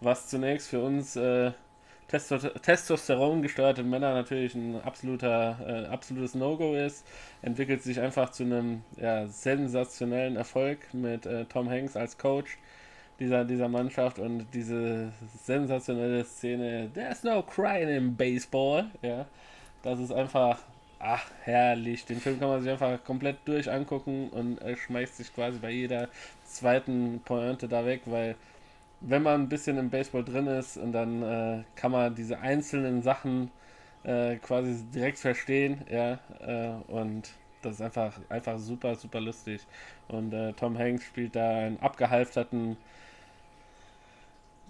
was 0.00 0.28
zunächst 0.28 0.68
für 0.68 0.80
uns 0.80 1.16
äh, 1.16 1.50
Testo 2.08 2.38
Testosteron 2.38 3.42
gesteuerte 3.42 3.82
Männer 3.82 4.14
natürlich 4.14 4.54
ein 4.54 4.80
absoluter, 4.82 5.58
äh, 5.66 5.92
absolutes 5.92 6.36
No-Go 6.36 6.74
ist, 6.74 7.04
entwickelt 7.42 7.82
sich 7.82 8.00
einfach 8.00 8.30
zu 8.30 8.44
einem 8.44 8.82
ja, 8.96 9.26
sensationellen 9.26 10.36
Erfolg 10.36 10.94
mit 10.94 11.26
äh, 11.26 11.46
Tom 11.46 11.68
Hanks 11.68 11.96
als 11.96 12.16
Coach 12.16 12.58
dieser, 13.18 13.44
dieser 13.44 13.68
Mannschaft 13.68 14.18
und 14.18 14.46
diese 14.52 15.12
sensationelle 15.44 16.24
Szene, 16.24 16.90
there's 16.94 17.22
no 17.22 17.42
crying 17.42 17.88
in 17.88 18.16
baseball, 18.16 18.86
ja, 19.02 19.26
das 19.82 20.00
ist 20.00 20.12
einfach, 20.12 20.58
ach, 20.98 21.30
herrlich, 21.44 22.04
den 22.04 22.20
Film 22.20 22.38
kann 22.38 22.48
man 22.48 22.62
sich 22.62 22.70
einfach 22.70 23.02
komplett 23.04 23.38
durch 23.44 23.70
angucken 23.70 24.28
und 24.30 24.58
schmeißt 24.76 25.16
sich 25.16 25.34
quasi 25.34 25.58
bei 25.58 25.70
jeder 25.70 26.08
zweiten 26.44 27.20
Pointe 27.24 27.68
da 27.68 27.86
weg, 27.86 28.02
weil 28.06 28.36
wenn 29.00 29.22
man 29.22 29.42
ein 29.42 29.48
bisschen 29.48 29.78
im 29.78 29.90
Baseball 29.90 30.24
drin 30.24 30.46
ist 30.46 30.76
und 30.76 30.92
dann 30.92 31.22
äh, 31.22 31.62
kann 31.74 31.92
man 31.92 32.14
diese 32.14 32.38
einzelnen 32.38 33.02
Sachen 33.02 33.50
äh, 34.04 34.36
quasi 34.36 34.84
direkt 34.94 35.18
verstehen, 35.18 35.82
ja, 35.90 36.18
äh, 36.40 36.92
und 36.92 37.30
das 37.62 37.74
ist 37.74 37.80
einfach, 37.82 38.18
einfach 38.28 38.58
super, 38.58 38.94
super 38.94 39.20
lustig. 39.20 39.60
Und 40.08 40.32
äh, 40.32 40.52
Tom 40.52 40.78
Hanks 40.78 41.04
spielt 41.04 41.34
da 41.34 41.50
einen 41.50 41.80
abgehalfterten, 41.80 42.76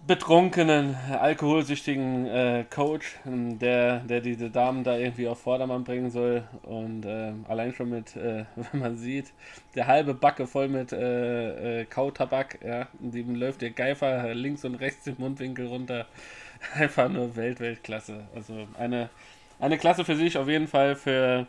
betrunkenen, 0.06 0.94
alkoholsüchtigen 1.10 2.26
äh, 2.26 2.64
Coach, 2.70 3.16
ähm, 3.26 3.58
der, 3.58 4.00
der 4.00 4.20
diese 4.20 4.50
Damen 4.50 4.84
da 4.84 4.96
irgendwie 4.96 5.26
auf 5.26 5.40
Vordermann 5.40 5.84
bringen 5.84 6.10
soll. 6.10 6.44
Und 6.62 7.04
äh, 7.04 7.32
allein 7.48 7.74
schon 7.74 7.90
mit, 7.90 8.14
äh, 8.16 8.44
wenn 8.56 8.80
man 8.80 8.96
sieht, 8.96 9.32
der 9.74 9.86
halbe 9.86 10.14
Backe 10.14 10.46
voll 10.46 10.68
mit 10.68 10.92
äh, 10.92 11.80
äh, 11.80 11.84
Kautabak, 11.86 12.58
ja, 12.64 12.86
dem 13.00 13.34
läuft 13.34 13.62
der 13.62 13.70
Geifer 13.70 14.32
links 14.34 14.64
und 14.64 14.76
rechts 14.76 15.06
im 15.06 15.16
Mundwinkel 15.18 15.66
runter. 15.66 16.06
Einfach 16.74 17.08
nur 17.08 17.34
Welt, 17.36 17.60
Weltklasse. 17.60 18.28
Also 18.34 18.68
eine, 18.78 19.10
eine 19.58 19.78
Klasse 19.78 20.04
für 20.04 20.16
sich 20.16 20.38
auf 20.38 20.48
jeden 20.48 20.68
Fall 20.68 20.94
für 20.94 21.46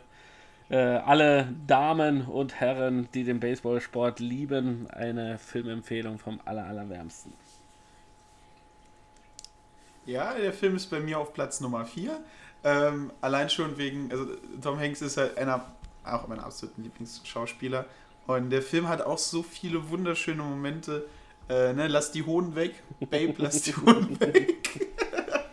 äh, 0.70 0.76
alle 0.76 1.48
Damen 1.66 2.22
und 2.22 2.60
Herren, 2.60 3.08
die 3.14 3.24
den 3.24 3.40
Baseballsport 3.40 4.20
lieben. 4.20 4.88
Eine 4.90 5.38
Filmempfehlung 5.38 6.18
vom 6.18 6.40
aller, 6.44 6.66
allerwärmsten. 6.66 7.32
Ja, 10.08 10.32
der 10.32 10.54
Film 10.54 10.74
ist 10.74 10.86
bei 10.86 11.00
mir 11.00 11.18
auf 11.18 11.34
Platz 11.34 11.60
Nummer 11.60 11.84
4. 11.84 12.18
Ähm, 12.64 13.12
allein 13.20 13.50
schon 13.50 13.76
wegen, 13.76 14.10
also 14.10 14.24
Tom 14.62 14.78
Hanks 14.78 15.02
ist 15.02 15.18
halt 15.18 15.36
einer, 15.36 15.66
auch 16.02 16.26
meiner 16.26 16.46
absoluten 16.46 16.82
Lieblingsschauspieler. 16.82 17.84
Und 18.26 18.48
der 18.48 18.62
Film 18.62 18.88
hat 18.88 19.02
auch 19.02 19.18
so 19.18 19.42
viele 19.42 19.90
wunderschöne 19.90 20.42
Momente. 20.42 21.04
Äh, 21.50 21.74
ne, 21.74 21.88
lass 21.88 22.10
die 22.10 22.22
Hohen 22.22 22.54
weg, 22.54 22.82
Babe, 23.00 23.34
lass 23.38 23.60
die 23.60 23.76
Hohen 23.76 24.18
weg. 24.18 24.88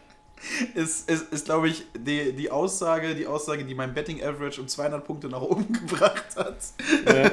ist, 0.73 1.09
ist, 1.09 1.33
ist 1.33 1.45
glaube 1.45 1.67
ich, 1.67 1.85
die, 1.93 2.31
die 2.31 2.49
Aussage, 2.49 3.13
die 3.13 3.27
Aussage, 3.27 3.65
die 3.65 3.75
mein 3.75 3.93
Betting 3.93 4.23
Average 4.23 4.61
um 4.61 4.69
200 4.69 5.03
Punkte 5.05 5.27
nach 5.27 5.41
oben 5.41 5.73
gebracht 5.85 6.33
hat. 6.37 6.57
Ja. 7.05 7.31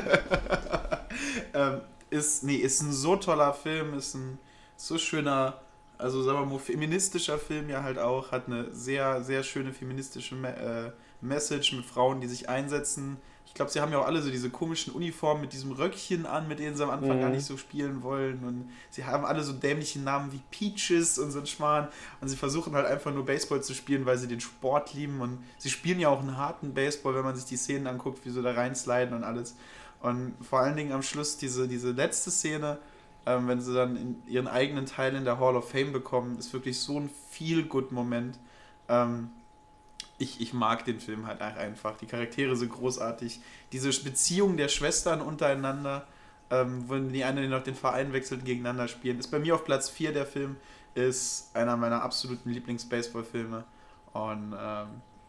ähm, 1.54 1.80
ist, 2.10 2.42
nee, 2.42 2.56
ist 2.56 2.82
ein 2.82 2.92
so 2.92 3.14
toller 3.14 3.54
Film, 3.54 3.94
ist 3.94 4.14
ein 4.14 4.40
so 4.76 4.98
schöner, 4.98 5.60
also 6.02 6.22
sagen 6.22 6.38
wir 6.40 6.46
mal, 6.46 6.58
feministischer 6.58 7.38
Film 7.38 7.70
ja 7.70 7.82
halt 7.82 7.98
auch, 7.98 8.32
hat 8.32 8.46
eine 8.46 8.72
sehr, 8.74 9.22
sehr 9.22 9.42
schöne 9.42 9.72
feministische 9.72 10.34
Me 10.34 10.56
äh, 10.56 10.90
Message 11.24 11.72
mit 11.72 11.84
Frauen, 11.84 12.20
die 12.20 12.26
sich 12.26 12.48
einsetzen. 12.48 13.16
Ich 13.46 13.54
glaube, 13.54 13.70
sie 13.70 13.80
haben 13.80 13.92
ja 13.92 13.98
auch 13.98 14.06
alle 14.06 14.22
so 14.22 14.30
diese 14.30 14.50
komischen 14.50 14.92
Uniformen 14.94 15.42
mit 15.42 15.52
diesem 15.52 15.72
Röckchen 15.72 16.26
an, 16.26 16.48
mit 16.48 16.58
denen 16.58 16.74
sie 16.74 16.82
am 16.82 16.90
Anfang 16.90 17.18
mhm. 17.18 17.20
gar 17.20 17.30
nicht 17.30 17.44
so 17.44 17.56
spielen 17.56 18.02
wollen. 18.02 18.42
Und 18.44 18.70
sie 18.90 19.04
haben 19.04 19.24
alle 19.24 19.44
so 19.44 19.52
dämliche 19.52 20.00
Namen 20.00 20.32
wie 20.32 20.40
Peaches 20.50 21.18
und 21.18 21.30
so 21.30 21.40
ein 21.40 21.46
Schmarrn. 21.46 21.88
Und 22.20 22.28
sie 22.28 22.36
versuchen 22.36 22.74
halt 22.74 22.86
einfach 22.86 23.12
nur 23.12 23.26
Baseball 23.26 23.62
zu 23.62 23.74
spielen, 23.74 24.06
weil 24.06 24.18
sie 24.18 24.26
den 24.26 24.40
Sport 24.40 24.94
lieben. 24.94 25.20
Und 25.20 25.38
sie 25.58 25.70
spielen 25.70 26.00
ja 26.00 26.08
auch 26.08 26.20
einen 26.20 26.38
harten 26.38 26.72
Baseball, 26.74 27.14
wenn 27.14 27.24
man 27.24 27.36
sich 27.36 27.44
die 27.44 27.56
Szenen 27.56 27.86
anguckt, 27.86 28.24
wie 28.24 28.30
sie 28.30 28.42
da 28.42 28.52
reinsliden 28.52 29.14
und 29.14 29.22
alles. 29.22 29.54
Und 30.00 30.34
vor 30.40 30.60
allen 30.60 30.76
Dingen 30.76 30.92
am 30.92 31.02
Schluss 31.02 31.36
diese, 31.36 31.68
diese 31.68 31.92
letzte 31.92 32.30
Szene, 32.30 32.78
ähm, 33.26 33.48
wenn 33.48 33.60
sie 33.60 33.74
dann 33.74 34.22
ihren 34.26 34.48
eigenen 34.48 34.86
Teil 34.86 35.14
in 35.14 35.24
der 35.24 35.38
Hall 35.38 35.56
of 35.56 35.70
Fame 35.70 35.92
bekommen, 35.92 36.38
ist 36.38 36.52
wirklich 36.52 36.78
so 36.78 36.98
ein 36.98 37.10
Feel-Good-Moment. 37.30 38.38
Ähm, 38.88 39.30
ich, 40.18 40.40
ich 40.40 40.52
mag 40.52 40.84
den 40.84 41.00
Film 41.00 41.26
halt 41.26 41.40
einfach. 41.40 41.96
Die 41.96 42.06
Charaktere 42.06 42.56
sind 42.56 42.70
großartig. 42.70 43.40
Diese 43.72 43.88
Beziehung 44.02 44.56
der 44.56 44.68
Schwestern 44.68 45.20
untereinander, 45.20 46.06
ähm, 46.50 46.88
wenn 46.88 47.12
die 47.12 47.24
eine 47.24 47.48
noch 47.48 47.62
den 47.62 47.74
Verein 47.74 48.12
wechselt 48.12 48.40
und 48.40 48.46
gegeneinander 48.46 48.88
spielen, 48.88 49.18
ist 49.18 49.30
bei 49.30 49.38
mir 49.38 49.54
auf 49.54 49.64
Platz 49.64 49.88
4 49.88 50.12
der 50.12 50.26
Film, 50.26 50.56
ist 50.94 51.54
einer 51.54 51.76
meiner 51.76 52.02
absoluten 52.02 52.50
Lieblings-Baseball-Filme. 52.50 53.64
Und 54.12 54.54
ähm, 54.58 54.86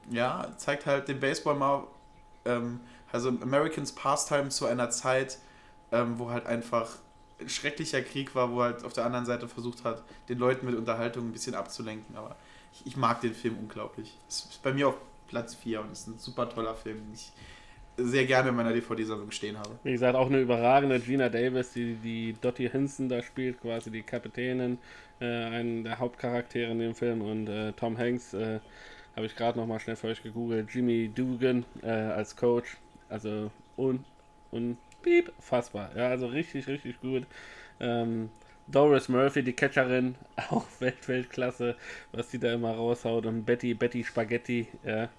ja, 0.10 0.52
zeigt 0.58 0.86
halt 0.86 1.08
den 1.08 1.20
Baseball 1.20 1.56
mal, 1.56 1.88
ähm, 2.46 2.80
also 3.12 3.30
Americans 3.30 3.94
Pastime 3.94 4.50
zu 4.50 4.66
einer 4.66 4.90
Zeit, 4.90 5.38
ähm, 5.92 6.20
wo 6.20 6.30
halt 6.30 6.46
einfach 6.46 6.90
ein 6.90 6.98
schrecklicher 7.48 8.02
Krieg 8.02 8.36
war, 8.36 8.52
wo 8.52 8.62
halt 8.62 8.84
auf 8.84 8.94
der 8.94 9.06
anderen 9.06 9.26
Seite 9.26 9.48
versucht 9.48 9.84
hat, 9.84 10.04
den 10.30 10.38
Leuten 10.38 10.66
mit 10.66 10.76
Unterhaltung 10.76 11.28
ein 11.28 11.32
bisschen 11.32 11.56
abzulenken. 11.56 12.16
Aber 12.16 12.36
ich, 12.74 12.86
ich 12.86 12.98
mag 12.98 13.22
den 13.22 13.34
Film 13.34 13.58
unglaublich. 13.58 14.18
Es 14.28 14.46
ist 14.46 14.64
bei 14.64 14.74
mir 14.74 14.90
auf 14.90 14.96
Platz 15.28 15.56
4 15.56 15.82
und 15.82 15.92
ist 15.92 16.08
ein 16.08 16.18
super 16.18 16.50
toller 16.50 16.76
Film, 16.76 16.98
den 16.98 17.14
ich 17.14 17.32
sehr 17.98 18.26
gerne 18.26 18.50
in 18.50 18.56
meiner 18.56 18.74
DVD-Sammlung 18.74 19.32
stehen 19.32 19.58
habe. 19.58 19.72
Wie 19.84 19.92
gesagt, 19.92 20.16
auch 20.16 20.28
eine 20.28 20.40
überragende 20.40 21.00
Gina 21.00 21.30
Davis, 21.30 21.74
die 21.74 21.96
die 21.96 22.36
Dottie 22.40 22.70
Hinson 22.70 23.10
da 23.10 23.22
spielt, 23.22 23.62
quasi 23.62 23.92
die 23.92 24.02
Kapitänin, 24.02 24.80
äh, 25.20 25.26
einen 25.26 25.84
der 25.84 26.00
Hauptcharaktere 26.00 26.72
in 26.72 26.80
dem 26.80 26.96
Film 26.96 27.22
und 27.22 27.48
äh, 27.48 27.72
Tom 27.74 27.98
Hanks, 27.98 28.34
äh, 28.34 28.60
habe 29.16 29.28
ich 29.28 29.36
gerade 29.36 29.60
nochmal 29.60 29.80
schnell 29.80 29.96
für 29.96 30.08
euch 30.08 30.24
gegoogelt, 30.24 30.74
Jimmy 30.74 31.12
Dugan 31.14 31.66
äh, 31.84 31.90
als 31.90 32.36
Coach, 32.36 32.78
also 33.10 33.52
un, 33.78 34.04
un, 34.52 34.78
piep, 35.04 35.32
fassbar, 35.40 35.92
ja, 35.96 36.10
also 36.10 36.28
richtig, 36.28 36.68
richtig 36.68 37.00
gut. 37.02 37.26
Ähm, 37.80 38.30
Doris 38.68 39.10
Murphy, 39.10 39.44
die 39.44 39.54
Catcherin, 39.54 40.16
auch 40.50 40.66
Welt, 40.80 41.08
Weltklasse, 41.08 41.76
was 42.12 42.30
die 42.30 42.40
da 42.40 42.54
immer 42.54 42.74
raushaut. 42.74 43.26
Und 43.26 43.46
Betty, 43.46 43.74
Betty 43.74 44.04
Spaghetti, 44.04 44.68
ja. 44.86 45.10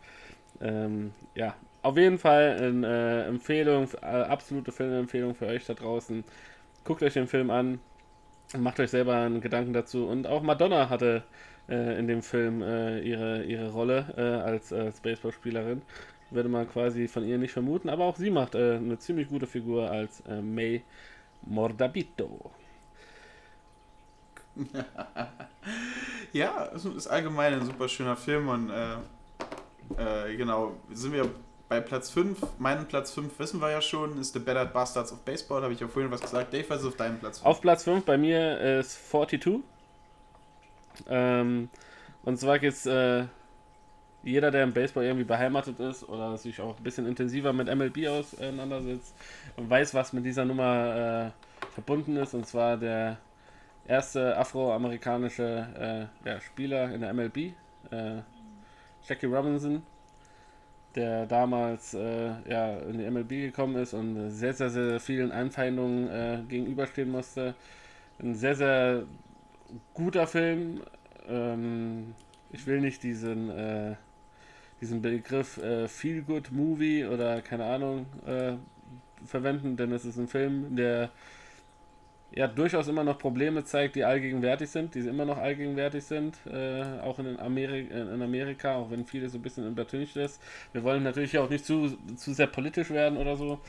Ähm, 0.61 1.13
ja, 1.35 1.57
auf 1.83 1.97
jeden 1.99 2.19
Fall 2.19 2.57
eine 2.61 3.25
äh, 3.27 3.29
Empfehlung, 3.29 3.89
äh, 4.03 4.07
absolute 4.07 4.73
Filmempfehlung 4.73 5.35
für 5.35 5.47
euch 5.47 5.67
da 5.67 5.75
draußen. 5.75 6.25
Guckt 6.85 7.03
euch 7.03 7.15
den 7.15 7.29
Film 7.29 7.51
an, 7.51 7.81
macht 8.57 8.81
euch 8.81 8.91
selber 8.91 9.17
einen 9.17 9.41
Gedanken 9.41 9.73
dazu. 9.73 10.07
Und 10.07 10.27
auch 10.27 10.43
Madonna 10.43 10.89
hatte 10.91 11.25
äh, 11.69 11.99
in 11.99 12.07
dem 12.09 12.23
Film 12.23 12.63
äh, 12.63 13.01
ihre, 13.01 13.45
ihre 13.45 13.71
Rolle 13.73 14.15
äh, 14.17 14.21
als, 14.23 14.73
als 14.73 15.01
Baseballspielerin. 15.01 15.83
Würde 16.35 16.49
man 16.49 16.69
quasi 16.69 17.09
von 17.09 17.25
ihr 17.25 17.39
nicht 17.39 17.53
vermuten, 17.53 17.89
aber 17.89 18.05
auch 18.05 18.17
sie 18.17 18.31
macht 18.31 18.55
äh, 18.55 18.77
eine 18.77 18.99
ziemlich 18.99 19.29
gute 19.29 19.47
Figur 19.47 19.91
als 19.91 20.23
May 20.43 20.83
Mordabito. 21.43 22.51
ja, 26.33 26.65
ist 26.65 27.07
allgemein 27.07 27.55
ein 27.55 27.65
super 27.65 27.89
schöner 27.89 28.17
Film 28.17 28.49
und 28.49 28.71
äh, 28.71 28.95
äh, 29.99 30.37
genau, 30.37 30.77
sind 30.93 31.13
wir 31.13 31.31
bei 31.69 31.81
Platz 31.81 32.11
5. 32.11 32.39
Meinen 32.59 32.87
Platz 32.87 33.13
5 33.13 33.39
wissen 33.39 33.61
wir 33.61 33.71
ja 33.71 33.81
schon, 33.81 34.19
ist 34.19 34.33
The 34.33 34.39
Better 34.39 34.65
Bastards 34.65 35.13
of 35.13 35.21
Baseball, 35.21 35.63
habe 35.63 35.73
ich 35.73 35.81
ja 35.81 35.89
vorhin 35.89 36.11
was 36.11 36.21
gesagt. 36.21 36.53
Dave, 36.53 36.69
was 36.69 36.83
ist 36.83 36.87
auf 36.87 36.97
deinem 36.97 37.19
Platz 37.19 37.39
5? 37.39 37.47
Auf 37.47 37.61
Platz 37.61 37.85
5 37.85 38.05
bei 38.05 38.17
mir 38.17 38.79
ist 38.79 39.11
42. 39.11 39.61
Ähm, 41.09 41.69
und 42.25 42.39
zwar 42.39 42.59
geht's 42.59 42.87
äh, 42.87 43.25
jeder, 44.25 44.51
der 44.51 44.65
im 44.65 44.73
Baseball 44.73 45.05
irgendwie 45.05 45.25
beheimatet 45.25 45.79
ist 45.81 46.09
oder 46.09 46.37
sich 46.37 46.61
auch 46.61 46.77
ein 46.77 46.83
bisschen 46.83 47.07
intensiver 47.07 47.53
mit 47.53 47.75
MLB 47.75 48.09
auseinandersetzt, 48.09 49.15
weiß, 49.57 49.95
was 49.95 50.13
mit 50.13 50.25
dieser 50.25 50.45
Nummer 50.45 51.33
äh, 51.33 51.73
verbunden 51.75 52.17
ist. 52.17 52.35
Und 52.35 52.47
zwar 52.47 52.77
der 52.77 53.19
erste 53.87 54.37
afroamerikanische 54.37 56.09
äh, 56.25 56.29
ja, 56.29 56.41
Spieler 56.41 56.93
in 56.93 57.03
der 57.03 57.13
MLB, 57.13 57.37
äh, 57.91 58.23
Jackie 59.07 59.27
Robinson, 59.27 59.83
der 60.95 61.27
damals 61.27 61.93
äh, 61.95 62.31
ja, 62.49 62.79
in 62.79 62.99
die 62.99 63.11
MLB 63.11 63.29
gekommen 63.29 63.77
ist 63.77 63.93
und 63.93 64.31
sehr, 64.31 64.55
sehr, 64.55 64.71
sehr 64.71 65.01
vielen 65.01 65.33
Einfeindungen 65.33 66.09
äh, 66.09 66.39
gegenüberstehen 66.49 67.11
musste. 67.11 67.55
Ein 68.21 68.35
sehr, 68.35 68.55
sehr 68.55 69.03
guter 69.93 70.27
Film. 70.27 70.83
Ähm, 71.29 72.15
ich 72.53 72.67
will 72.67 72.81
nicht 72.81 73.03
diesen, 73.03 73.51
äh, 73.51 73.97
diesen 74.85 75.01
Begriff 75.01 75.57
äh, 75.59 75.89
Feel 75.89 76.23
Good 76.23 76.53
Movie 76.53 77.07
oder 77.07 77.41
keine 77.41 77.65
Ahnung 77.65 78.07
verwenden, 79.25 79.77
denn 79.77 79.93
es 79.93 80.05
ist 80.05 80.19
ein 80.19 80.29
Film, 80.29 80.77
der 80.77 81.11
ja 82.35 82.49
durchaus 82.49 82.89
immer 82.89 83.05
noch 83.05 83.19
Probleme 83.19 83.65
zeigt, 83.65 83.95
die 83.95 84.05
allgegenwärtig 84.05 84.69
sind, 84.69 84.95
die 84.95 85.01
immer 85.01 85.25
noch 85.25 85.39
allgegenwärtig 85.39 86.05
sind, 86.05 86.37
äh, 86.47 86.83
auch 87.01 87.19
in, 87.19 87.39
Ameri 87.39 87.83
in 87.83 88.23
Amerika, 88.23 88.75
auch 88.75 88.91
wenn 88.91 89.07
vieles 89.07 89.33
so 89.33 89.39
ein 89.39 89.43
bisschen 89.43 89.69
übertüncht 89.69 90.17
ist. 90.17 90.43
Wir 90.73 90.83
wollen 90.83 91.05
natürlich 91.05 91.39
auch 91.39 91.49
nicht 91.49 91.65
zu, 91.65 91.97
zu 92.17 92.35
sehr 92.35 92.49
politisch 92.49 92.91
werden 92.91 93.19
oder 93.19 93.37
so, 93.37 93.61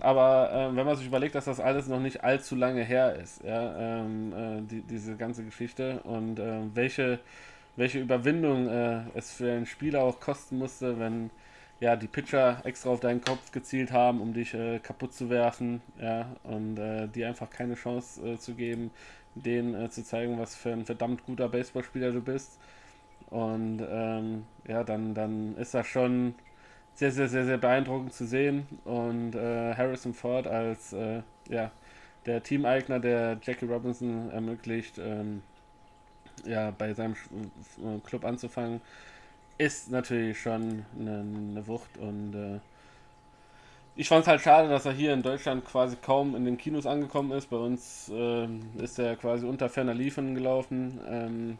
aber 0.00 0.50
äh, 0.52 0.76
wenn 0.76 0.84
man 0.84 0.96
sich 0.96 1.06
überlegt, 1.06 1.34
dass 1.34 1.46
das 1.46 1.58
alles 1.58 1.88
noch 1.88 2.00
nicht 2.00 2.22
allzu 2.22 2.54
lange 2.54 2.84
her 2.84 3.16
ist, 3.16 3.42
ja, 3.44 4.00
ähm, 4.00 4.32
äh, 4.32 4.62
die, 4.62 4.82
diese 4.82 5.16
ganze 5.16 5.44
Geschichte 5.44 6.00
und 6.04 6.38
äh, 6.38 6.60
welche, 6.74 7.18
welche 7.76 8.00
Überwindung 8.00 8.68
äh, 8.68 9.02
es 9.14 9.32
für 9.32 9.52
einen 9.52 9.66
Spieler 9.66 10.02
auch 10.02 10.20
kosten 10.20 10.58
musste, 10.58 10.98
wenn 10.98 11.30
ja, 11.80 11.96
die 11.96 12.06
Pitcher 12.06 12.60
extra 12.64 12.90
auf 12.90 13.00
deinen 13.00 13.22
Kopf 13.22 13.50
gezielt 13.50 13.90
haben, 13.90 14.20
um 14.20 14.32
dich 14.34 14.54
äh, 14.54 14.78
kaputt 14.78 15.14
zu 15.14 15.30
werfen, 15.30 15.82
ja, 16.00 16.26
und 16.44 16.78
äh, 16.78 17.08
dir 17.08 17.28
einfach 17.28 17.50
keine 17.50 17.74
Chance 17.74 18.34
äh, 18.34 18.38
zu 18.38 18.54
geben, 18.54 18.92
denen 19.34 19.74
äh, 19.74 19.90
zu 19.90 20.04
zeigen, 20.04 20.38
was 20.38 20.54
für 20.54 20.72
ein 20.72 20.84
verdammt 20.84 21.24
guter 21.26 21.48
Baseballspieler 21.48 22.12
du 22.12 22.20
bist. 22.20 22.60
Und 23.30 23.82
ähm, 23.90 24.44
ja, 24.68 24.84
dann, 24.84 25.14
dann 25.14 25.56
ist 25.56 25.74
das 25.74 25.86
schon 25.86 26.34
sehr, 26.94 27.10
sehr, 27.10 27.28
sehr, 27.28 27.46
sehr 27.46 27.58
beeindruckend 27.58 28.12
zu 28.12 28.26
sehen. 28.26 28.66
Und 28.84 29.34
äh, 29.34 29.74
Harrison 29.74 30.14
Ford 30.14 30.46
als 30.46 30.92
äh, 30.92 31.22
ja, 31.48 31.72
der 32.26 32.42
Teameigner, 32.42 33.00
der 33.00 33.38
Jackie 33.42 33.66
Robinson 33.66 34.30
ermöglicht, 34.30 34.98
ähm, 34.98 35.42
ja, 36.44 36.70
bei 36.70 36.94
seinem 36.94 37.14
äh, 37.14 37.98
Club 38.04 38.24
anzufangen, 38.24 38.80
ist 39.58 39.90
natürlich 39.90 40.40
schon 40.40 40.84
eine, 40.98 41.20
eine 41.20 41.66
Wucht 41.66 41.98
und 41.98 42.34
äh, 42.34 42.60
ich 43.94 44.08
fand 44.08 44.22
es 44.22 44.28
halt 44.28 44.40
schade, 44.40 44.70
dass 44.70 44.86
er 44.86 44.92
hier 44.92 45.12
in 45.12 45.22
Deutschland 45.22 45.66
quasi 45.66 45.96
kaum 45.96 46.34
in 46.34 46.46
den 46.46 46.56
Kinos 46.56 46.86
angekommen 46.86 47.32
ist. 47.32 47.50
Bei 47.50 47.58
uns 47.58 48.10
äh, 48.10 48.48
ist 48.82 48.98
er 48.98 49.16
quasi 49.16 49.44
unter 49.44 49.68
ferner 49.68 49.92
Liefen 49.92 50.34
gelaufen, 50.34 50.98
ähm, 51.06 51.58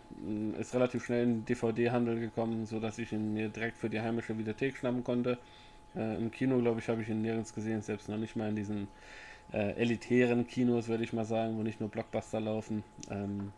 ist 0.59 0.75
relativ 0.75 1.05
schnell 1.05 1.25
in 1.25 1.31
den 1.41 1.45
DVD-Handel 1.45 2.21
gekommen, 2.21 2.65
sodass 2.65 2.99
ich 2.99 3.13
ihn 3.13 3.35
mir 3.35 3.51
direkt 3.51 3.77
für 3.77 3.91
die 3.91 4.01
heimische 4.01 4.39
Videothek 4.39 4.79
schnappen 4.79 5.05
konnte. 5.05 5.37
Äh, 5.95 6.17
Im 6.17 6.31
Kino, 6.31 6.59
glaube 6.59 6.81
ich, 6.81 6.89
habe 6.89 7.03
ich 7.03 7.09
ihn 7.11 7.21
nirgends 7.21 7.55
gesehen, 7.55 7.83
selbst 7.83 8.09
noch 8.09 8.17
nicht 8.17 8.35
mal 8.35 8.49
in 8.49 8.57
diesen 8.57 8.89
äh, 9.53 9.73
elitären 9.73 10.47
Kinos, 10.47 10.89
würde 10.89 11.05
ich 11.05 11.13
mal 11.13 11.27
sagen, 11.27 11.59
wo 11.59 11.63
nicht 11.63 11.81
nur 11.81 11.91
Blockbuster 11.91 12.41
laufen. 12.41 12.83
Ähm, 13.11 13.53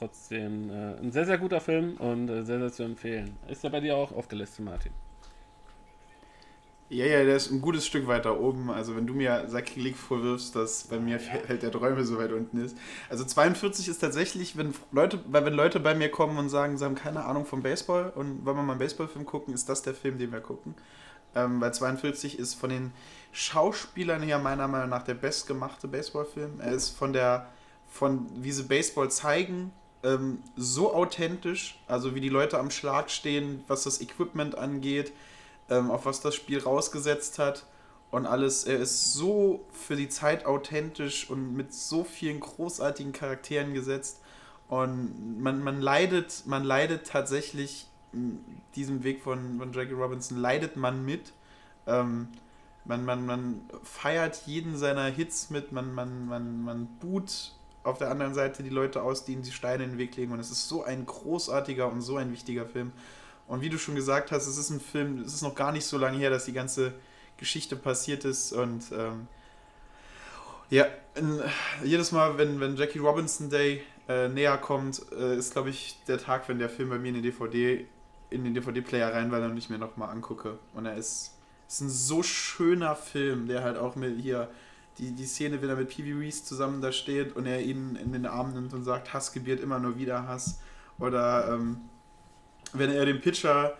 trotzdem 0.00 0.70
äh, 0.70 0.98
ein 0.98 1.12
sehr, 1.12 1.26
sehr 1.26 1.38
guter 1.38 1.60
Film 1.60 1.96
und 1.98 2.28
äh, 2.28 2.44
sehr, 2.44 2.58
sehr 2.58 2.72
zu 2.72 2.82
empfehlen. 2.82 3.36
Ist 3.48 3.62
er 3.62 3.70
bei 3.70 3.80
dir 3.80 3.96
auch 3.96 4.12
auf 4.12 4.26
der 4.26 4.38
Liste, 4.38 4.62
Martin? 4.62 4.92
Ja, 6.88 7.06
ja, 7.06 7.22
der 7.22 7.36
ist 7.36 7.52
ein 7.52 7.60
gutes 7.60 7.86
Stück 7.86 8.08
weiter 8.08 8.40
oben. 8.40 8.68
Also 8.68 8.96
wenn 8.96 9.06
du 9.06 9.14
mir 9.14 9.48
Sakrileg 9.48 9.96
vorwirfst, 9.96 10.56
dass 10.56 10.84
bei 10.84 10.98
mir 10.98 11.20
Feld 11.46 11.62
der 11.62 11.70
Träume 11.70 12.04
so 12.04 12.18
weit 12.18 12.32
unten 12.32 12.64
ist. 12.64 12.76
Also 13.08 13.24
42 13.24 13.86
ist 13.88 13.98
tatsächlich, 13.98 14.56
wenn 14.56 14.74
Leute, 14.90 15.20
wenn 15.28 15.52
Leute 15.52 15.78
bei 15.78 15.94
mir 15.94 16.10
kommen 16.10 16.36
und 16.38 16.48
sagen, 16.48 16.78
sie 16.78 16.84
haben 16.84 16.96
keine 16.96 17.24
Ahnung 17.24 17.44
vom 17.44 17.62
Baseball 17.62 18.10
und 18.14 18.44
wollen 18.44 18.56
wir 18.56 18.62
mal 18.62 18.72
einen 18.72 18.80
Baseballfilm 18.80 19.24
gucken, 19.24 19.54
ist 19.54 19.68
das 19.68 19.82
der 19.82 19.94
Film, 19.94 20.18
den 20.18 20.32
wir 20.32 20.40
gucken. 20.40 20.74
Ähm, 21.36 21.60
weil 21.60 21.72
42 21.72 22.40
ist 22.40 22.54
von 22.54 22.70
den 22.70 22.92
Schauspielern 23.30 24.22
her 24.22 24.40
meiner 24.40 24.66
Meinung 24.66 24.88
nach 24.88 25.04
der 25.04 25.14
bestgemachte 25.14 25.86
Baseballfilm. 25.86 26.58
Er 26.58 26.72
ist 26.72 26.88
von 26.88 27.12
der, 27.12 27.46
von 27.86 28.26
wie 28.42 28.50
sie 28.50 28.64
Baseball 28.64 29.12
zeigen, 29.12 29.70
ähm, 30.02 30.42
so 30.56 30.94
authentisch, 30.94 31.78
also 31.86 32.14
wie 32.14 32.20
die 32.20 32.28
Leute 32.28 32.58
am 32.58 32.70
Schlag 32.70 33.10
stehen, 33.10 33.64
was 33.68 33.84
das 33.84 34.00
Equipment 34.00 34.56
angeht 34.56 35.12
ähm, 35.70 35.90
auf 35.90 36.04
was 36.04 36.20
das 36.20 36.34
Spiel 36.34 36.58
rausgesetzt 36.58 37.38
hat 37.38 37.64
und 38.10 38.26
alles. 38.26 38.64
Er 38.64 38.78
ist 38.78 39.14
so 39.14 39.64
für 39.72 39.96
die 39.96 40.08
Zeit 40.08 40.44
authentisch 40.44 41.30
und 41.30 41.56
mit 41.56 41.72
so 41.72 42.04
vielen 42.04 42.40
großartigen 42.40 43.12
Charakteren 43.12 43.72
gesetzt. 43.72 44.20
Und 44.68 45.40
man, 45.40 45.62
man 45.62 45.80
leidet, 45.80 46.42
man 46.46 46.64
leidet 46.64 47.06
tatsächlich 47.06 47.86
diesem 48.74 49.04
Weg 49.04 49.22
von, 49.22 49.58
von 49.58 49.72
Jackie 49.72 49.94
Robinson, 49.94 50.38
leidet 50.38 50.76
man 50.76 51.04
mit. 51.04 51.32
Ähm, 51.86 52.28
man, 52.84 53.04
man, 53.04 53.24
man 53.24 53.60
feiert 53.84 54.42
jeden 54.46 54.76
seiner 54.76 55.06
Hits 55.06 55.50
mit, 55.50 55.70
man, 55.70 55.94
man, 55.94 56.26
man, 56.26 56.62
man 56.62 56.86
boot 57.00 57.52
auf 57.82 57.98
der 57.98 58.10
anderen 58.10 58.34
Seite 58.34 58.62
die 58.62 58.70
Leute 58.70 59.02
aus, 59.02 59.24
die 59.24 59.32
ihm 59.32 59.42
die 59.42 59.52
Steine 59.52 59.84
in 59.84 59.90
den 59.90 59.98
Weg 59.98 60.16
legen. 60.16 60.32
Und 60.32 60.40
es 60.40 60.50
ist 60.50 60.68
so 60.68 60.84
ein 60.84 61.06
großartiger 61.06 61.90
und 61.90 62.02
so 62.02 62.16
ein 62.16 62.32
wichtiger 62.32 62.66
Film. 62.66 62.92
Und 63.46 63.62
wie 63.62 63.70
du 63.70 63.78
schon 63.78 63.94
gesagt 63.94 64.30
hast, 64.30 64.46
es 64.46 64.58
ist 64.58 64.70
ein 64.70 64.80
Film, 64.80 65.20
es 65.20 65.34
ist 65.34 65.42
noch 65.42 65.54
gar 65.54 65.72
nicht 65.72 65.84
so 65.84 65.98
lange 65.98 66.18
her, 66.18 66.30
dass 66.30 66.44
die 66.44 66.52
ganze 66.52 66.92
Geschichte 67.36 67.74
passiert 67.74 68.24
ist. 68.24 68.52
Und 68.52 68.84
ähm, 68.92 69.26
ja, 70.68 70.86
in, 71.14 71.40
jedes 71.82 72.12
Mal, 72.12 72.38
wenn, 72.38 72.60
wenn 72.60 72.76
Jackie 72.76 72.98
Robinson 72.98 73.50
Day 73.50 73.82
äh, 74.08 74.28
näher 74.28 74.58
kommt, 74.58 75.02
äh, 75.12 75.36
ist, 75.36 75.52
glaube 75.52 75.70
ich, 75.70 75.98
der 76.06 76.18
Tag, 76.18 76.48
wenn 76.48 76.58
der 76.58 76.68
Film 76.68 76.90
bei 76.90 76.98
mir 76.98 77.08
in 77.08 77.14
den 77.14 77.22
DVD, 77.22 77.86
in 78.28 78.44
den 78.44 78.54
DVD-Player 78.54 79.12
reinwandert 79.12 79.50
und 79.50 79.56
ich 79.56 79.70
mir 79.70 79.78
nochmal 79.78 80.10
angucke. 80.10 80.58
Und 80.74 80.86
er 80.86 80.96
ist, 80.96 81.32
ist 81.66 81.80
ein 81.80 81.90
so 81.90 82.22
schöner 82.22 82.94
Film, 82.94 83.48
der 83.48 83.64
halt 83.64 83.78
auch 83.78 83.96
mit 83.96 84.20
hier 84.20 84.48
die, 84.98 85.12
die 85.12 85.26
Szene, 85.26 85.62
wenn 85.62 85.68
er 85.68 85.76
mit 85.76 85.88
Pee 85.88 86.12
Reese 86.12 86.44
zusammen 86.44 86.80
da 86.80 86.92
steht 86.92 87.36
und 87.36 87.46
er 87.46 87.60
ihn 87.62 87.96
in 87.96 88.12
den 88.12 88.26
Arm 88.26 88.52
nimmt 88.52 88.72
und 88.74 88.84
sagt, 88.84 89.12
Hass 89.12 89.32
gebiert 89.32 89.60
immer 89.60 89.78
nur 89.78 89.98
wieder 89.98 90.26
Hass. 90.26 90.60
Oder 90.98 91.52
ähm, 91.52 91.82
wenn 92.72 92.90
er 92.90 93.06
den 93.06 93.20
Pitcher, 93.20 93.76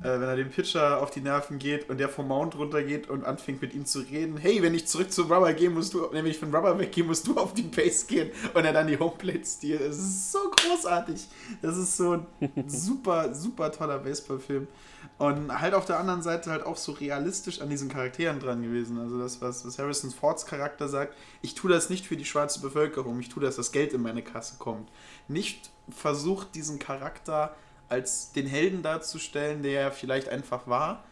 wenn 0.00 0.28
er 0.28 0.36
dem 0.36 0.50
Pitcher 0.50 1.00
auf 1.00 1.10
die 1.10 1.20
Nerven 1.20 1.58
geht 1.58 1.88
und 1.88 1.98
der 1.98 2.08
vom 2.08 2.28
Mount 2.28 2.56
runtergeht 2.56 3.08
und 3.08 3.24
anfängt 3.24 3.62
mit 3.62 3.74
ihm 3.74 3.86
zu 3.86 4.00
reden, 4.00 4.36
hey, 4.36 4.62
wenn 4.62 4.74
ich 4.74 4.86
zurück 4.86 5.12
zum 5.12 5.32
Rubber 5.32 5.52
gehe, 5.52 5.70
musst 5.70 5.94
du, 5.94 6.12
wenn 6.12 6.26
ich 6.26 6.38
von 6.38 6.54
Rubber 6.54 6.78
weggehe, 6.78 7.04
musst 7.04 7.26
du 7.26 7.36
auf 7.36 7.54
die 7.54 7.62
Base 7.62 8.06
gehen 8.06 8.30
und 8.52 8.64
er 8.64 8.72
dann 8.72 8.86
die 8.86 8.98
Homeplate 8.98 9.44
stiehlt. 9.44 9.80
Das 9.80 9.96
ist 9.96 10.32
so 10.32 10.38
großartig. 10.50 11.26
Das 11.62 11.76
ist 11.76 11.96
so 11.96 12.12
ein 12.12 12.26
super, 12.66 13.34
super 13.34 13.72
toller 13.72 13.98
Baseballfilm. 13.98 14.68
Und 15.16 15.60
halt 15.60 15.74
auf 15.74 15.84
der 15.84 15.98
anderen 15.98 16.22
Seite 16.22 16.50
halt 16.50 16.64
auch 16.66 16.76
so 16.76 16.92
realistisch 16.92 17.60
an 17.60 17.70
diesen 17.70 17.88
Charakteren 17.88 18.40
dran 18.40 18.62
gewesen. 18.62 18.98
Also 18.98 19.18
das, 19.18 19.40
was, 19.40 19.64
was 19.64 19.78
Harrison 19.78 20.10
Fords 20.10 20.44
Charakter 20.44 20.88
sagt, 20.88 21.14
ich 21.40 21.54
tue 21.54 21.70
das 21.70 21.88
nicht 21.88 22.06
für 22.06 22.16
die 22.16 22.24
schwarze 22.24 22.60
Bevölkerung, 22.60 23.20
ich 23.20 23.28
tue 23.28 23.42
das, 23.42 23.56
dass 23.56 23.72
Geld 23.72 23.92
in 23.92 24.02
meine 24.02 24.22
Kasse 24.22 24.56
kommt. 24.58 24.90
Nicht 25.28 25.70
versucht, 25.88 26.54
diesen 26.54 26.78
Charakter 26.78 27.54
als 27.94 28.32
den 28.32 28.46
Helden 28.46 28.82
darzustellen, 28.82 29.62
der 29.62 29.80
er 29.80 29.92
vielleicht 29.92 30.28
einfach 30.28 30.66
war, 30.66 31.04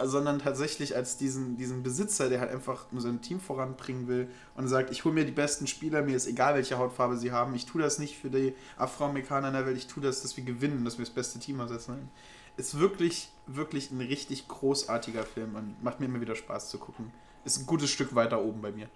sondern 0.00 0.38
tatsächlich 0.38 0.94
als 0.94 1.16
diesen, 1.16 1.56
diesen 1.56 1.82
Besitzer, 1.82 2.28
der 2.28 2.40
halt 2.40 2.52
einfach 2.52 2.86
nur 2.92 3.02
sein 3.02 3.20
Team 3.20 3.40
voranbringen 3.40 4.06
will 4.06 4.28
und 4.54 4.68
sagt, 4.68 4.92
ich 4.92 5.04
hole 5.04 5.14
mir 5.14 5.24
die 5.24 5.32
besten 5.32 5.66
Spieler, 5.66 6.02
mir 6.02 6.16
ist 6.16 6.28
egal, 6.28 6.54
welche 6.54 6.78
Hautfarbe 6.78 7.16
sie 7.16 7.32
haben, 7.32 7.54
ich 7.56 7.66
tue 7.66 7.82
das 7.82 7.98
nicht 7.98 8.16
für 8.16 8.30
die 8.30 8.54
Afroamerikaner 8.76 9.48
in 9.48 9.54
der 9.54 9.66
Welt, 9.66 9.76
ich 9.76 9.88
tue 9.88 10.02
das, 10.02 10.22
dass 10.22 10.36
wir 10.36 10.44
gewinnen, 10.44 10.84
dass 10.84 10.98
wir 10.98 11.04
das 11.04 11.14
beste 11.14 11.40
Team 11.40 11.58
ersetzen. 11.58 12.08
Ist 12.56 12.78
wirklich, 12.78 13.30
wirklich 13.46 13.90
ein 13.90 14.00
richtig 14.00 14.46
großartiger 14.46 15.24
Film 15.24 15.56
und 15.56 15.82
macht 15.82 15.98
mir 15.98 16.06
immer 16.06 16.20
wieder 16.20 16.36
Spaß 16.36 16.70
zu 16.70 16.78
gucken. 16.78 17.12
Ist 17.44 17.58
ein 17.58 17.66
gutes 17.66 17.90
Stück 17.90 18.14
weiter 18.14 18.40
oben 18.40 18.62
bei 18.62 18.70
mir. 18.70 18.88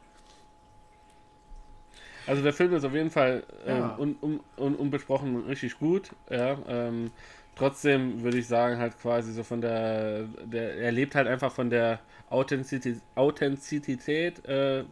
Also 2.27 2.43
der 2.43 2.53
Film 2.53 2.75
ist 2.75 2.85
auf 2.85 2.95
jeden 2.95 3.11
Fall 3.11 3.45
ähm, 3.67 3.79
ja. 3.79 3.97
un, 3.99 4.17
un, 4.21 4.41
un, 4.57 4.75
unbesprochen 4.75 5.45
richtig 5.47 5.79
gut. 5.79 6.11
Ja, 6.31 6.57
ähm, 6.69 7.11
trotzdem 7.57 8.23
würde 8.23 8.39
ich 8.39 8.47
sagen, 8.47 8.79
halt 8.79 8.99
quasi 8.99 9.33
so 9.33 9.43
von 9.43 9.61
der, 9.61 10.25
der 10.45 10.77
er 10.77 10.93
lebt 10.93 11.15
halt 11.15 11.27
einfach 11.29 11.53
von 11.53 11.71
der 11.71 12.01
Authentizität, 12.31 13.01
Authentizität 13.15 14.45
äh, 14.47 14.85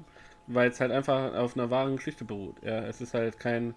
weil 0.47 0.71
es 0.71 0.81
halt 0.81 0.91
einfach 0.91 1.35
auf 1.35 1.57
einer 1.57 1.71
wahren 1.71 1.97
Geschichte 1.97 2.25
beruht. 2.25 2.57
Ja, 2.63 2.81
es 2.87 3.01
ist 3.01 3.15
halt 3.15 3.39
kein, 3.39 3.75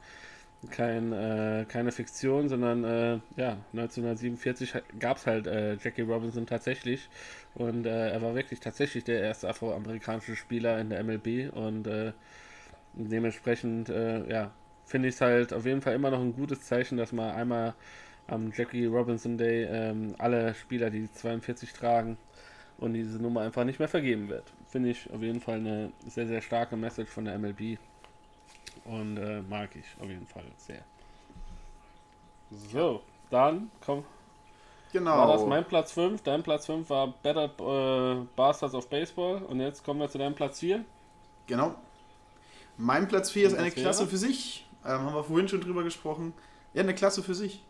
kein 0.72 1.14
äh, 1.14 1.66
keine 1.68 1.92
Fiktion, 1.92 2.50
sondern 2.50 2.84
äh, 2.84 3.20
ja, 3.38 3.58
1947 3.74 4.74
gab 5.00 5.18
es 5.18 5.28
halt 5.28 5.48
äh, 5.48 5.76
Jackie 5.76 6.02
Robinson 6.02 6.46
tatsächlich 6.46 7.10
und 7.56 7.86
äh, 7.86 8.10
er 8.10 8.22
war 8.22 8.36
wirklich 8.36 8.60
tatsächlich 8.60 9.04
der 9.04 9.22
erste 9.22 9.50
afroamerikanische 9.50 10.36
Spieler 10.36 10.80
in 10.80 10.90
der 10.90 11.04
MLB 11.04 11.54
und 11.54 11.88
äh, 11.88 12.14
dementsprechend, 12.94 13.90
äh, 13.90 14.28
ja, 14.30 14.52
finde 14.86 15.10
ich 15.10 15.16
es 15.16 15.22
halt 15.22 15.54
auf 15.54 15.66
jeden 15.66 15.82
Fall 15.82 15.94
immer 15.94 16.12
noch 16.12 16.20
ein 16.20 16.36
gutes 16.36 16.62
Zeichen, 16.62 16.98
dass 16.98 17.12
man 17.12 17.32
einmal 17.32 17.74
am 18.28 18.52
Jackie 18.56 18.86
Robinson 18.86 19.38
Day 19.38 19.66
ähm, 19.66 20.16
alle 20.18 20.54
Spieler, 20.56 20.90
die 20.90 21.12
42 21.12 21.74
tragen 21.74 22.18
und 22.78 22.94
diese 22.94 23.22
Nummer 23.22 23.42
einfach 23.42 23.64
nicht 23.64 23.80
mehr 23.80 23.88
vergeben 23.88 24.30
wird. 24.30 24.52
Finde 24.68 24.90
ich 24.90 25.10
auf 25.12 25.22
jeden 25.22 25.42
Fall 25.42 25.56
eine 25.56 25.92
sehr, 26.08 26.28
sehr 26.28 26.42
starke 26.42 26.76
Message 26.76 27.10
von 27.10 27.26
der 27.26 27.38
MLB 27.38 27.78
und 28.86 29.18
äh, 29.18 29.42
mag 29.42 29.76
ich 29.76 29.86
auf 30.02 30.10
jeden 30.10 30.28
Fall 30.28 30.44
sehr. 30.58 30.84
So, 32.72 33.02
dann 33.30 33.72
komm. 33.86 34.04
Genau. 34.92 35.18
War 35.18 35.28
das 35.34 35.46
mein 35.46 35.66
Platz 35.66 35.92
5? 35.92 36.22
Dein 36.22 36.44
Platz 36.44 36.68
5 36.68 36.88
war 36.90 37.14
Better 37.24 37.46
äh, 37.46 38.26
Bastards 38.36 38.76
of 38.76 38.88
Baseball 38.90 39.42
und 39.42 39.60
jetzt 39.60 39.84
kommen 39.84 40.00
wir 40.00 40.10
zu 40.10 40.20
deinem 40.20 40.36
Platz 40.36 40.60
4. 40.60 40.86
Genau. 41.48 41.76
Mein 42.84 43.08
Platz 43.08 43.32
4 43.32 43.48
ist 43.48 43.56
eine 43.56 43.72
Klasse 43.72 44.06
für 44.08 44.18
sich. 44.18 44.66
Ähm, 44.84 45.00
haben 45.00 45.16
wir 45.16 45.24
vorhin 45.24 45.48
schon 45.48 45.62
drüber 45.62 45.84
gesprochen. 45.84 46.34
Ja, 46.74 46.84
eine 46.84 46.94
Klasse 46.94 47.24
für 47.24 47.34
sich. 47.34 47.64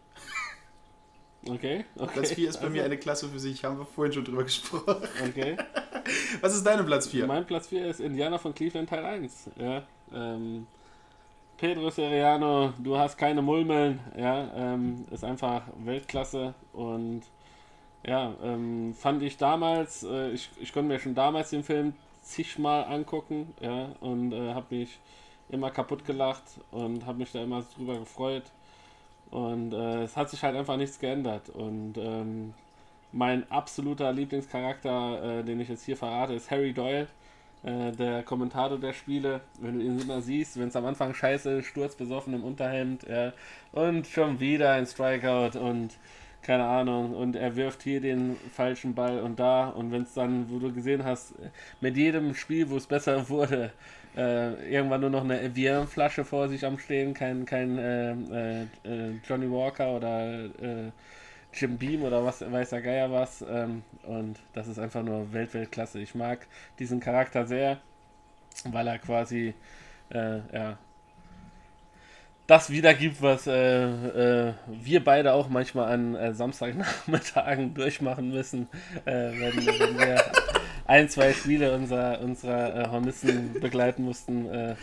Okay, 1.48 1.86
okay. 1.96 2.12
Platz 2.14 2.32
4 2.32 2.50
ist 2.50 2.58
bei 2.58 2.64
also. 2.64 2.76
mir 2.76 2.84
eine 2.84 2.98
Klasse 2.98 3.30
für 3.30 3.38
sich. 3.38 3.64
Haben 3.64 3.78
wir 3.78 3.86
vorhin 3.86 4.12
schon 4.12 4.26
drüber 4.26 4.44
gesprochen. 4.44 4.96
Okay. 5.30 5.56
Was 6.42 6.56
ist 6.56 6.66
deine 6.66 6.84
Platz 6.84 7.08
4? 7.08 7.28
Mein 7.28 7.46
Platz 7.46 7.68
4 7.68 7.86
ist 7.86 8.00
Indiana 8.00 8.40
von 8.40 8.56
Cleveland 8.56 8.90
Teil 8.90 9.06
1. 9.06 9.52
Ja, 9.60 9.84
ähm, 10.12 10.66
Pedro 11.58 11.92
Seriano, 11.92 12.74
du 12.80 12.98
hast 12.98 13.16
keine 13.16 13.44
Mulmeln. 13.44 14.00
Ja, 14.18 14.50
ähm, 14.56 15.06
ist 15.12 15.24
einfach 15.24 15.62
Weltklasse 15.84 16.56
und 16.72 17.22
ja, 18.04 18.34
ähm, 18.42 18.96
fand 18.96 19.22
ich 19.22 19.38
damals, 19.38 20.02
äh, 20.04 20.32
ich, 20.32 20.50
ich 20.60 20.74
konnte 20.74 20.88
mir 20.88 21.00
schon 21.00 21.14
damals 21.14 21.52
den 21.52 21.64
Film 21.64 21.94
zigmal 22.24 22.86
angucken, 22.86 23.54
ja, 23.62 23.90
und 24.00 24.34
äh, 24.34 24.54
habe 24.54 24.76
mich 24.76 25.00
immer 25.50 25.70
kaputt 25.72 26.06
gelacht 26.06 26.44
und 26.72 27.06
habe 27.06 27.20
mich 27.20 27.32
da 27.32 27.44
immer 27.44 27.64
drüber 27.76 28.00
gefreut. 28.00 28.44
Und 29.30 29.74
äh, 29.74 30.04
es 30.04 30.16
hat 30.16 30.30
sich 30.30 30.44
halt 30.44 30.56
einfach 30.56 30.78
nichts 30.78 31.00
geändert. 31.00 31.50
Und 31.50 31.94
ähm, 31.98 32.54
mein 33.12 33.50
absoluter 33.52 34.12
Lieblingscharakter, 34.12 35.40
äh, 35.40 35.44
den 35.44 35.60
ich 35.60 35.70
jetzt 35.70 35.86
hier 35.86 35.98
verrate, 35.98 36.34
ist 36.34 36.52
Harry 36.52 36.74
Doyle, 36.74 37.08
äh, 37.64 37.92
der 37.92 38.24
Kommentator 38.24 38.78
der 38.78 38.94
Spiele. 38.94 39.42
Wenn 39.60 39.80
du 39.80 39.86
ihn 39.86 40.00
immer 40.00 40.22
siehst, 40.22 40.60
wenn 40.60 40.68
es 40.68 40.76
am 40.76 40.86
Anfang 40.86 41.14
scheiße, 41.14 41.64
sturzbesoffen 41.64 42.34
im 42.34 42.44
Unterhemd, 42.44 43.04
ja, 43.04 43.34
und 43.72 44.08
schon 44.08 44.40
wieder 44.40 44.74
ein 44.74 44.86
Strikeout 44.86 45.58
und 45.60 45.98
keine 46.44 46.66
Ahnung, 46.66 47.16
und 47.16 47.36
er 47.36 47.56
wirft 47.56 47.84
hier 47.84 48.02
den 48.02 48.38
falschen 48.52 48.94
Ball 48.94 49.20
und 49.20 49.40
da. 49.40 49.70
Und 49.70 49.92
wenn 49.92 50.04
es 50.04 50.14
dann, 50.14 50.50
wo 50.50 50.60
du 50.60 50.74
gesehen 50.74 51.04
hast, 51.04 51.34
mit 51.82 51.98
jedem 51.98 52.36
Spiel, 52.36 52.70
wo 52.70 52.78
es 52.78 52.86
besser 52.86 53.30
wurde, 53.30 53.72
äh, 54.16 54.72
irgendwann 54.72 55.02
nur 55.02 55.10
noch 55.10 55.24
eine 55.24 55.42
Evian-Flasche 55.42 56.26
vor 56.26 56.50
sich 56.50 56.66
am 56.66 56.78
Stehen, 56.78 57.14
kein, 57.14 57.46
kein 57.46 57.78
äh, 57.78 58.12
äh, 58.12 58.62
äh 58.84 59.20
Johnny 59.28 59.50
Walker 59.50 59.96
oder 59.96 60.46
äh, 60.46 60.92
Jim 61.54 61.78
Beam 61.78 62.04
oder 62.04 62.24
was 62.24 62.42
weiß 62.42 62.72
der 62.72 62.82
Geier 62.82 63.12
was. 63.12 63.44
Ähm, 63.48 63.84
und 64.04 64.40
das 64.54 64.68
ist 64.68 64.80
einfach 64.80 65.04
nur 65.04 65.32
Weltweltklasse. 65.34 66.00
Ich 66.00 66.16
mag 66.16 66.46
diesen 66.80 67.00
Charakter 67.00 67.46
sehr, 67.46 67.80
weil 68.66 68.88
er 68.88 69.00
quasi 69.00 69.54
äh, 70.10 70.40
ja, 70.54 70.78
das 72.48 72.70
wiedergibt, 72.70 73.22
was 73.22 73.48
äh, 73.48 74.50
äh, 74.50 74.54
wir 74.68 75.04
beide 75.04 75.34
auch 75.34 75.48
manchmal 75.48 75.92
an 75.94 76.16
äh, 76.16 76.34
Samstagnachmittagen 76.34 77.74
durchmachen 77.76 78.30
müssen, 78.32 78.68
äh, 79.06 79.12
wenn, 79.12 79.66
wenn, 79.66 79.98
wir 79.98 80.24
ein, 80.86 81.08
zwei 81.08 81.32
Spiele 81.32 81.74
unserer, 81.74 82.20
unserer 82.20 82.76
äh, 82.76 82.88
Hornissen 82.90 83.54
begleiten 83.62 84.04
mussten. 84.04 84.50
Äh, 84.50 84.76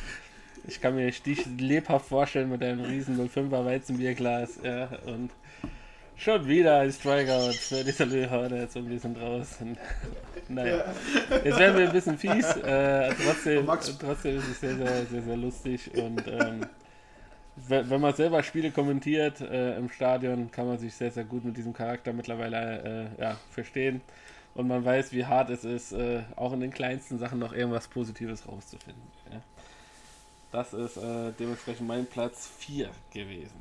ich 0.67 0.81
kann 0.81 0.95
mir 0.95 1.11
dich 1.11 1.47
lebhaft 1.59 2.07
vorstellen 2.07 2.51
mit 2.51 2.63
einem 2.63 2.81
riesen 2.81 3.19
05er 3.19 3.65
Weizenbierglas 3.65 4.61
ja, 4.63 4.89
und 5.07 5.31
schon 6.17 6.47
wieder 6.47 6.81
ein 6.81 6.93
Strikeout 6.93 7.53
für 7.53 7.83
die 7.83 7.93
Salü 7.93 8.29
Hornets 8.29 8.77
und 8.77 8.91
wir 8.91 8.99
sind 8.99 9.21
raus. 9.21 9.57
Und, 9.61 9.79
naja, 10.49 10.85
jetzt 11.45 11.59
werden 11.59 11.79
wir 11.79 11.87
ein 11.87 11.93
bisschen 11.93 12.19
fies, 12.19 12.47
trotzdem, 12.47 13.67
trotzdem 13.67 14.39
ist 14.39 14.49
es 14.49 14.61
sehr, 14.61 14.77
sehr, 14.77 15.07
sehr, 15.07 15.23
sehr 15.23 15.37
lustig 15.37 15.91
und 15.95 16.23
ähm, 16.29 16.67
wenn 17.71 18.01
man 18.01 18.15
selber 18.15 18.43
Spiele 18.43 18.71
kommentiert 18.71 19.41
äh, 19.41 19.77
im 19.77 19.89
Stadion, 19.89 20.51
kann 20.51 20.67
man 20.67 20.79
sich 20.79 20.95
sehr, 20.95 21.11
sehr 21.11 21.25
gut 21.25 21.45
mit 21.45 21.57
diesem 21.57 21.73
Charakter 21.73 22.13
mittlerweile 22.13 23.13
äh, 23.19 23.23
ja, 23.23 23.37
verstehen. 23.51 24.01
Und 24.55 24.69
man 24.69 24.85
weiß, 24.85 25.13
wie 25.13 25.25
hart 25.25 25.51
es 25.51 25.65
ist, 25.65 25.93
äh, 25.93 26.23
auch 26.37 26.53
in 26.53 26.61
den 26.61 26.73
kleinsten 26.73 27.19
Sachen 27.19 27.39
noch 27.39 27.53
irgendwas 27.53 27.89
Positives 27.89 28.47
rauszufinden. 28.49 29.03
Ja. 29.33 29.41
Das 30.53 30.75
ist 30.75 30.97
äh, 30.97 31.33
dementsprechend 31.39 31.87
mein 31.87 32.07
Platz 32.07 32.51
4 32.59 32.91
gewesen. 33.13 33.61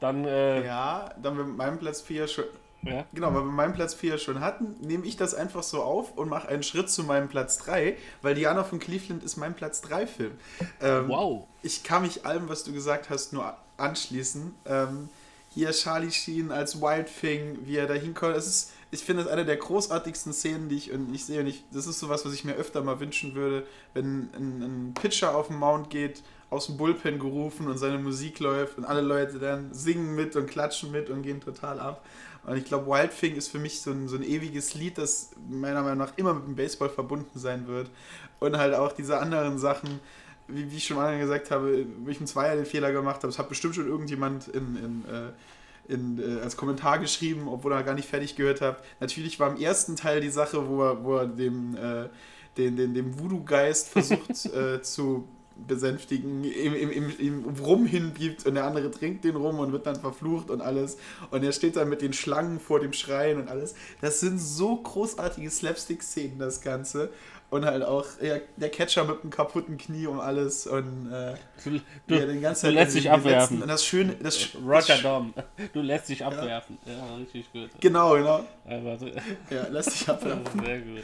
Dann, 0.00 0.24
äh, 0.24 0.66
ja, 0.66 1.14
dann 1.22 1.36
mit 1.36 1.56
meinem 1.56 1.78
Platz 1.78 2.00
4 2.00 2.26
schon. 2.26 2.44
Ja. 2.82 3.04
Genau, 3.12 3.28
weil 3.34 3.42
wir 3.42 3.52
meinen 3.52 3.74
Platz 3.74 3.94
4 3.94 4.18
schon 4.18 4.40
hatten, 4.40 4.76
nehme 4.80 5.04
ich 5.04 5.16
das 5.16 5.34
einfach 5.34 5.62
so 5.62 5.82
auf 5.82 6.16
und 6.16 6.28
mache 6.28 6.48
einen 6.48 6.62
Schritt 6.62 6.90
zu 6.90 7.04
meinem 7.04 7.28
Platz 7.28 7.58
3, 7.58 7.96
weil 8.22 8.34
Diana 8.34 8.64
von 8.64 8.78
Cleveland 8.78 9.22
ist 9.22 9.36
mein 9.36 9.54
Platz 9.54 9.80
3 9.82 10.06
Film. 10.06 10.32
Ähm, 10.80 11.08
wow. 11.08 11.46
Ich 11.62 11.82
kann 11.82 12.02
mich 12.02 12.24
allem, 12.24 12.48
was 12.48 12.64
du 12.64 12.72
gesagt 12.72 13.10
hast, 13.10 13.32
nur 13.32 13.54
anschließen. 13.76 14.54
Ähm, 14.64 15.08
hier 15.52 15.72
Charlie 15.72 16.12
Sheen 16.12 16.52
als 16.52 16.80
Wild 16.80 17.08
Thing, 17.20 17.58
wie 17.64 17.76
er 17.76 17.86
da 17.86 17.94
hinkommt, 17.94 18.36
das 18.36 18.46
ist, 18.46 18.72
ich 18.92 19.04
finde 19.04 19.24
das 19.24 19.32
eine 19.32 19.44
der 19.44 19.56
großartigsten 19.56 20.32
Szenen, 20.32 20.68
die 20.68 20.76
ich, 20.76 20.92
und 20.92 21.12
ich 21.12 21.24
sehe 21.24 21.42
nicht, 21.42 21.64
das 21.72 21.86
ist 21.86 21.98
sowas, 21.98 22.24
was 22.24 22.32
ich 22.32 22.44
mir 22.44 22.54
öfter 22.54 22.82
mal 22.82 23.00
wünschen 23.00 23.34
würde, 23.34 23.66
wenn 23.92 24.30
ein, 24.34 24.62
ein 24.62 24.94
Pitcher 24.94 25.34
auf 25.34 25.48
den 25.48 25.56
Mount 25.56 25.90
geht, 25.90 26.22
aus 26.50 26.66
dem 26.66 26.76
Bullpen 26.76 27.18
gerufen 27.18 27.68
und 27.68 27.78
seine 27.78 27.98
Musik 27.98 28.40
läuft 28.40 28.78
und 28.78 28.84
alle 28.84 29.00
Leute 29.00 29.38
dann 29.38 29.72
singen 29.72 30.14
mit 30.16 30.34
und 30.34 30.46
klatschen 30.48 30.90
mit 30.90 31.08
und 31.08 31.22
gehen 31.22 31.40
total 31.40 31.78
ab. 31.78 32.04
Und 32.46 32.56
ich 32.56 32.64
glaube, 32.64 32.86
Wild 32.86 33.10
Thing 33.18 33.36
ist 33.36 33.48
für 33.48 33.58
mich 33.58 33.80
so 33.80 33.90
ein, 33.90 34.08
so 34.08 34.16
ein 34.16 34.22
ewiges 34.22 34.74
Lied, 34.74 34.98
das 34.98 35.30
meiner 35.48 35.82
Meinung 35.82 35.98
nach 35.98 36.16
immer 36.16 36.34
mit 36.34 36.46
dem 36.46 36.56
Baseball 36.56 36.88
verbunden 36.88 37.38
sein 37.38 37.66
wird. 37.66 37.90
Und 38.38 38.56
halt 38.56 38.74
auch 38.74 38.92
diese 38.92 39.18
anderen 39.18 39.58
Sachen, 39.58 40.00
wie, 40.48 40.70
wie 40.70 40.76
ich 40.76 40.86
schon 40.86 40.96
mal 40.96 41.18
gesagt 41.18 41.50
habe, 41.50 41.86
wo 42.02 42.10
ich 42.10 42.20
im 42.20 42.26
Zweier 42.26 42.56
den 42.56 42.66
Fehler 42.66 42.92
gemacht 42.92 43.16
habe, 43.18 43.28
es 43.28 43.38
hat 43.38 43.48
bestimmt 43.48 43.74
schon 43.74 43.86
irgendjemand 43.86 44.48
in, 44.48 44.76
in, 44.76 45.04
äh, 45.04 45.92
in, 45.92 46.18
äh, 46.18 46.40
als 46.40 46.56
Kommentar 46.56 46.98
geschrieben, 46.98 47.48
obwohl 47.48 47.72
er 47.72 47.82
gar 47.82 47.94
nicht 47.94 48.08
fertig 48.08 48.36
gehört 48.36 48.60
hat. 48.60 48.82
Natürlich 49.00 49.38
war 49.38 49.50
im 49.54 49.60
ersten 49.60 49.96
Teil 49.96 50.20
die 50.20 50.30
Sache, 50.30 50.68
wo 50.68 50.82
er, 50.82 51.04
wo 51.04 51.16
er 51.18 51.26
dem, 51.26 51.76
äh, 51.76 52.08
den, 52.56 52.76
den, 52.76 52.94
dem 52.94 53.18
Voodoo-Geist 53.18 53.88
versucht 53.88 54.46
äh, 54.54 54.80
zu 54.82 55.28
besänftigen, 55.66 56.44
ihm, 56.44 56.74
ihm, 56.74 56.90
ihm, 56.90 57.12
ihm 57.18 57.44
Rum 57.60 57.86
hingibt 57.86 58.46
und 58.46 58.54
der 58.54 58.64
andere 58.64 58.90
trinkt 58.90 59.24
den 59.24 59.36
Rum 59.36 59.58
und 59.58 59.72
wird 59.72 59.86
dann 59.86 59.96
verflucht 59.96 60.50
und 60.50 60.60
alles. 60.60 60.98
Und 61.30 61.44
er 61.44 61.52
steht 61.52 61.76
dann 61.76 61.88
mit 61.88 62.02
den 62.02 62.12
Schlangen 62.12 62.60
vor 62.60 62.80
dem 62.80 62.92
Schrein 62.92 63.38
und 63.38 63.48
alles. 63.48 63.74
Das 64.00 64.20
sind 64.20 64.38
so 64.38 64.76
großartige 64.76 65.50
Slapstick-Szenen, 65.50 66.38
das 66.38 66.60
Ganze. 66.60 67.10
Und 67.50 67.64
halt 67.64 67.82
auch 67.82 68.06
ja, 68.22 68.36
der 68.56 68.68
Catcher 68.68 69.04
mit 69.04 69.24
dem 69.24 69.30
kaputten 69.30 69.76
Knie 69.76 70.06
und 70.06 70.20
alles. 70.20 70.68
Und 70.68 71.10
äh, 71.10 71.34
du, 71.64 71.80
du, 72.06 72.14
ja, 72.14 72.26
den 72.26 72.40
ganzen 72.40 72.66
du 72.66 72.72
lässt 72.72 72.94
dich 72.94 73.10
abwerfen. 73.10 73.56
Letzten, 73.56 73.62
und 73.62 73.68
das 73.68 73.84
Schöne. 73.84 74.16
Das, 74.22 74.48
Roger 74.54 74.80
das, 74.86 75.02
Dom. 75.02 75.34
Du 75.72 75.80
lässt 75.80 76.08
dich 76.08 76.24
abwerfen. 76.24 76.78
Ja, 76.86 76.92
ja 76.92 77.16
richtig 77.16 77.52
gut. 77.52 77.70
Genau, 77.80 78.14
genau. 78.14 78.44
Ja, 78.68 79.66
lässt 79.68 79.92
dich 79.92 80.08
abwerfen. 80.08 80.64
Sehr 80.64 80.80
gut. 80.80 81.02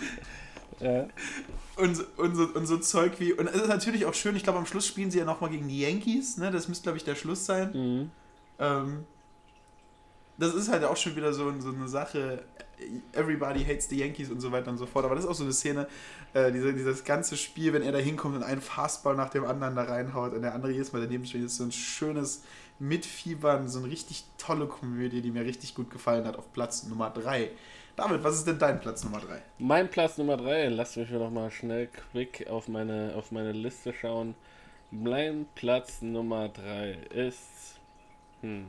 Ja. 0.81 1.07
Und, 1.77 2.19
und, 2.19 2.35
so, 2.35 2.45
und 2.45 2.67
so 2.67 2.79
Zeug 2.79 3.21
wie. 3.21 3.35
Und 3.35 3.49
es 3.49 3.57
ist 3.57 3.69
natürlich 3.69 4.07
auch 4.07 4.15
schön, 4.15 4.35
ich 4.35 4.43
glaube, 4.43 4.59
am 4.59 4.67
Schluss 4.67 4.87
spielen 4.87 5.11
sie 5.11 5.19
ja 5.19 5.27
nochmal 5.27 5.51
gegen 5.51 5.69
die 5.69 5.81
Yankees, 5.81 6.39
ne? 6.39 6.51
Das 6.51 6.69
müsste, 6.69 6.85
glaube 6.85 6.97
ich, 6.97 7.05
der 7.05 7.15
Schluss 7.15 7.45
sein. 7.45 7.71
Mhm. 7.73 8.11
Ähm, 8.59 9.05
das 10.39 10.55
ist 10.55 10.71
halt 10.71 10.85
auch 10.85 10.97
schon 10.97 11.17
wieder 11.17 11.33
so, 11.33 11.53
so 11.61 11.71
eine 11.71 11.89
Sache. 11.89 12.45
Everybody 13.13 13.65
hates 13.65 13.89
the 13.89 13.99
Yankees 13.99 14.31
und 14.31 14.41
so 14.41 14.53
weiter 14.53 14.71
und 14.71 14.79
so 14.79 14.87
fort. 14.87 15.05
Aber 15.05 15.15
das 15.15 15.25
ist 15.25 15.31
auch 15.31 15.35
so 15.35 15.45
eine 15.45 15.53
Szene, 15.53 15.87
äh, 16.35 16.53
diese, 16.53 16.75
dieses 16.75 17.05
ganze 17.05 17.37
Spiel, 17.37 17.73
wenn 17.73 17.83
er 17.83 17.93
da 17.93 17.99
hinkommt 17.99 18.37
und 18.37 18.43
einen 18.43 18.61
Fastball 18.61 19.15
nach 19.15 19.31
dem 19.31 19.45
anderen 19.45 19.75
da 19.77 19.85
reinhaut 19.85 20.35
und 20.35 20.43
der 20.43 20.55
andere 20.55 20.73
jedes 20.73 20.93
Mal 20.93 21.01
daneben 21.01 21.25
steht, 21.25 21.43
ist 21.43 21.57
so 21.57 21.65
ein 21.65 21.73
schönes 21.73 22.43
Mitfiebern, 22.79 23.69
so 23.69 23.79
eine 23.79 23.89
richtig 23.89 24.25
tolle 24.37 24.67
Komödie, 24.67 25.23
die 25.23 25.31
mir 25.31 25.45
richtig 25.45 25.75
gut 25.75 25.91
gefallen 25.91 26.27
hat 26.27 26.37
auf 26.37 26.53
Platz 26.53 26.85
Nummer 26.85 27.11
3. 27.11 27.51
David, 27.97 28.23
was 28.23 28.37
ist 28.37 28.47
denn 28.47 28.59
dein 28.59 28.79
Platz 28.79 29.05
Nummer 29.05 29.21
3? 29.21 29.41
Mein 29.59 29.89
Platz 29.89 30.19
Nummer 30.19 30.37
3, 30.37 30.69
lass 30.69 30.97
mich 30.97 31.09
noch 31.09 31.31
mal 31.31 31.51
schnell 31.51 31.89
quick 32.13 32.47
auf 32.47 32.69
meine, 32.69 33.15
auf 33.17 33.33
meine 33.33 33.53
Liste 33.53 33.95
schauen. 33.95 34.35
Mein 34.91 35.47
Platz 35.55 36.03
Nummer 36.03 36.51
3 36.51 36.93
ist. 37.15 37.81
Hm, 38.43 38.67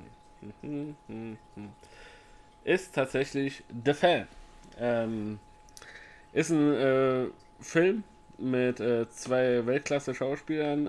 hm, 0.61 0.95
hm, 1.07 1.37
ist 2.63 2.95
tatsächlich 2.95 3.65
The 3.83 3.93
Fan. 3.93 4.27
Ähm, 4.79 5.39
ist 6.31 6.51
ein 6.51 6.73
äh, 6.73 7.25
Film 7.59 8.05
mit 8.37 8.79
äh, 8.79 9.09
zwei 9.09 9.65
Weltklasse-Schauspielern. 9.65 10.87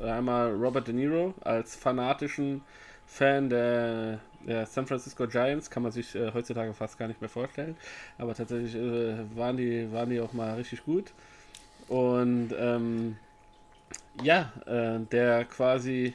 Äh, 0.00 0.04
einmal 0.04 0.52
Robert 0.52 0.86
De 0.86 0.94
Niro 0.94 1.34
als 1.40 1.74
fanatischen 1.74 2.62
Fan 3.04 3.50
der 3.50 4.20
ja, 4.46 4.64
San 4.64 4.86
Francisco 4.86 5.26
Giants 5.26 5.70
kann 5.70 5.82
man 5.82 5.92
sich 5.92 6.14
äh, 6.14 6.32
heutzutage 6.32 6.72
fast 6.72 6.98
gar 6.98 7.08
nicht 7.08 7.20
mehr 7.20 7.30
vorstellen. 7.30 7.76
Aber 8.16 8.34
tatsächlich 8.34 8.74
äh, 8.76 9.16
waren, 9.34 9.56
die, 9.56 9.92
waren 9.92 10.10
die 10.10 10.20
auch 10.20 10.32
mal 10.32 10.54
richtig 10.54 10.84
gut. 10.84 11.12
Und 11.88 12.54
ähm, 12.58 13.16
ja, 14.22 14.52
äh, 14.66 15.00
der 15.10 15.44
quasi 15.44 16.14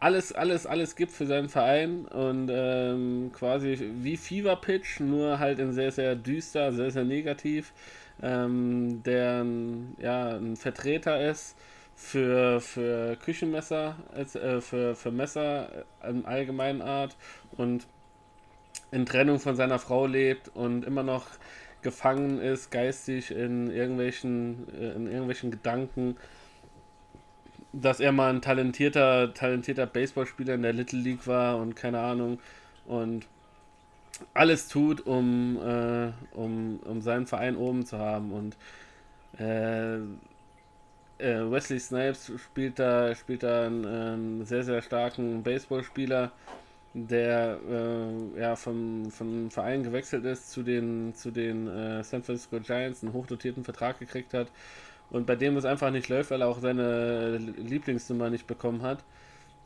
alles, 0.00 0.32
alles, 0.32 0.66
alles 0.66 0.96
gibt 0.96 1.12
für 1.12 1.26
seinen 1.26 1.48
Verein 1.48 2.06
und 2.06 2.48
ähm, 2.52 3.30
quasi 3.34 3.78
wie 4.00 4.16
Fever 4.16 4.56
Pitch, 4.56 5.00
nur 5.00 5.38
halt 5.38 5.58
in 5.58 5.72
sehr, 5.72 5.90
sehr 5.90 6.14
düster, 6.14 6.72
sehr, 6.72 6.90
sehr 6.90 7.04
negativ, 7.04 7.72
ähm, 8.22 9.02
der 9.02 9.44
ja, 10.00 10.36
ein 10.36 10.56
Vertreter 10.56 11.28
ist 11.28 11.56
für, 11.98 12.60
für 12.60 13.16
Küchenmesser, 13.16 13.96
äh, 14.14 14.60
für, 14.60 14.94
für 14.94 15.10
Messer 15.10 15.84
in 16.08 16.24
allgemeinen 16.24 16.80
Art 16.80 17.16
und 17.56 17.88
in 18.92 19.04
Trennung 19.04 19.40
von 19.40 19.56
seiner 19.56 19.80
Frau 19.80 20.06
lebt 20.06 20.48
und 20.54 20.84
immer 20.84 21.02
noch 21.02 21.26
gefangen 21.82 22.40
ist, 22.40 22.70
geistig 22.70 23.32
in 23.32 23.68
irgendwelchen, 23.70 24.68
äh, 24.72 24.92
in 24.92 25.06
irgendwelchen 25.08 25.50
Gedanken, 25.50 26.16
dass 27.72 27.98
er 27.98 28.12
mal 28.12 28.30
ein 28.32 28.42
talentierter, 28.42 29.34
talentierter 29.34 29.86
Baseballspieler 29.86 30.54
in 30.54 30.62
der 30.62 30.72
Little 30.72 31.00
League 31.00 31.26
war 31.26 31.58
und 31.58 31.74
keine 31.74 31.98
Ahnung 31.98 32.38
und 32.86 33.26
alles 34.34 34.68
tut, 34.68 35.04
um, 35.04 35.58
äh, 35.60 36.12
um, 36.32 36.78
um 36.84 37.02
seinen 37.02 37.26
Verein 37.26 37.56
oben 37.56 37.84
zu 37.84 37.98
haben 37.98 38.32
und 38.32 38.56
äh, 39.40 39.98
äh, 41.18 41.50
Wesley 41.50 41.80
Snipes 41.80 42.32
spielt 42.36 42.78
da, 42.78 43.14
spielt 43.14 43.42
da 43.42 43.66
einen, 43.66 43.86
einen 43.86 44.44
sehr, 44.44 44.62
sehr 44.62 44.82
starken 44.82 45.42
Baseballspieler, 45.42 46.32
der 46.94 47.58
äh, 47.70 48.40
ja, 48.40 48.56
vom, 48.56 49.10
vom 49.10 49.50
Verein 49.50 49.82
gewechselt 49.82 50.24
ist 50.24 50.50
zu 50.50 50.62
den, 50.62 51.14
zu 51.14 51.30
den 51.30 51.68
äh, 51.68 52.02
San 52.04 52.22
Francisco 52.22 52.60
Giants, 52.60 53.02
einen 53.02 53.12
hochdotierten 53.12 53.64
Vertrag 53.64 53.98
gekriegt 53.98 54.34
hat 54.34 54.48
und 55.10 55.26
bei 55.26 55.36
dem 55.36 55.56
es 55.56 55.64
einfach 55.64 55.90
nicht 55.90 56.08
läuft, 56.08 56.30
weil 56.30 56.42
er 56.42 56.48
auch 56.48 56.60
seine 56.60 57.38
Lieblingsnummer 57.38 58.30
nicht 58.30 58.46
bekommen 58.46 58.82
hat. 58.82 59.04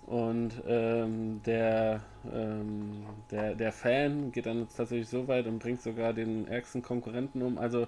Und 0.07 0.50
ähm, 0.66 1.40
der, 1.46 2.00
ähm, 2.32 3.05
der, 3.30 3.55
der 3.55 3.72
Fan 3.72 4.32
geht 4.32 4.46
dann 4.46 4.66
tatsächlich 4.76 5.09
so 5.09 5.28
weit 5.28 5.46
und 5.46 5.61
bringt 5.61 5.80
sogar 5.80 6.12
den 6.12 6.48
ärgsten 6.48 6.82
Konkurrenten 6.82 7.40
um. 7.42 7.57
Also 7.57 7.86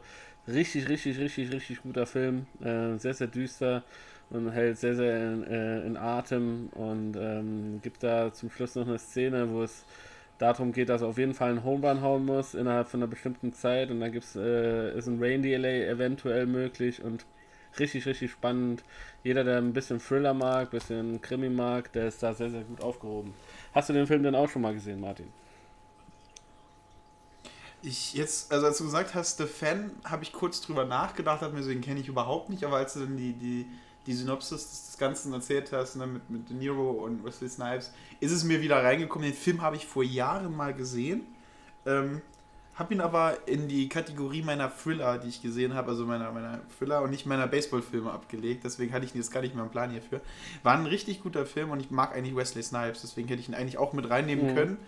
richtig, 0.48 0.88
richtig, 0.88 1.18
richtig, 1.18 1.52
richtig 1.52 1.82
guter 1.82 2.06
Film. 2.06 2.46
Äh, 2.60 2.98
sehr, 2.98 3.14
sehr 3.14 3.26
düster. 3.28 3.82
und 4.30 4.50
hält 4.52 4.78
sehr, 4.78 4.96
sehr 4.96 5.16
in, 5.34 5.44
äh, 5.44 5.86
in 5.86 5.96
Atem 5.98 6.70
und 6.74 7.16
ähm, 7.16 7.80
gibt 7.82 8.02
da 8.04 8.32
zum 8.32 8.50
Schluss 8.50 8.74
noch 8.76 8.88
eine 8.88 8.98
Szene, 8.98 9.50
wo 9.52 9.62
es 9.62 9.86
darum 10.38 10.72
geht, 10.72 10.88
dass 10.90 11.02
er 11.02 11.08
auf 11.08 11.18
jeden 11.18 11.34
Fall 11.34 11.50
einen 11.50 11.64
Homerun 11.64 12.02
hauen 12.02 12.26
muss 12.26 12.54
innerhalb 12.54 12.88
von 12.88 13.00
einer 13.02 13.08
bestimmten 13.10 13.52
Zeit 13.54 13.90
und 13.90 14.00
dann 14.00 14.12
gibt's, 14.12 14.36
äh, 14.36 14.96
ist 14.98 15.08
ein 15.08 15.22
Rain 15.22 15.42
Delay 15.42 15.86
eventuell 15.88 16.46
möglich 16.46 17.02
und 17.04 17.26
richtig, 17.78 18.06
richtig 18.06 18.32
spannend. 18.32 18.84
Jeder, 19.24 19.44
der 19.44 19.58
ein 19.58 19.72
bisschen 19.74 20.00
Thriller 20.00 20.34
mag, 20.34 20.68
ein 20.68 20.70
bisschen 20.70 21.20
Krimi 21.22 21.50
mag, 21.50 21.92
der 21.92 22.08
ist 22.08 22.22
da 22.22 22.34
sehr, 22.34 22.50
sehr 22.50 22.64
gut 22.64 22.80
aufgehoben. 22.82 23.34
Hast 23.74 23.88
du 23.90 23.92
den 23.94 24.06
Film 24.06 24.22
denn 24.24 24.34
auch 24.34 24.48
schon 24.50 24.62
mal 24.62 24.74
gesehen, 24.74 25.00
Martin? 25.00 25.28
Ich 27.84 28.14
jetzt, 28.14 28.50
also 28.50 28.66
als 28.66 28.78
du 28.78 28.84
gesagt 28.84 29.14
hast, 29.14 29.38
The 29.38 29.44
Fan, 29.46 29.90
habe 30.04 30.22
ich 30.22 30.32
kurz 30.32 30.60
drüber 30.60 30.84
nachgedacht, 30.86 31.42
habe 31.42 31.54
mir 31.54 31.62
so, 31.62 31.68
den 31.68 31.80
kenne 31.82 32.00
ich 32.00 32.08
überhaupt 32.08 32.48
nicht, 32.48 32.64
aber 32.64 32.76
als 32.76 32.94
du 32.94 33.00
dann 33.00 33.16
die, 33.16 33.32
die, 33.34 33.66
die 34.06 34.14
Synopsis 34.14 34.70
des, 34.70 34.86
des 34.86 34.98
Ganzen 34.98 35.32
erzählt 35.34 35.70
hast, 35.72 35.96
ne, 35.96 36.06
mit, 36.06 36.30
mit 36.30 36.48
De 36.48 36.56
Niro 36.56 36.90
und 36.92 37.24
Wesley 37.24 37.48
Snipes, 37.48 37.92
ist 38.20 38.32
es 38.32 38.42
mir 38.44 38.62
wieder 38.62 38.82
reingekommen. 38.82 39.28
Den 39.28 39.36
Film 39.36 39.60
habe 39.60 39.76
ich 39.76 39.86
vor 39.86 40.02
Jahren 40.02 40.56
mal 40.56 40.72
gesehen. 40.72 41.22
Ähm, 41.84 42.22
habe 42.74 42.92
ihn 42.94 43.00
aber 43.00 43.46
in 43.46 43.68
die 43.68 43.88
Kategorie 43.88 44.42
meiner 44.42 44.68
Thriller, 44.68 45.18
die 45.18 45.28
ich 45.28 45.42
gesehen 45.42 45.74
habe, 45.74 45.90
also 45.90 46.06
meiner, 46.06 46.32
meiner 46.32 46.60
Thriller 46.76 47.02
und 47.02 47.10
nicht 47.10 47.24
meiner 47.24 47.46
Baseballfilme 47.46 48.10
abgelegt. 48.10 48.64
Deswegen 48.64 48.92
hatte 48.92 49.04
ich 49.04 49.14
jetzt 49.14 49.30
gar 49.30 49.42
nicht 49.42 49.54
mehr 49.54 49.62
einen 49.62 49.70
Plan 49.70 49.90
hierfür. 49.90 50.20
War 50.64 50.76
ein 50.76 50.86
richtig 50.86 51.22
guter 51.22 51.46
Film 51.46 51.70
und 51.70 51.78
ich 51.80 51.90
mag 51.92 52.14
eigentlich 52.16 52.34
Wesley 52.34 52.62
Snipes, 52.64 53.02
deswegen 53.02 53.28
hätte 53.28 53.40
ich 53.40 53.48
ihn 53.48 53.54
eigentlich 53.54 53.78
auch 53.78 53.92
mit 53.92 54.10
reinnehmen 54.10 54.46
Mhm. 54.50 54.54
können. 54.56 54.78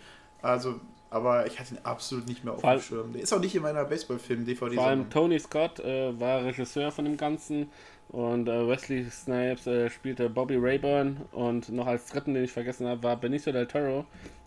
Also, 0.42 0.80
aber 1.16 1.46
ich 1.46 1.58
hatte 1.58 1.74
ihn 1.74 1.80
absolut 1.82 2.28
nicht 2.28 2.44
mehr 2.44 2.54
auf 2.54 2.60
dem 2.60 2.80
Schirm. 2.80 3.12
Der 3.12 3.22
ist 3.22 3.32
auch 3.32 3.40
nicht 3.40 3.54
in 3.54 3.62
meiner 3.62 3.84
Baseballfilm-DVD. 3.84 4.74
Vor 4.74 4.86
allem 4.86 5.10
Tony 5.10 5.38
Scott 5.38 5.80
äh, 5.80 6.18
war 6.18 6.44
Regisseur 6.44 6.92
von 6.92 7.04
dem 7.04 7.16
Ganzen 7.16 7.70
und 8.08 8.48
äh, 8.48 8.68
Wesley 8.68 9.04
Snipes 9.10 9.66
äh, 9.66 9.90
spielte 9.90 10.28
Bobby 10.30 10.56
Rayburn 10.56 11.22
und 11.32 11.70
noch 11.70 11.86
als 11.86 12.06
dritten, 12.06 12.34
den 12.34 12.44
ich 12.44 12.52
vergessen 12.52 12.86
habe, 12.86 13.02
war 13.02 13.16
Benicio 13.16 13.52
del 13.52 13.66
Toro, 13.66 14.04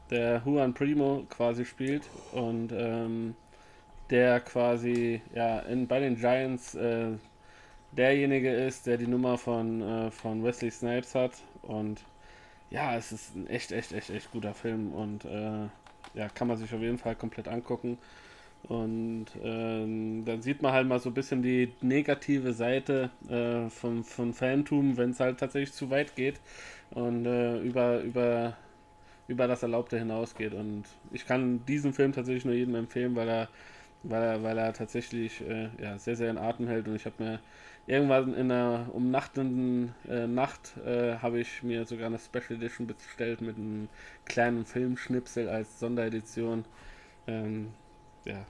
der 0.09 0.41
Juan 0.45 0.73
Primo 0.73 1.25
quasi 1.29 1.65
spielt 1.65 2.03
und 2.31 2.71
ähm, 2.71 3.35
der 4.09 4.39
quasi 4.39 5.21
ja 5.35 5.59
in, 5.59 5.87
bei 5.87 5.99
den 5.99 6.15
Giants 6.15 6.75
äh, 6.75 7.09
derjenige 7.91 8.51
ist, 8.51 8.85
der 8.85 8.97
die 8.97 9.07
Nummer 9.07 9.37
von, 9.37 9.81
äh, 9.81 10.11
von 10.11 10.43
Wesley 10.43 10.71
Snipes 10.71 11.15
hat 11.15 11.33
und 11.63 12.01
ja, 12.71 12.95
es 12.95 13.11
ist 13.11 13.35
ein 13.35 13.47
echt, 13.47 13.71
echt, 13.71 13.91
echt, 13.91 14.09
echt 14.09 14.31
guter 14.31 14.53
Film 14.53 14.93
und 14.93 15.25
äh, 15.25 15.67
ja, 16.13 16.29
kann 16.29 16.47
man 16.47 16.57
sich 16.57 16.73
auf 16.73 16.81
jeden 16.81 16.97
Fall 16.97 17.15
komplett 17.15 17.47
angucken. 17.47 17.97
Und 18.63 19.27
ähm, 19.43 20.25
dann 20.25 20.41
sieht 20.41 20.61
man 20.61 20.73
halt 20.73 20.87
mal 20.87 20.99
so 20.99 21.09
ein 21.09 21.13
bisschen 21.13 21.41
die 21.41 21.73
negative 21.81 22.53
Seite 22.53 23.09
äh, 23.29 23.69
vom, 23.69 24.03
vom 24.03 24.33
Fantum, 24.33 24.97
wenn 24.97 25.11
es 25.11 25.19
halt 25.19 25.39
tatsächlich 25.39 25.73
zu 25.73 25.89
weit 25.89 26.15
geht 26.15 26.39
und 26.91 27.25
äh, 27.25 27.59
über, 27.61 28.01
über, 28.01 28.57
über 29.27 29.47
das 29.47 29.63
Erlaubte 29.63 29.97
hinausgeht. 29.99 30.53
Und 30.53 30.85
ich 31.11 31.25
kann 31.25 31.65
diesen 31.67 31.93
Film 31.93 32.13
tatsächlich 32.13 32.45
nur 32.45 32.55
jedem 32.55 32.75
empfehlen, 32.75 33.15
weil 33.15 33.29
er, 33.29 33.49
weil 34.03 34.23
er, 34.23 34.43
weil 34.43 34.57
er 34.57 34.73
tatsächlich 34.73 35.41
äh, 35.41 35.69
ja, 35.81 35.97
sehr, 35.99 36.15
sehr 36.15 36.29
in 36.31 36.37
Atem 36.37 36.67
hält. 36.67 36.87
Und 36.87 36.95
ich 36.95 37.05
habe 37.05 37.23
mir 37.23 37.39
irgendwann 37.89 38.35
in 38.35 38.51
einer 38.51 38.87
umnachtenden 38.93 39.95
äh, 40.07 40.27
Nacht 40.27 40.77
äh, 40.85 41.15
habe 41.17 41.39
ich 41.39 41.63
mir 41.63 41.85
sogar 41.85 42.07
eine 42.07 42.19
Special 42.19 42.57
Edition 42.57 42.87
bestellt 42.87 43.41
mit 43.41 43.57
einem 43.57 43.89
kleinen 44.25 44.65
Filmschnipsel 44.65 45.49
als 45.49 45.79
Sonderedition. 45.79 46.65
Ähm, 47.27 47.69
ja, 48.25 48.45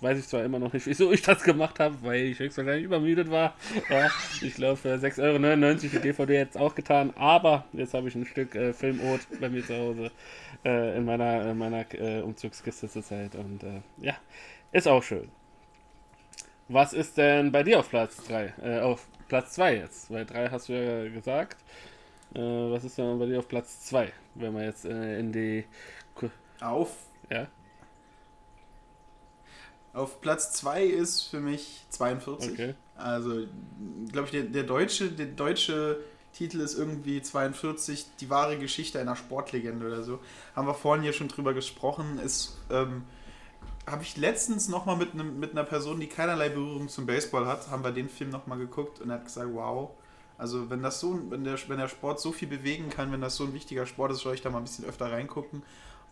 weiß 0.00 0.18
ich 0.18 0.26
zwar 0.26 0.42
immer 0.42 0.58
noch 0.58 0.72
nicht, 0.72 0.86
wieso 0.86 1.12
ich 1.12 1.20
das 1.20 1.42
gemacht 1.42 1.78
habe, 1.80 1.96
weil 2.02 2.22
ich 2.22 2.38
höchstwahrscheinlich 2.38 2.84
übermüdet 2.84 3.30
war. 3.30 3.54
Ja, 3.90 4.08
ich 4.40 4.54
glaube, 4.54 4.76
für 4.76 4.94
6,99 4.94 5.20
Euro 5.22 5.74
die 5.74 5.98
DVD 5.98 6.32
jetzt 6.34 6.56
auch 6.56 6.74
getan, 6.74 7.12
aber 7.16 7.66
jetzt 7.74 7.92
habe 7.92 8.08
ich 8.08 8.14
ein 8.14 8.24
Stück 8.24 8.54
äh, 8.54 8.72
Filmot 8.72 9.20
bei 9.38 9.50
mir 9.50 9.64
zu 9.64 9.76
Hause 9.76 10.10
äh, 10.64 10.96
in 10.96 11.04
meiner, 11.04 11.50
in 11.50 11.58
meiner 11.58 11.84
äh, 11.94 12.22
Umzugskiste 12.22 12.88
zurzeit 12.88 13.34
und 13.34 13.62
äh, 13.62 13.82
ja, 13.98 14.14
ist 14.72 14.88
auch 14.88 15.02
schön. 15.02 15.28
Was 16.68 16.92
ist 16.92 17.16
denn 17.16 17.50
bei 17.52 17.62
dir 17.62 17.80
auf 17.80 17.88
Platz 17.90 18.16
3? 18.26 18.54
Äh, 18.62 18.80
auf 18.80 19.06
Platz 19.28 19.52
2 19.54 19.76
jetzt, 19.76 20.10
weil 20.10 20.26
3 20.26 20.50
hast 20.50 20.68
du 20.68 20.72
ja 20.74 21.08
gesagt. 21.10 21.56
Äh, 22.34 22.40
was 22.40 22.84
ist 22.84 22.98
denn 22.98 23.18
bei 23.18 23.26
dir 23.26 23.38
auf 23.38 23.48
Platz 23.48 23.80
2, 23.86 24.12
wenn 24.34 24.54
wir 24.54 24.64
jetzt 24.64 24.84
äh, 24.84 25.18
in 25.18 25.32
die. 25.32 25.64
Ku- 26.14 26.30
Auf, 26.60 26.90
Ja? 27.30 27.46
auf 29.92 30.20
Platz 30.20 30.52
2 30.52 30.84
ist 30.84 31.22
für 31.22 31.40
mich 31.40 31.84
42. 31.90 32.52
Okay. 32.52 32.74
Also, 32.96 33.46
glaube 34.12 34.26
ich, 34.26 34.30
der, 34.32 34.42
der, 34.42 34.62
deutsche, 34.64 35.10
der 35.10 35.26
deutsche 35.26 35.98
Titel 36.32 36.60
ist 36.60 36.76
irgendwie 36.78 37.22
42, 37.22 38.06
die 38.20 38.28
wahre 38.30 38.58
Geschichte 38.58 39.00
einer 39.00 39.16
Sportlegende 39.16 39.86
oder 39.86 40.02
so. 40.02 40.20
Haben 40.54 40.66
wir 40.66 40.74
vorhin 40.74 41.02
hier 41.02 41.12
schon 41.12 41.28
drüber 41.28 41.54
gesprochen. 41.54 42.18
Ist, 42.18 42.58
ähm, 42.70 43.04
habe 43.90 44.02
ich 44.02 44.16
letztens 44.16 44.68
nochmal 44.68 44.96
mit, 44.96 45.12
einem- 45.14 45.38
mit 45.40 45.52
einer 45.52 45.64
Person, 45.64 46.00
die 46.00 46.06
keinerlei 46.08 46.48
Berührung 46.48 46.88
zum 46.88 47.06
Baseball 47.06 47.46
hat, 47.46 47.70
haben 47.70 47.84
wir 47.84 47.92
den 47.92 48.08
Film 48.08 48.30
nochmal 48.30 48.58
geguckt 48.58 49.00
und 49.00 49.10
er 49.10 49.16
hat 49.16 49.24
gesagt, 49.24 49.48
wow. 49.52 49.90
Also 50.36 50.70
wenn 50.70 50.82
das 50.82 51.00
so, 51.00 51.18
wenn 51.30 51.42
der, 51.44 51.58
wenn 51.68 51.78
der 51.78 51.88
Sport 51.88 52.20
so 52.20 52.30
viel 52.32 52.48
bewegen 52.48 52.90
kann, 52.90 53.10
wenn 53.10 53.20
das 53.20 53.36
so 53.36 53.44
ein 53.44 53.54
wichtiger 53.54 53.86
Sport 53.86 54.12
ist, 54.12 54.20
soll 54.20 54.34
ich 54.34 54.42
da 54.42 54.50
mal 54.50 54.58
ein 54.58 54.64
bisschen 54.64 54.84
öfter 54.84 55.10
reingucken. 55.10 55.62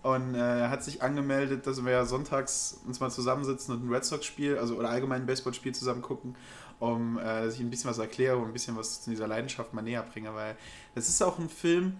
Und 0.02 0.34
äh, 0.34 0.60
er 0.60 0.70
hat 0.70 0.84
sich 0.84 1.02
angemeldet, 1.02 1.66
dass 1.66 1.84
wir 1.84 1.92
ja 1.92 2.04
sonntags 2.04 2.80
uns 2.86 3.00
mal 3.00 3.10
zusammensitzen 3.10 3.74
und 3.74 3.86
ein 3.86 3.92
Red 3.92 4.04
Sox-Spiel, 4.04 4.58
also 4.58 4.76
oder 4.76 4.90
allgemein 4.90 5.22
ein 5.22 5.26
Baseballspiel 5.26 5.74
zusammen 5.74 6.02
gucken, 6.02 6.36
um 6.78 7.18
äh, 7.18 7.22
dass 7.22 7.54
ich 7.54 7.60
ein 7.60 7.70
bisschen 7.70 7.90
was 7.90 7.98
erkläre 7.98 8.36
und 8.36 8.46
ein 8.46 8.52
bisschen 8.52 8.76
was 8.76 9.02
zu 9.02 9.10
dieser 9.10 9.26
Leidenschaft 9.26 9.74
mal 9.74 9.82
näher 9.82 10.02
bringe, 10.02 10.34
weil 10.34 10.56
das 10.94 11.08
ist 11.08 11.22
auch 11.22 11.38
ein 11.38 11.48
Film, 11.48 11.96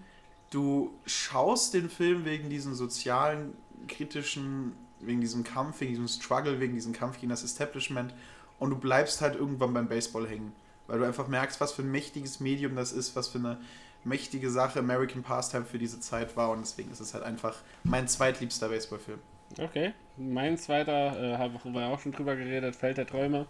du 0.51 0.93
schaust 1.05 1.73
den 1.73 1.89
Film 1.89 2.23
wegen 2.23 2.49
diesen 2.49 2.75
sozialen, 2.75 3.53
kritischen, 3.87 4.73
wegen 4.99 5.21
diesem 5.21 5.43
Kampf, 5.43 5.79
wegen 5.81 5.91
diesem 5.91 6.07
Struggle, 6.07 6.59
wegen 6.59 6.73
diesem 6.73 6.93
Kampf 6.93 7.19
gegen 7.19 7.29
das 7.29 7.43
Establishment 7.43 8.13
und 8.59 8.69
du 8.69 8.77
bleibst 8.77 9.21
halt 9.21 9.35
irgendwann 9.35 9.73
beim 9.73 9.87
Baseball 9.87 10.27
hängen, 10.27 10.53
weil 10.87 10.99
du 10.99 11.05
einfach 11.05 11.27
merkst, 11.27 11.61
was 11.61 11.71
für 11.71 11.83
ein 11.83 11.91
mächtiges 11.91 12.39
Medium 12.39 12.75
das 12.75 12.91
ist, 12.91 13.15
was 13.15 13.27
für 13.27 13.39
eine 13.39 13.57
mächtige 14.03 14.49
Sache 14.49 14.79
American 14.79 15.23
Pastime 15.23 15.65
für 15.65 15.77
diese 15.77 15.99
Zeit 15.99 16.35
war 16.35 16.51
und 16.51 16.61
deswegen 16.61 16.91
ist 16.91 16.99
es 16.99 17.13
halt 17.13 17.23
einfach 17.23 17.55
mein 17.83 18.07
zweitliebster 18.07 18.69
Baseballfilm. 18.69 19.19
Okay. 19.59 19.93
Mein 20.17 20.57
zweiter, 20.57 21.33
äh, 21.33 21.37
haben 21.37 21.73
wir 21.73 21.87
auch 21.87 21.99
schon 21.99 22.11
drüber 22.11 22.35
geredet, 22.35 22.75
Feld 22.75 22.97
der 22.97 23.07
Träume. 23.07 23.45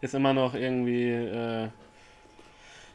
Ist 0.00 0.14
immer 0.14 0.34
noch 0.34 0.54
irgendwie, 0.54 1.10
äh, 1.10 1.68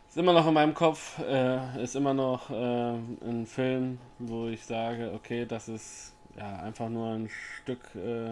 ist 0.08 0.18
immer 0.18 0.34
noch 0.34 0.48
in 0.48 0.54
meinem 0.54 0.74
Kopf, 0.74 1.20
äh, 1.20 1.84
ist 1.84 1.96
immer 1.96 2.14
noch 2.14 2.50
äh, 2.50 2.94
ein 2.94 3.46
Film, 3.46 4.00
wo 4.20 4.48
ich 4.48 4.64
sage, 4.66 5.12
okay, 5.14 5.46
das 5.46 5.68
ist 5.68 6.11
ja 6.38 6.58
einfach 6.62 6.90
nur 6.90 7.14
ein 7.14 7.30
Stück, 7.30 7.80
äh, 7.96 8.32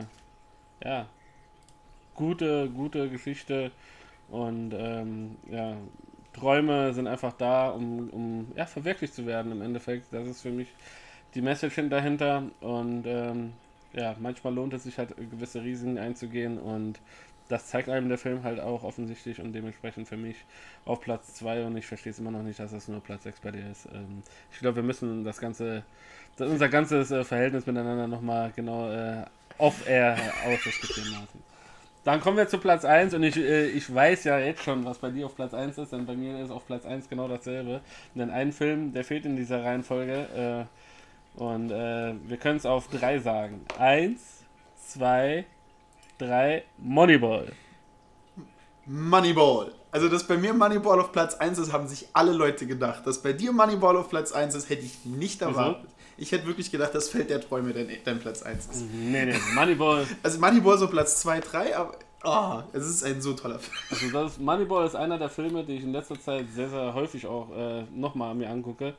ja, 0.84 1.08
gute, 2.16 2.70
gute 2.70 3.10
Geschichte 3.10 3.72
und 4.30 4.74
ähm, 4.74 5.38
ja, 5.50 5.76
Träume 6.34 6.94
sind 6.94 7.08
einfach 7.08 7.34
da, 7.34 7.70
um, 7.70 8.10
um 8.10 8.52
ja, 8.56 8.66
verwirklicht 8.66 9.14
zu 9.14 9.26
werden 9.26 9.52
im 9.52 9.62
Endeffekt. 9.62 10.14
Das 10.14 10.28
ist 10.28 10.42
für 10.42 10.52
mich 10.52 10.68
die 11.36 11.42
Message 11.42 11.80
dahinter 11.90 12.44
und 12.62 13.04
ähm, 13.06 13.54
ja, 13.94 14.16
manchmal 14.20 14.54
lohnt 14.54 14.74
es 14.74 14.84
sich 14.84 14.98
halt 14.98 15.16
gewisse 15.18 15.64
Risiken 15.64 15.98
einzugehen 15.98 16.60
und 16.60 17.00
das 17.50 17.68
zeigt 17.68 17.90
einem 17.90 18.10
der 18.10 18.20
Film 18.20 18.44
halt 18.44 18.60
auch 18.60 18.84
offensichtlich 18.84 19.42
und 19.42 19.54
dementsprechend 19.54 20.08
für 20.08 20.18
mich 20.18 20.38
auf 20.86 21.02
Platz 21.02 21.34
2 21.34 21.66
und 21.66 21.76
ich 21.78 21.88
verstehe 21.88 22.12
es 22.12 22.20
immer 22.20 22.30
noch 22.32 22.44
nicht, 22.44 22.60
dass 22.60 22.72
es 22.72 22.88
nur 22.88 23.02
Platz 23.02 23.24
6 23.24 23.40
bei 23.40 23.52
dir 23.52 23.72
ist. 23.72 23.88
Ähm, 23.88 24.22
ich 24.52 24.60
glaube, 24.60 24.78
wir 24.78 24.84
müssen 24.84 25.24
das 25.24 25.40
ganze, 25.40 25.84
das, 26.29 26.29
unser 26.38 26.70
ganzes 26.70 27.12
äh, 27.12 27.24
Verhältnis 27.24 27.66
miteinander 27.66 28.08
nochmal 28.08 28.52
genau 28.56 28.90
äh, 28.90 29.24
off-air 29.58 30.18
ausdiskutieren 30.46 31.12
lassen. 31.12 31.44
Dann 32.06 32.22
kommen 32.22 32.38
wir 32.38 32.48
zu 32.48 32.58
Platz 32.58 32.86
1 32.86 33.14
und 33.14 33.24
ich, 33.24 33.38
äh, 33.38 33.68
ich 33.68 33.94
weiß 33.94 34.24
ja 34.24 34.40
jetzt 34.40 34.64
schon, 34.64 34.86
was 34.86 34.98
bei 34.98 35.12
dir 35.12 35.26
auf 35.26 35.36
Platz 35.36 35.54
1 35.54 35.78
ist, 35.78 35.92
denn 35.92 36.06
bei 36.06 36.16
mir 36.16 36.40
ist 36.44 36.50
auf 36.50 36.66
Platz 36.66 36.86
1 36.86 37.10
genau 37.10 37.28
dasselbe. 37.28 37.82
Denn 38.16 38.30
ein 38.30 38.54
Film, 38.54 38.94
der 38.94 39.04
fehlt 39.04 39.26
in 39.26 39.36
dieser 39.36 39.64
Reihenfolge 39.64 40.68
äh, 41.38 41.40
und 41.40 41.72
äh, 41.72 42.14
wir 42.28 42.38
können 42.38 42.58
es 42.58 42.66
auf 42.66 42.88
3 42.88 43.20
sagen. 43.20 43.66
1, 43.78 44.20
2, 44.88 45.46
3, 46.20 46.64
Moneyball. 46.78 47.52
Moneyball. 48.86 49.72
Also, 49.92 50.08
dass 50.08 50.26
bei 50.26 50.38
mir 50.38 50.54
Moneyball 50.54 51.00
auf 51.00 51.12
Platz 51.12 51.36
1 51.36 51.58
ist, 51.58 51.74
haben 51.74 51.88
sich 51.88 52.08
alle 52.14 52.32
Leute 52.32 52.68
gedacht. 52.68 53.08
Dass 53.08 53.22
bei 53.22 53.34
dir 53.34 53.52
Moneyball 53.52 53.98
auf 53.98 54.10
Platz 54.10 54.32
1 54.32 54.54
ist, 54.56 54.70
hätte 54.70 54.86
ich 54.86 55.06
nicht 55.06 55.42
erwartet. 55.42 55.90
Ich 56.18 56.32
hätte 56.32 56.46
wirklich 56.46 56.70
gedacht, 56.70 56.94
das 56.94 57.10
Feld 57.10 57.30
der 57.30 57.42
Träume 57.42 57.74
dein, 57.74 57.90
dein 58.04 58.20
Platz 58.20 58.44
1 58.44 58.68
ist. 58.68 58.86
Nee, 58.92 59.26
nee, 59.26 59.36
Moneyball. 59.56 60.06
Also 60.24 60.40
Moneyball 60.40 60.78
so 60.78 60.88
Platz 60.88 61.22
2, 61.22 61.40
3, 61.40 61.78
aber 61.78 61.94
oh, 62.24 62.62
es 62.74 62.88
ist 62.88 63.04
ein 63.04 63.22
so 63.22 63.34
toller 63.34 63.58
Film. 63.58 63.78
Also 63.90 64.12
das 64.12 64.38
Moneyball 64.38 64.86
ist 64.86 64.96
einer 64.96 65.18
der 65.18 65.30
Filme, 65.30 65.64
die 65.64 65.78
ich 65.78 65.84
in 65.84 65.94
letzter 65.94 66.20
Zeit 66.20 66.46
sehr, 66.54 66.70
sehr 66.70 66.94
häufig 66.94 67.26
auch 67.26 67.50
äh, 67.56 67.84
nochmal 67.96 68.36
mir 68.36 68.50
angucke. 68.50 68.96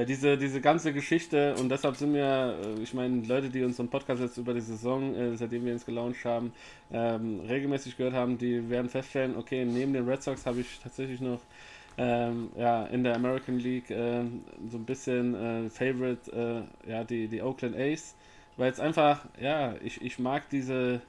Weil 0.00 0.06
diese, 0.06 0.38
diese 0.38 0.62
ganze 0.62 0.94
Geschichte, 0.94 1.54
und 1.60 1.68
deshalb 1.68 1.94
sind 1.94 2.14
wir, 2.14 2.56
äh, 2.64 2.82
ich 2.82 2.94
meine, 2.94 3.20
Leute, 3.26 3.50
die 3.50 3.62
unseren 3.62 3.88
Podcast 3.88 4.22
jetzt 4.22 4.38
über 4.38 4.54
die 4.54 4.62
Saison, 4.62 5.14
äh, 5.14 5.36
seitdem 5.36 5.66
wir 5.66 5.74
uns 5.74 5.84
gelauncht 5.84 6.24
haben, 6.24 6.54
ähm, 6.90 7.40
regelmäßig 7.40 7.98
gehört 7.98 8.14
haben, 8.14 8.38
die 8.38 8.70
werden 8.70 8.88
feststellen, 8.88 9.36
okay, 9.36 9.62
neben 9.66 9.92
den 9.92 10.08
Red 10.08 10.22
Sox 10.22 10.46
habe 10.46 10.60
ich 10.60 10.80
tatsächlich 10.82 11.20
noch 11.20 11.40
ähm, 11.98 12.48
ja, 12.56 12.86
in 12.86 13.04
der 13.04 13.14
American 13.14 13.58
League 13.58 13.90
äh, 13.90 14.24
so 14.70 14.78
ein 14.78 14.86
bisschen 14.86 15.34
äh, 15.34 15.68
Favorite, 15.68 16.66
äh, 16.86 16.90
ja, 16.90 17.04
die, 17.04 17.28
die 17.28 17.42
Oakland 17.42 17.76
A's, 17.76 18.14
weil 18.56 18.72
es 18.72 18.80
einfach, 18.80 19.26
ja, 19.38 19.74
ich, 19.84 20.00
ich 20.00 20.18
mag 20.18 20.48
diese 20.48 21.02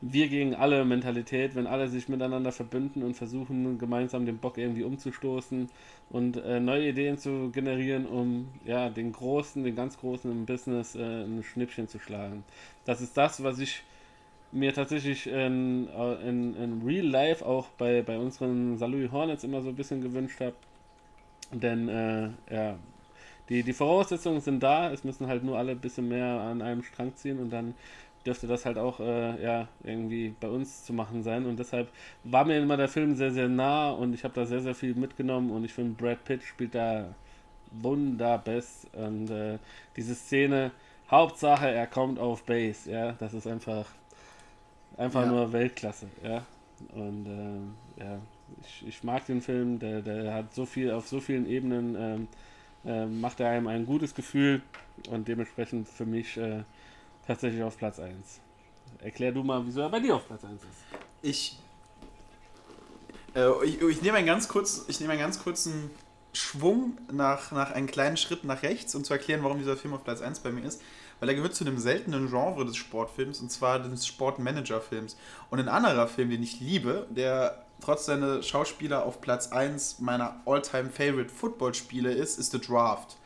wir 0.00 0.28
gegen 0.28 0.54
alle 0.54 0.84
Mentalität, 0.84 1.54
wenn 1.54 1.66
alle 1.66 1.88
sich 1.88 2.08
miteinander 2.08 2.52
verbünden 2.52 3.02
und 3.02 3.14
versuchen, 3.14 3.78
gemeinsam 3.78 4.26
den 4.26 4.38
Bock 4.38 4.58
irgendwie 4.58 4.84
umzustoßen 4.84 5.70
und 6.10 6.36
äh, 6.36 6.60
neue 6.60 6.90
Ideen 6.90 7.18
zu 7.18 7.50
generieren, 7.50 8.06
um 8.06 8.48
ja, 8.64 8.88
den 8.88 9.12
Großen, 9.12 9.64
den 9.64 9.74
ganz 9.74 9.98
Großen 9.98 10.30
im 10.30 10.46
Business 10.46 10.94
äh, 10.94 11.24
ein 11.24 11.42
Schnippchen 11.42 11.88
zu 11.88 11.98
schlagen. 11.98 12.44
Das 12.84 13.00
ist 13.00 13.16
das, 13.16 13.42
was 13.42 13.58
ich 13.58 13.82
mir 14.52 14.72
tatsächlich 14.72 15.26
in, 15.26 15.88
äh, 15.88 16.28
in, 16.28 16.54
in 16.56 16.82
Real 16.82 17.06
Life 17.06 17.44
auch 17.44 17.68
bei, 17.78 18.02
bei 18.02 18.18
unseren 18.18 18.78
Salui 18.78 19.08
Hornets 19.10 19.44
immer 19.44 19.62
so 19.62 19.70
ein 19.70 19.76
bisschen 19.76 20.00
gewünscht 20.00 20.40
habe. 20.40 20.54
Denn 21.52 21.88
äh, 21.88 22.30
ja, 22.50 22.78
die, 23.48 23.62
die 23.62 23.72
Voraussetzungen 23.72 24.40
sind 24.40 24.62
da, 24.62 24.90
es 24.92 25.04
müssen 25.04 25.26
halt 25.26 25.44
nur 25.44 25.58
alle 25.58 25.72
ein 25.72 25.80
bisschen 25.80 26.08
mehr 26.08 26.40
an 26.40 26.62
einem 26.62 26.82
Strang 26.82 27.14
ziehen 27.14 27.38
und 27.38 27.50
dann 27.50 27.74
dürfte 28.26 28.46
das 28.46 28.66
halt 28.66 28.78
auch 28.78 29.00
äh, 29.00 29.42
ja, 29.42 29.68
irgendwie 29.84 30.34
bei 30.40 30.48
uns 30.48 30.84
zu 30.84 30.92
machen 30.92 31.22
sein. 31.22 31.46
Und 31.46 31.58
deshalb 31.58 31.88
war 32.24 32.44
mir 32.44 32.58
immer 32.58 32.76
der 32.76 32.88
Film 32.88 33.14
sehr, 33.14 33.30
sehr 33.30 33.48
nah 33.48 33.90
und 33.90 34.14
ich 34.14 34.24
habe 34.24 34.34
da 34.34 34.44
sehr, 34.46 34.60
sehr 34.60 34.74
viel 34.74 34.94
mitgenommen 34.94 35.50
und 35.50 35.64
ich 35.64 35.72
finde, 35.72 35.94
Brad 35.94 36.24
Pitt 36.24 36.42
spielt 36.42 36.74
da 36.74 37.14
wunderbest. 37.70 38.88
Und 38.94 39.30
äh, 39.30 39.58
diese 39.96 40.14
Szene, 40.14 40.72
Hauptsache, 41.10 41.70
er 41.70 41.86
kommt 41.86 42.18
auf 42.18 42.42
Base, 42.44 42.90
ja, 42.90 43.12
das 43.12 43.34
ist 43.34 43.46
einfach, 43.46 43.86
einfach 44.96 45.22
ja. 45.22 45.30
nur 45.30 45.52
Weltklasse, 45.52 46.08
ja. 46.22 46.44
Und 46.94 47.26
äh, 47.26 48.02
ja, 48.02 48.18
ich, 48.62 48.88
ich 48.88 49.04
mag 49.04 49.24
den 49.26 49.40
Film, 49.40 49.78
der, 49.78 50.02
der 50.02 50.34
hat 50.34 50.52
so 50.52 50.66
viel, 50.66 50.90
auf 50.90 51.08
so 51.08 51.20
vielen 51.20 51.48
Ebenen 51.48 51.96
ähm, 51.98 52.28
äh, 52.84 53.06
macht 53.06 53.40
er 53.40 53.50
einem 53.50 53.66
ein 53.66 53.86
gutes 53.86 54.14
Gefühl 54.14 54.62
und 55.10 55.28
dementsprechend 55.28 55.88
für 55.88 56.06
mich 56.06 56.36
äh, 56.36 56.62
tatsächlich 57.26 57.62
auf 57.62 57.76
Platz 57.76 57.98
1. 57.98 58.14
Erklär 59.00 59.32
du 59.32 59.42
mal, 59.42 59.64
wieso 59.64 59.80
er 59.80 59.88
bei 59.88 60.00
dir 60.00 60.16
auf 60.16 60.26
Platz 60.26 60.44
1 60.44 60.54
ist. 60.54 60.70
Ich, 61.22 61.58
äh, 63.34 63.64
ich, 63.64 63.80
ich 63.80 64.02
nehme 64.02 64.18
einen 64.18 64.26
ganz 64.26 64.48
kurz, 64.48 64.84
ich 64.88 65.00
nehme 65.00 65.12
einen 65.12 65.22
ganz 65.22 65.42
kurzen 65.42 65.90
Schwung 66.32 66.98
nach, 67.10 67.50
nach 67.50 67.70
einen 67.72 67.86
kleinen 67.86 68.16
Schritt 68.16 68.44
nach 68.44 68.62
rechts, 68.62 68.94
um 68.94 69.04
zu 69.04 69.12
erklären, 69.12 69.42
warum 69.42 69.58
dieser 69.58 69.76
Film 69.76 69.94
auf 69.94 70.04
Platz 70.04 70.20
1 70.20 70.40
bei 70.40 70.50
mir 70.50 70.64
ist. 70.64 70.82
Weil 71.18 71.30
er 71.30 71.34
gehört 71.34 71.54
zu 71.54 71.64
einem 71.64 71.78
seltenen 71.78 72.28
Genre 72.28 72.66
des 72.66 72.76
Sportfilms, 72.76 73.40
und 73.40 73.50
zwar 73.50 73.78
des 73.78 74.06
Sportmanager-Films. 74.06 75.16
Und 75.48 75.58
ein 75.58 75.68
anderer 75.68 76.08
Film, 76.08 76.28
den 76.28 76.42
ich 76.42 76.60
liebe, 76.60 77.06
der 77.10 77.64
trotz 77.80 78.06
seiner 78.06 78.42
Schauspieler 78.42 79.04
auf 79.04 79.20
Platz 79.22 79.50
1 79.52 80.00
meiner 80.00 80.40
all-time 80.44 80.90
favorite 80.90 81.30
Footballspiele 81.30 82.12
ist, 82.12 82.38
ist 82.38 82.52
The 82.52 82.60
Draft. 82.60 83.16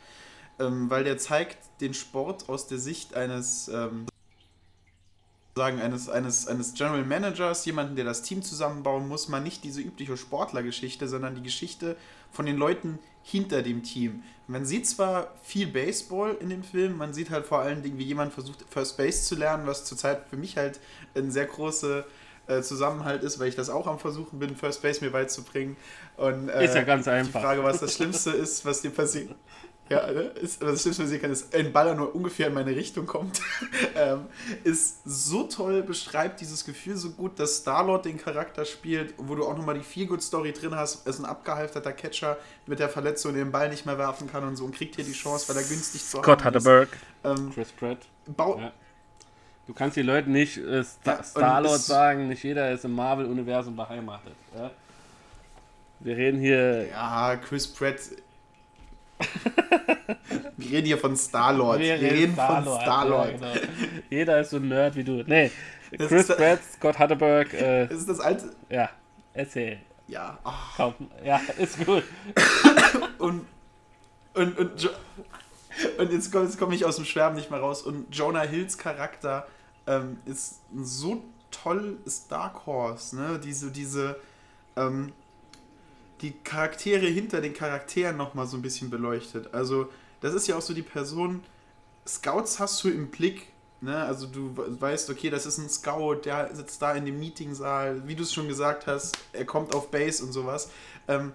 Ähm, 0.61 0.89
weil 0.89 1.03
der 1.03 1.17
zeigt 1.17 1.57
den 1.81 1.93
Sport 1.93 2.47
aus 2.49 2.67
der 2.67 2.77
Sicht 2.77 3.15
eines 3.15 3.67
ähm, 3.67 4.05
sagen, 5.55 5.81
eines, 5.81 6.09
eines, 6.09 6.47
eines 6.47 6.73
General 6.73 7.03
Managers, 7.03 7.65
jemanden, 7.65 7.95
der 7.95 8.05
das 8.05 8.21
Team 8.21 8.41
zusammenbauen 8.41 9.07
muss, 9.07 9.27
mal 9.27 9.41
nicht 9.41 9.63
diese 9.63 9.81
übliche 9.81 10.15
Sportlergeschichte, 10.15 11.07
sondern 11.07 11.35
die 11.35 11.43
Geschichte 11.43 11.97
von 12.31 12.45
den 12.45 12.57
Leuten 12.57 12.99
hinter 13.23 13.61
dem 13.61 13.83
Team. 13.83 14.23
Man 14.47 14.65
sieht 14.65 14.87
zwar 14.87 15.35
viel 15.43 15.67
Baseball 15.67 16.37
in 16.39 16.49
dem 16.49 16.63
Film, 16.63 16.97
man 16.97 17.13
sieht 17.13 17.29
halt 17.29 17.45
vor 17.45 17.59
allen 17.59 17.83
Dingen, 17.83 17.97
wie 17.97 18.05
jemand 18.05 18.33
versucht, 18.33 18.65
First 18.69 18.97
Base 18.97 19.23
zu 19.23 19.35
lernen, 19.35 19.67
was 19.67 19.83
zurzeit 19.83 20.27
für 20.29 20.37
mich 20.37 20.57
halt 20.57 20.79
ein 21.15 21.31
sehr 21.31 21.45
großer 21.45 22.05
äh, 22.47 22.61
Zusammenhalt 22.61 23.21
ist, 23.23 23.39
weil 23.39 23.49
ich 23.49 23.55
das 23.55 23.69
auch 23.69 23.87
am 23.87 23.99
Versuchen 23.99 24.39
bin, 24.39 24.55
First 24.55 24.81
Base 24.81 25.03
mir 25.03 25.11
beizubringen. 25.11 25.75
Und, 26.17 26.49
äh, 26.49 26.65
ist 26.65 26.75
ja 26.75 26.83
ganz 26.83 27.07
einfach. 27.07 27.39
Die 27.39 27.45
Frage, 27.45 27.63
was 27.63 27.79
das 27.79 27.93
Schlimmste 27.93 28.31
ist, 28.31 28.65
was 28.65 28.81
dir 28.81 28.91
passiert. 28.91 29.35
Ja, 29.91 30.11
ne? 30.11 30.21
ist, 30.41 30.61
das 30.61 30.81
Schlimmste, 30.81 31.03
was 31.03 31.11
ich 31.11 31.21
kann, 31.21 31.31
ist, 31.31 31.53
ein 31.53 31.71
Baller 31.71 31.95
nur 31.95 32.15
ungefähr 32.15 32.47
in 32.47 32.53
meine 32.53 32.75
Richtung 32.75 33.05
kommt, 33.05 33.41
ähm, 33.95 34.25
ist 34.63 35.01
so 35.05 35.43
toll, 35.43 35.83
beschreibt 35.83 36.39
dieses 36.39 36.65
Gefühl 36.65 36.95
so 36.95 37.11
gut, 37.11 37.37
dass 37.39 37.59
Starlord 37.59 38.05
den 38.05 38.17
Charakter 38.17 38.65
spielt, 38.65 39.13
wo 39.17 39.35
du 39.35 39.45
auch 39.45 39.57
nochmal 39.57 39.75
die 39.75 39.83
Feel-Good-Story 39.83 40.53
drin 40.53 40.75
hast, 40.75 41.07
ist 41.07 41.19
ein 41.19 41.25
abgehalfterter 41.25 41.91
Catcher 41.91 42.37
mit 42.67 42.79
der 42.79 42.89
Verletzung, 42.89 43.33
den 43.33 43.51
Ball 43.51 43.69
nicht 43.69 43.85
mehr 43.85 43.97
werfen 43.97 44.31
kann 44.31 44.43
und 44.43 44.55
so 44.55 44.65
und 44.65 44.73
kriegt 44.73 44.95
hier 44.95 45.05
die 45.05 45.11
Chance, 45.11 45.49
weil 45.49 45.61
er 45.61 45.67
günstig 45.67 46.01
zu 46.01 46.17
Scott 46.17 46.43
Hatterberg, 46.43 46.89
ähm, 47.23 47.51
Chris 47.53 47.71
Pratt. 47.71 47.99
Bau 48.27 48.57
ja. 48.59 48.71
Du 49.67 49.73
kannst 49.73 49.95
die 49.95 50.01
Leute 50.01 50.29
nicht 50.29 50.57
äh, 50.57 50.83
Star 50.83 51.17
ja, 51.17 51.23
Starlord 51.23 51.79
sagen, 51.79 52.27
nicht 52.27 52.43
jeder 52.43 52.71
ist 52.71 52.83
im 52.83 52.93
Marvel-Universum 52.93 53.75
beheimatet. 53.75 54.33
Ja? 54.55 54.71
Wir 55.99 56.17
reden 56.17 56.39
hier. 56.39 56.87
Ja, 56.89 57.35
Chris 57.37 57.67
Pratt 57.67 57.99
wir 60.57 60.71
reden 60.71 60.87
hier 60.87 60.97
von 60.97 61.15
Star-Lord. 61.15 61.79
Wir, 61.79 61.99
Wir, 61.99 62.11
reden 62.11 62.33
Star 62.33 62.63
von 62.63 62.81
Star-Lord. 62.81 63.31
Ja, 63.31 63.53
genau. 63.53 63.67
Jeder 64.09 64.39
ist 64.39 64.49
so 64.51 64.57
ein 64.57 64.67
Nerd 64.67 64.95
wie 64.95 65.03
du. 65.03 65.23
Nee, 65.25 65.51
das 65.97 66.07
Chris 66.07 66.27
Pratt, 66.27 66.59
Scott 66.73 66.99
Hatterberg. 66.99 67.53
Äh, 67.53 67.93
ist 67.93 68.07
das 68.07 68.19
alte. 68.19 68.51
Ja, 68.69 68.89
erzähl. 69.33 69.79
Ja. 70.07 70.37
Oh. 70.43 70.51
Komm, 70.75 70.93
ja, 71.23 71.39
ist 71.57 71.85
gut. 71.85 72.03
und, 73.17 73.45
und, 74.33 74.57
und, 74.59 74.89
und 75.97 76.11
jetzt 76.11 76.31
komme 76.31 76.49
komm 76.59 76.71
ich 76.73 76.85
aus 76.85 76.97
dem 76.97 77.05
Schwärmen 77.05 77.35
nicht 77.35 77.49
mehr 77.49 77.59
raus. 77.59 77.81
Und 77.81 78.13
Jonah 78.13 78.41
Hills 78.41 78.77
Charakter 78.77 79.47
ähm, 79.87 80.17
ist 80.25 80.59
ein 80.73 80.83
so 80.85 81.23
toll, 81.49 81.97
ist 82.05 82.31
Dark 82.31 82.65
Horse, 82.65 83.15
ne? 83.15 83.39
Diese, 83.43 83.71
diese, 83.71 84.19
ähm, 84.75 85.13
die 86.21 86.31
Charaktere 86.43 87.07
hinter 87.07 87.41
den 87.41 87.53
Charakteren 87.53 88.17
nochmal 88.17 88.47
so 88.47 88.57
ein 88.57 88.61
bisschen 88.61 88.89
beleuchtet. 88.89 89.53
Also, 89.53 89.89
das 90.21 90.33
ist 90.33 90.47
ja 90.47 90.55
auch 90.57 90.61
so 90.61 90.73
die 90.73 90.83
Person, 90.83 91.43
Scouts 92.07 92.59
hast 92.59 92.83
du 92.83 92.89
im 92.89 93.07
Blick, 93.07 93.47
ne? 93.81 94.03
Also 94.03 94.27
du 94.27 94.53
weißt, 94.55 95.09
okay, 95.09 95.29
das 95.29 95.45
ist 95.45 95.57
ein 95.57 95.69
Scout, 95.69 96.21
der 96.25 96.53
sitzt 96.55 96.81
da 96.81 96.93
in 96.93 97.05
dem 97.05 97.19
Meetingsaal, 97.19 98.07
wie 98.07 98.15
du 98.15 98.23
es 98.23 98.33
schon 98.33 98.47
gesagt 98.47 98.87
hast, 98.87 99.17
er 99.33 99.45
kommt 99.45 99.75
auf 99.75 99.91
Base 99.91 100.23
und 100.23 100.31
sowas. 100.31 100.69
Ähm, 101.07 101.33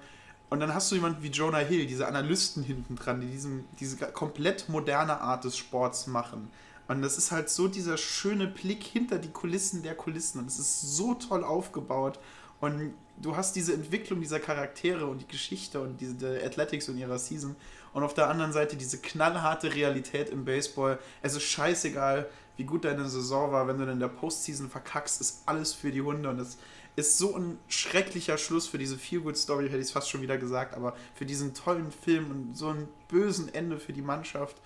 und 0.49 0.61
dann 0.61 0.73
hast 0.73 0.91
du 0.91 0.95
jemanden 0.95 1.23
wie 1.23 1.29
Jonah 1.29 1.59
Hill, 1.59 1.87
diese 1.87 2.07
Analysten 2.07 2.63
hinten 2.63 2.95
dran, 2.95 3.21
die 3.21 3.27
diesen, 3.27 3.65
diese 3.81 3.97
komplett 3.97 4.69
moderne 4.69 5.21
Art 5.21 5.45
des 5.45 5.57
Sports 5.57 6.07
machen. 6.07 6.51
Und 6.89 7.03
das 7.03 7.19
ist 7.19 7.33
halt 7.33 7.51
so 7.51 7.67
dieser 7.67 7.97
schöne 7.97 8.47
Blick 8.47 8.85
hinter 8.85 9.19
die 9.19 9.31
Kulissen 9.31 9.83
der 9.83 9.97
Kulissen. 9.97 10.39
Und 10.39 10.47
es 10.47 10.61
ist 10.61 10.97
so 10.97 11.15
toll 11.15 11.43
aufgebaut. 11.43 12.21
Und 12.61 12.95
du 13.21 13.37
hast 13.37 13.57
diese 13.57 13.73
Entwicklung 13.73 14.21
dieser 14.21 14.41
Charaktere 14.41 15.07
und 15.07 15.23
die 15.23 15.29
Geschichte 15.29 15.81
und 15.81 16.01
diese 16.01 16.43
Athletics 16.45 16.89
und 16.89 16.99
ihrer 16.99 17.19
Season 17.19 17.57
und 17.93 18.03
auf 18.03 18.15
der 18.15 18.29
anderen 18.29 18.53
Seite 18.53 18.77
diese 18.77 18.99
knallharte 18.99 19.75
Realität 19.75 20.31
im 20.31 20.45
Baseball. 20.45 20.99
Es 21.23 21.35
ist 21.35 21.45
scheißegal, 21.45 22.29
wie 22.57 22.65
gut 22.65 22.85
deine 22.85 23.09
Saison 23.09 23.53
war, 23.53 23.69
wenn 23.69 23.79
du 23.79 23.91
in 23.91 24.01
der 24.01 24.09
Postseason 24.09 24.69
verkackst, 24.71 25.21
ist 25.21 25.43
alles 25.47 25.73
für 25.73 25.91
die 25.91 26.03
Hunde 26.03 26.29
und 26.29 26.39
es 26.39 26.59
ist 26.97 27.19
so 27.19 27.37
ein 27.37 27.59
schrecklicher 27.69 28.39
Schluss 28.39 28.67
für 28.67 28.79
diese 28.79 28.97
Feel-Good-Story, 28.97 29.67
hätte 29.67 29.79
ich 29.79 29.87
es 29.87 29.91
fast 29.91 30.09
schon 30.09 30.23
wieder 30.23 30.39
gesagt, 30.39 30.75
aber 30.75 30.97
für 31.15 31.27
diesen 31.27 31.53
tollen 31.53 31.93
Film 31.93 32.31
und 32.31 32.57
so 32.57 32.69
ein 32.69 32.89
bösen 33.09 33.55
Ende 33.55 33.79
für 33.79 33.93
die 33.93 34.03
Mannschaft. 34.03 34.57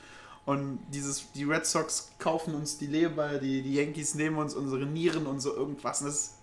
Und 0.46 0.78
dieses, 0.92 1.32
die 1.32 1.44
Red 1.44 1.66
Sox 1.66 2.12
kaufen 2.18 2.54
uns 2.54 2.78
die 2.78 2.86
Leber, 2.86 3.38
die, 3.38 3.62
die 3.62 3.74
Yankees 3.74 4.14
nehmen 4.14 4.38
uns 4.38 4.54
unsere 4.54 4.86
Nieren 4.86 5.26
und 5.26 5.40
so 5.40 5.54
irgendwas. 5.54 6.00
Und 6.00 6.06
das 6.06 6.14
ist 6.16 6.34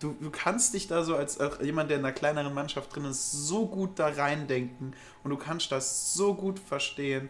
du, 0.00 0.16
du 0.20 0.30
kannst 0.30 0.74
dich 0.74 0.88
da 0.88 1.02
so 1.04 1.16
als, 1.16 1.38
jemand, 1.62 1.90
der 1.90 1.98
in 1.98 2.04
einer 2.04 2.12
kleineren 2.12 2.54
Mannschaft 2.54 2.94
drin 2.94 3.04
ist, 3.04 3.32
so 3.32 3.66
gut 3.66 3.98
da 3.98 4.08
reindenken 4.08 4.94
und 5.24 5.30
du 5.30 5.36
kannst 5.36 5.72
das 5.72 6.14
so 6.14 6.34
gut 6.34 6.58
verstehen 6.58 7.28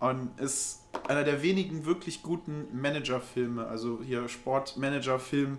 und 0.00 0.38
ist 0.40 0.82
einer 1.08 1.24
der 1.24 1.42
wenigen 1.42 1.84
wirklich 1.84 2.22
guten 2.22 2.66
Manager-Filme, 2.72 3.66
also 3.66 4.00
hier 4.04 4.28
Sportmanager-Film 4.28 5.58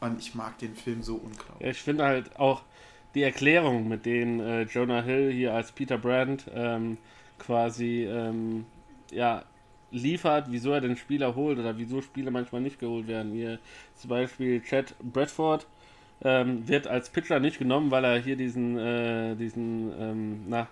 und 0.00 0.20
ich 0.20 0.34
mag 0.34 0.58
den 0.58 0.76
Film 0.76 1.02
so 1.02 1.16
unglaublich. 1.16 1.60
Ja, 1.60 1.68
ich 1.68 1.82
finde 1.82 2.04
halt 2.04 2.38
auch 2.38 2.62
die 3.14 3.22
Erklärung, 3.22 3.88
mit 3.88 4.06
denen 4.06 4.40
äh, 4.40 4.62
Jonah 4.62 5.02
Hill 5.02 5.32
hier 5.32 5.54
als 5.54 5.72
Peter 5.72 5.98
Brandt 5.98 6.44
ähm, 6.54 6.98
quasi 7.38 8.04
ähm, 8.04 8.66
ja, 9.10 9.44
liefert, 9.90 10.46
wieso 10.50 10.72
er 10.72 10.80
den 10.80 10.96
Spieler 10.96 11.34
holt 11.34 11.58
oder 11.58 11.78
wieso 11.78 12.02
Spieler 12.02 12.30
manchmal 12.30 12.60
nicht 12.60 12.78
geholt 12.78 13.08
werden. 13.08 13.32
Hier 13.32 13.58
zum 13.94 14.10
Beispiel 14.10 14.62
Chad 14.62 14.94
Bradford, 15.00 15.66
ähm, 16.22 16.66
wird 16.66 16.86
als 16.86 17.10
Pitcher 17.10 17.40
nicht 17.40 17.58
genommen, 17.58 17.90
weil 17.90 18.04
er 18.04 18.18
hier 18.18 18.36
diesen, 18.36 18.78
äh, 18.78 19.34
diesen 19.36 19.92
ähm, 20.00 20.44
na, 20.48 20.66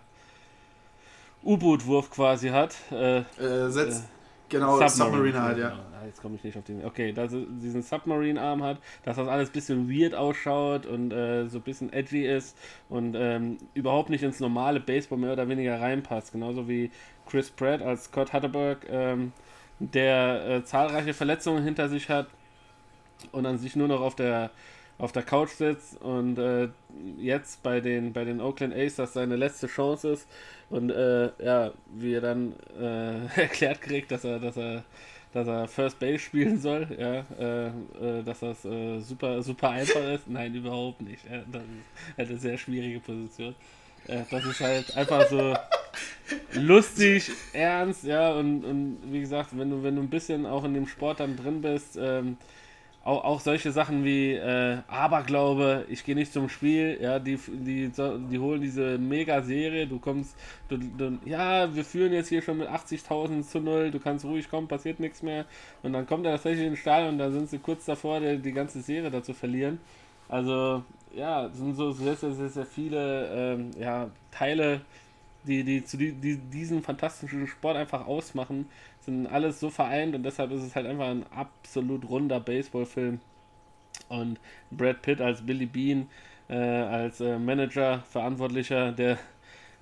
U-Boot-Wurf 1.44 2.10
quasi 2.10 2.48
hat. 2.48 2.74
Äh, 2.90 3.18
äh, 3.18 3.70
setzt, 3.70 4.04
äh, 4.04 4.06
genau, 4.48 4.72
Submarine, 4.72 4.90
Submarine 4.90 5.42
halt, 5.42 5.58
ja. 5.58 5.68
Ah, 5.68 6.04
jetzt 6.04 6.20
komme 6.20 6.34
ich 6.36 6.44
nicht 6.44 6.58
auf 6.58 6.64
den. 6.64 6.84
Okay, 6.84 7.12
dass 7.12 7.32
er 7.32 7.40
diesen 7.62 7.82
Submarine-Arm 7.82 8.62
hat, 8.62 8.78
dass 9.04 9.16
das 9.16 9.28
alles 9.28 9.50
ein 9.50 9.52
bisschen 9.52 9.88
weird 9.88 10.14
ausschaut 10.14 10.86
und 10.86 11.12
äh, 11.12 11.46
so 11.46 11.58
ein 11.58 11.62
bisschen 11.62 11.92
edgy 11.92 12.26
ist 12.26 12.56
und 12.88 13.14
ähm, 13.16 13.58
überhaupt 13.74 14.10
nicht 14.10 14.24
ins 14.24 14.40
normale 14.40 14.80
Baseball 14.80 15.18
mehr 15.18 15.32
oder 15.32 15.48
weniger 15.48 15.80
reinpasst. 15.80 16.32
Genauso 16.32 16.68
wie 16.68 16.90
Chris 17.26 17.50
Pratt 17.50 17.82
als 17.82 18.04
Scott 18.04 18.32
Hatterberg, 18.32 18.86
ähm, 18.90 19.32
der 19.78 20.48
äh, 20.48 20.64
zahlreiche 20.64 21.14
Verletzungen 21.14 21.62
hinter 21.62 21.88
sich 21.88 22.08
hat 22.08 22.26
und 23.32 23.46
an 23.46 23.58
sich 23.58 23.76
nur 23.76 23.88
noch 23.88 24.00
auf 24.00 24.16
der 24.16 24.50
auf 24.98 25.12
der 25.12 25.22
Couch 25.22 25.50
sitzt 25.50 26.00
und 26.00 26.38
äh, 26.38 26.68
jetzt 27.18 27.62
bei 27.62 27.80
den, 27.80 28.12
bei 28.12 28.24
den 28.24 28.40
Oakland 28.40 28.74
A's 28.74 28.96
das 28.96 29.12
seine 29.12 29.36
letzte 29.36 29.66
Chance 29.66 30.12
ist 30.12 30.28
und 30.70 30.90
äh, 30.90 31.30
ja, 31.44 31.72
wie 31.94 32.14
er 32.14 32.20
dann 32.20 32.54
äh, 32.80 33.26
erklärt 33.40 33.82
kriegt, 33.82 34.10
dass 34.10 34.24
er, 34.24 34.38
dass 34.38 34.56
er 34.56 34.84
dass 35.32 35.48
er 35.48 35.68
First 35.68 35.98
Base 35.98 36.18
spielen 36.18 36.58
soll, 36.58 36.86
ja, 36.98 37.26
äh, 37.38 37.66
äh, 37.66 38.22
dass 38.24 38.40
das 38.40 38.64
äh, 38.64 39.00
super, 39.00 39.42
super 39.42 39.68
einfach 39.68 40.02
ist. 40.14 40.28
Nein, 40.28 40.54
überhaupt 40.54 41.02
nicht. 41.02 41.24
Ist 41.24 41.30
halt 41.30 41.44
eine 42.16 42.38
sehr 42.38 42.56
schwierige 42.56 43.00
Position. 43.00 43.54
Das 44.06 44.44
ist 44.46 44.60
halt 44.60 44.96
einfach 44.96 45.26
so 45.28 45.54
lustig, 46.54 47.30
ernst, 47.52 48.04
ja, 48.04 48.32
und, 48.32 48.64
und 48.64 48.98
wie 49.10 49.20
gesagt, 49.20 49.50
wenn 49.52 49.68
du, 49.68 49.82
wenn 49.82 49.96
du 49.96 50.02
ein 50.02 50.08
bisschen 50.08 50.46
auch 50.46 50.64
in 50.64 50.74
dem 50.74 50.86
Sport 50.86 51.20
dann 51.20 51.36
drin 51.36 51.60
bist, 51.60 51.98
ähm, 52.00 52.36
auch, 53.06 53.22
auch 53.22 53.40
solche 53.40 53.70
Sachen 53.70 54.04
wie 54.04 54.32
äh, 54.32 54.78
Aberglaube, 54.88 55.84
ich 55.88 56.04
gehe 56.04 56.16
nicht 56.16 56.32
zum 56.32 56.48
Spiel, 56.48 56.98
ja, 57.00 57.20
die, 57.20 57.38
die, 57.46 57.88
die 57.88 58.38
holen 58.40 58.60
diese 58.60 58.98
Mega-Serie, 58.98 59.86
du 59.86 60.00
kommst, 60.00 60.36
du, 60.68 60.76
du, 60.76 61.16
ja, 61.24 61.72
wir 61.72 61.84
führen 61.84 62.12
jetzt 62.12 62.30
hier 62.30 62.42
schon 62.42 62.58
mit 62.58 62.68
80.000 62.68 63.42
zu 63.48 63.60
0, 63.60 63.92
du 63.92 64.00
kannst 64.00 64.24
ruhig 64.24 64.50
kommen, 64.50 64.66
passiert 64.66 64.98
nichts 64.98 65.22
mehr. 65.22 65.44
Und 65.84 65.92
dann 65.92 66.04
kommt 66.04 66.26
er 66.26 66.32
tatsächlich 66.32 66.64
in 66.64 66.72
den 66.72 66.76
Stall 66.76 67.08
und 67.08 67.18
da 67.18 67.30
sind 67.30 67.48
sie 67.48 67.58
kurz 67.58 67.84
davor, 67.84 68.18
die, 68.18 68.38
die 68.38 68.52
ganze 68.52 68.80
Serie 68.80 69.10
da 69.10 69.22
zu 69.22 69.34
verlieren. 69.34 69.78
Also, 70.28 70.82
ja, 71.14 71.48
sind 71.50 71.76
so 71.76 71.92
sehr, 71.92 72.16
sehr, 72.16 72.32
sehr, 72.32 72.48
sehr 72.48 72.66
viele 72.66 73.28
ähm, 73.28 73.70
ja, 73.78 74.10
Teile, 74.32 74.80
die, 75.46 75.64
die, 75.64 75.84
zu 75.84 75.96
die, 75.96 76.12
die 76.12 76.36
diesen 76.36 76.82
fantastischen 76.82 77.46
Sport 77.46 77.76
einfach 77.76 78.06
ausmachen, 78.06 78.68
sind 79.00 79.26
alles 79.26 79.60
so 79.60 79.70
vereint 79.70 80.14
und 80.14 80.22
deshalb 80.22 80.50
ist 80.52 80.62
es 80.62 80.74
halt 80.74 80.86
einfach 80.86 81.08
ein 81.08 81.24
absolut 81.32 82.08
runder 82.08 82.40
Baseballfilm. 82.40 83.20
Und 84.08 84.38
Brad 84.70 85.02
Pitt 85.02 85.20
als 85.20 85.44
Billy 85.44 85.66
Bean, 85.66 86.08
äh, 86.48 86.54
als 86.54 87.20
äh, 87.20 87.38
Manager, 87.38 88.04
Verantwortlicher, 88.10 88.92
der 88.92 89.18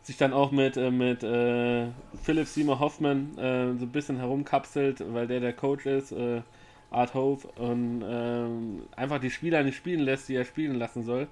sich 0.03 0.17
dann 0.17 0.33
auch 0.33 0.51
mit, 0.51 0.77
äh, 0.77 0.91
mit 0.91 1.23
äh, 1.23 1.89
Philip 2.23 2.47
Seymour 2.47 2.79
Hoffman 2.79 3.37
äh, 3.39 3.77
so 3.79 3.87
ein 3.87 3.93
bisschen 3.93 4.19
herumkapselt, 4.19 5.03
weil 5.13 5.27
der 5.27 5.41
der 5.41 5.53
Coach 5.55 5.87
ist, 5.87 6.13
äh, 6.13 6.43
Art 6.91 7.15
Hope, 7.15 7.49
und 7.61 8.05
ähm, 8.07 8.83
einfach 8.95 9.19
die 9.19 9.31
Spieler 9.31 9.63
nicht 9.63 9.77
spielen 9.77 10.01
lässt, 10.01 10.29
die 10.29 10.37
er 10.37 10.45
spielen 10.45 10.79
lassen 10.79 11.03
soll. 11.03 11.27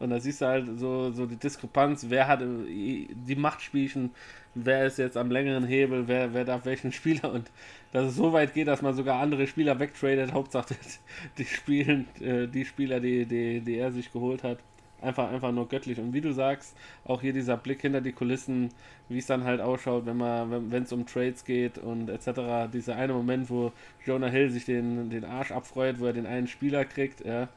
Und 0.00 0.08
da 0.10 0.18
siehst 0.18 0.40
du 0.40 0.46
halt 0.46 0.78
so, 0.78 1.12
so 1.12 1.26
die 1.26 1.36
Diskrepanz, 1.36 2.06
wer 2.08 2.26
hat 2.26 2.40
die 2.40 3.36
Machtspielchen, 3.36 4.10
wer 4.54 4.86
ist 4.86 4.98
jetzt 4.98 5.18
am 5.18 5.30
längeren 5.30 5.66
Hebel, 5.66 6.08
wer, 6.08 6.32
wer 6.32 6.46
darf 6.46 6.64
welchen 6.64 6.90
Spieler 7.00 7.32
und 7.32 7.50
dass 7.92 8.06
es 8.06 8.16
so 8.16 8.32
weit 8.32 8.54
geht, 8.54 8.66
dass 8.66 8.80
man 8.80 8.94
sogar 8.94 9.20
andere 9.20 9.46
Spieler 9.46 9.78
wegtradet, 9.78 10.32
Hauptsache 10.32 10.74
die 11.38 11.44
spielen, 11.44 12.08
äh, 12.20 12.48
die 12.48 12.64
Spieler, 12.64 12.98
die, 12.98 13.26
die, 13.26 13.60
die 13.60 13.76
er 13.76 13.92
sich 13.92 14.10
geholt 14.10 14.42
hat. 14.42 14.58
Einfach, 15.02 15.30
einfach 15.30 15.50
nur 15.50 15.66
göttlich. 15.66 15.98
Und 15.98 16.12
wie 16.12 16.20
du 16.20 16.32
sagst, 16.32 16.76
auch 17.04 17.22
hier 17.22 17.32
dieser 17.32 17.56
Blick 17.56 17.80
hinter 17.80 18.02
die 18.02 18.12
Kulissen, 18.12 18.68
wie 19.08 19.16
es 19.16 19.26
dann 19.26 19.44
halt 19.44 19.62
ausschaut, 19.62 20.04
wenn 20.04 20.18
man, 20.18 20.70
wenn 20.70 20.82
es 20.82 20.92
um 20.92 21.06
Trades 21.06 21.46
geht 21.46 21.78
und 21.78 22.10
etc. 22.10 22.70
Dieser 22.70 22.96
eine 22.96 23.14
Moment, 23.14 23.48
wo 23.48 23.72
Jonah 24.04 24.28
Hill 24.28 24.50
sich 24.50 24.66
den, 24.66 25.08
den 25.08 25.24
Arsch 25.24 25.52
abfreut, 25.52 26.00
wo 26.00 26.06
er 26.06 26.12
den 26.12 26.26
einen 26.26 26.48
Spieler 26.48 26.84
kriegt, 26.84 27.24
ja 27.24 27.48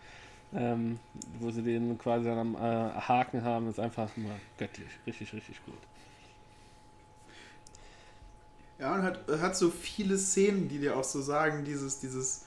ähm, 0.56 1.00
wo 1.40 1.52
sie 1.52 1.62
den 1.62 1.98
quasi 1.98 2.30
am 2.30 2.56
äh, 2.56 2.60
Haken 2.60 3.44
haben, 3.44 3.70
ist 3.70 3.80
einfach 3.80 4.16
mal 4.18 4.36
göttlich. 4.58 4.90
Richtig, 5.06 5.34
richtig 5.34 5.64
gut. 5.66 5.78
Ja, 8.80 8.96
und 8.96 9.04
hat, 9.04 9.20
hat 9.40 9.56
so 9.56 9.70
viele 9.70 10.18
Szenen, 10.18 10.68
die 10.68 10.80
dir 10.80 10.98
auch 10.98 11.04
so 11.04 11.22
sagen, 11.22 11.64
dieses, 11.64 12.00
dieses 12.00 12.46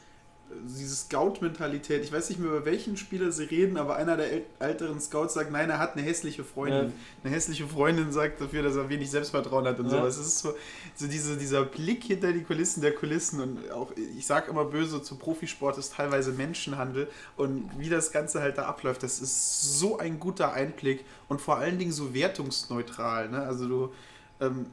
diese 0.64 0.94
Scout-Mentalität. 0.94 2.04
Ich 2.04 2.12
weiß 2.12 2.28
nicht 2.28 2.38
mehr, 2.38 2.50
über 2.50 2.64
welchen 2.64 2.96
Spieler 2.96 3.32
sie 3.32 3.44
reden, 3.44 3.76
aber 3.76 3.96
einer 3.96 4.16
der 4.16 4.42
älteren 4.58 5.00
Scouts 5.00 5.34
sagt, 5.34 5.50
nein, 5.50 5.70
er 5.70 5.78
hat 5.78 5.96
eine 5.96 6.02
hässliche 6.02 6.44
Freundin. 6.44 6.86
Ja. 6.86 6.92
Eine 7.24 7.34
hässliche 7.34 7.66
Freundin 7.66 8.12
sagt 8.12 8.40
dafür, 8.40 8.62
dass 8.62 8.76
er 8.76 8.88
wenig 8.88 9.10
Selbstvertrauen 9.10 9.66
hat 9.66 9.78
und 9.78 9.86
ja. 9.86 9.98
sowas. 9.98 10.18
Es 10.18 10.26
ist 10.26 10.38
so, 10.38 10.54
so 10.94 11.06
diese, 11.06 11.36
dieser 11.36 11.64
Blick 11.64 12.04
hinter 12.04 12.32
die 12.32 12.42
Kulissen 12.42 12.80
der 12.80 12.94
Kulissen 12.94 13.40
und 13.40 13.70
auch, 13.70 13.92
ich 14.16 14.26
sage 14.26 14.50
immer 14.50 14.64
böse, 14.64 15.02
zu 15.02 15.16
Profisport 15.16 15.78
ist 15.78 15.94
teilweise 15.94 16.32
Menschenhandel 16.32 17.08
und 17.36 17.70
wie 17.78 17.88
das 17.88 18.12
Ganze 18.12 18.40
halt 18.40 18.58
da 18.58 18.66
abläuft, 18.66 19.02
das 19.02 19.20
ist 19.20 19.78
so 19.78 19.98
ein 19.98 20.20
guter 20.20 20.52
Einblick 20.52 21.04
und 21.28 21.40
vor 21.40 21.56
allen 21.56 21.78
Dingen 21.78 21.92
so 21.92 22.14
wertungsneutral. 22.14 23.28
Ne? 23.30 23.40
Also 23.40 23.68
du, 23.68 23.92
ähm, 24.40 24.66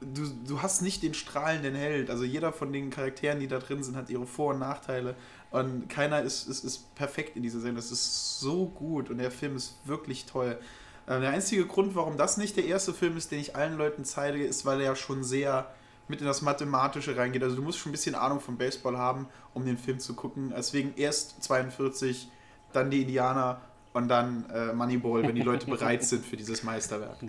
du, 0.00 0.26
du 0.46 0.62
hast 0.62 0.82
nicht 0.82 1.02
den 1.02 1.14
strahlenden 1.14 1.74
Held. 1.74 2.10
Also 2.10 2.24
jeder 2.24 2.52
von 2.52 2.72
den 2.72 2.90
Charakteren, 2.90 3.40
die 3.40 3.48
da 3.48 3.58
drin 3.58 3.82
sind, 3.82 3.96
hat 3.96 4.10
ihre 4.10 4.26
Vor- 4.26 4.54
und 4.54 4.60
Nachteile. 4.60 5.14
Und 5.50 5.88
keiner 5.88 6.22
ist, 6.22 6.48
ist, 6.48 6.64
ist 6.64 6.94
perfekt 6.94 7.36
in 7.36 7.42
dieser 7.42 7.60
Serie. 7.60 7.76
Das 7.76 7.90
ist 7.90 8.40
so 8.40 8.66
gut 8.66 9.10
und 9.10 9.18
der 9.18 9.30
Film 9.30 9.56
ist 9.56 9.76
wirklich 9.84 10.26
toll. 10.26 10.58
Äh, 11.06 11.20
der 11.20 11.30
einzige 11.30 11.66
Grund, 11.66 11.94
warum 11.94 12.16
das 12.16 12.36
nicht 12.36 12.56
der 12.56 12.64
erste 12.64 12.94
Film 12.94 13.16
ist, 13.16 13.30
den 13.30 13.40
ich 13.40 13.56
allen 13.56 13.76
Leuten 13.76 14.04
zeige, 14.04 14.44
ist, 14.44 14.64
weil 14.64 14.80
er 14.80 14.86
ja 14.86 14.96
schon 14.96 15.24
sehr 15.24 15.72
mit 16.08 16.20
in 16.20 16.26
das 16.26 16.42
Mathematische 16.42 17.16
reingeht. 17.16 17.42
Also 17.42 17.56
du 17.56 17.62
musst 17.62 17.78
schon 17.78 17.90
ein 17.90 17.92
bisschen 17.92 18.14
Ahnung 18.14 18.40
vom 18.40 18.58
Baseball 18.58 18.98
haben, 18.98 19.28
um 19.54 19.64
den 19.64 19.78
Film 19.78 20.00
zu 20.00 20.14
gucken. 20.14 20.52
Deswegen 20.56 20.94
erst 20.96 21.42
42, 21.42 22.28
dann 22.72 22.90
die 22.90 23.02
Indianer 23.02 23.60
und 23.92 24.08
dann 24.08 24.48
äh, 24.50 24.72
Moneyball, 24.72 25.22
wenn 25.22 25.34
die 25.34 25.42
Leute 25.42 25.66
bereit 25.66 26.04
sind 26.04 26.24
für 26.24 26.36
dieses 26.36 26.62
Meisterwerk. 26.62 27.20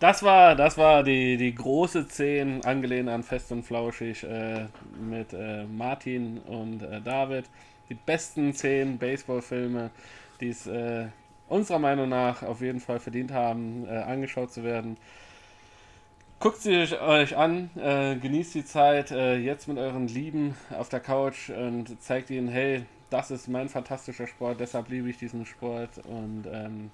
Das 0.00 0.22
war, 0.22 0.56
das 0.56 0.76
war 0.76 1.02
die, 1.02 1.36
die 1.36 1.54
große 1.54 2.08
10, 2.08 2.64
angelehnt 2.64 3.08
an 3.08 3.22
Fest 3.22 3.52
und 3.52 3.62
Flauschig 3.62 4.24
äh, 4.24 4.66
mit 5.00 5.32
äh, 5.32 5.64
Martin 5.64 6.38
und 6.38 6.82
äh, 6.82 7.00
David. 7.00 7.44
Die 7.88 7.94
besten 7.94 8.52
10 8.52 8.98
Baseballfilme, 8.98 9.90
die 10.40 10.48
es 10.48 10.66
äh, 10.66 11.06
unserer 11.48 11.78
Meinung 11.78 12.08
nach 12.08 12.42
auf 12.42 12.60
jeden 12.60 12.80
Fall 12.80 12.98
verdient 12.98 13.32
haben, 13.32 13.86
äh, 13.86 13.90
angeschaut 13.90 14.52
zu 14.52 14.64
werden. 14.64 14.96
Guckt 16.40 16.60
sie 16.60 17.00
euch 17.00 17.36
an, 17.36 17.70
äh, 17.76 18.16
genießt 18.16 18.54
die 18.54 18.64
Zeit 18.64 19.10
jetzt 19.10 19.68
mit 19.68 19.78
euren 19.78 20.08
Lieben 20.08 20.54
auf 20.76 20.88
der 20.88 21.00
Couch 21.00 21.48
und 21.48 22.02
zeigt 22.02 22.28
ihnen, 22.28 22.48
hey, 22.48 22.84
das 23.08 23.30
ist 23.30 23.48
mein 23.48 23.68
fantastischer 23.68 24.26
Sport, 24.26 24.60
deshalb 24.60 24.88
liebe 24.88 25.08
ich 25.08 25.16
diesen 25.16 25.46
Sport 25.46 25.98
und 26.04 26.44
ähm, 26.52 26.90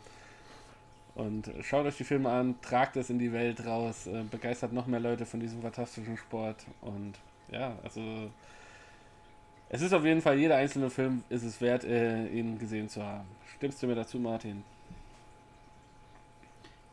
und 1.21 1.51
schaut 1.63 1.85
euch 1.85 1.97
die 1.99 2.05
Filme 2.05 2.31
an, 2.31 2.55
tragt 2.63 2.97
es 2.97 3.11
in 3.11 3.19
die 3.19 3.33
Welt 3.33 3.67
raus, 3.67 4.07
äh, 4.07 4.23
begeistert 4.31 4.73
noch 4.73 4.87
mehr 4.87 5.01
Leute 5.01 5.27
von 5.27 5.39
diesem 5.39 5.61
fantastischen 5.61 6.17
Sport. 6.17 6.65
Und 6.81 7.15
ja, 7.51 7.77
also 7.83 8.01
es 9.69 9.83
ist 9.83 9.93
auf 9.93 10.05
jeden 10.05 10.23
Fall, 10.23 10.39
jeder 10.39 10.57
einzelne 10.57 10.89
Film 10.89 11.23
ist 11.29 11.43
es 11.43 11.61
wert, 11.61 11.85
äh, 11.85 12.27
ihn 12.29 12.59
gesehen 12.59 12.89
zu 12.89 13.03
haben. 13.03 13.29
Stimmst 13.57 13.83
du 13.83 13.87
mir 13.87 13.97
dazu, 13.97 14.19
Martin? 14.19 14.65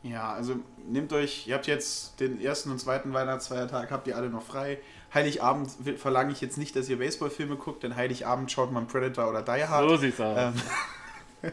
Ja, 0.02 0.34
also 0.34 0.56
nehmt 0.86 1.12
euch, 1.14 1.48
ihr 1.48 1.54
habt 1.54 1.66
jetzt 1.66 2.20
den 2.20 2.40
ersten 2.40 2.70
und 2.70 2.78
zweiten 2.78 3.12
Weihnachtsfeiertag, 3.14 3.90
habt 3.90 4.06
ihr 4.08 4.16
alle 4.16 4.28
noch 4.28 4.42
frei. 4.42 4.78
Heiligabend 5.12 5.70
verlange 5.96 6.32
ich 6.32 6.42
jetzt 6.42 6.58
nicht, 6.58 6.76
dass 6.76 6.88
ihr 6.90 6.98
Baseballfilme 6.98 7.56
guckt, 7.56 7.82
denn 7.82 7.96
Heiligabend 7.96 8.52
schaut 8.52 8.72
man 8.72 8.86
Predator 8.86 9.30
oder 9.30 9.42
Die 9.42 9.64
Hard. 9.64 9.88
So 9.88 9.96
sieht's 9.96 10.20
aus. 10.20 10.52
Ähm, 11.42 11.52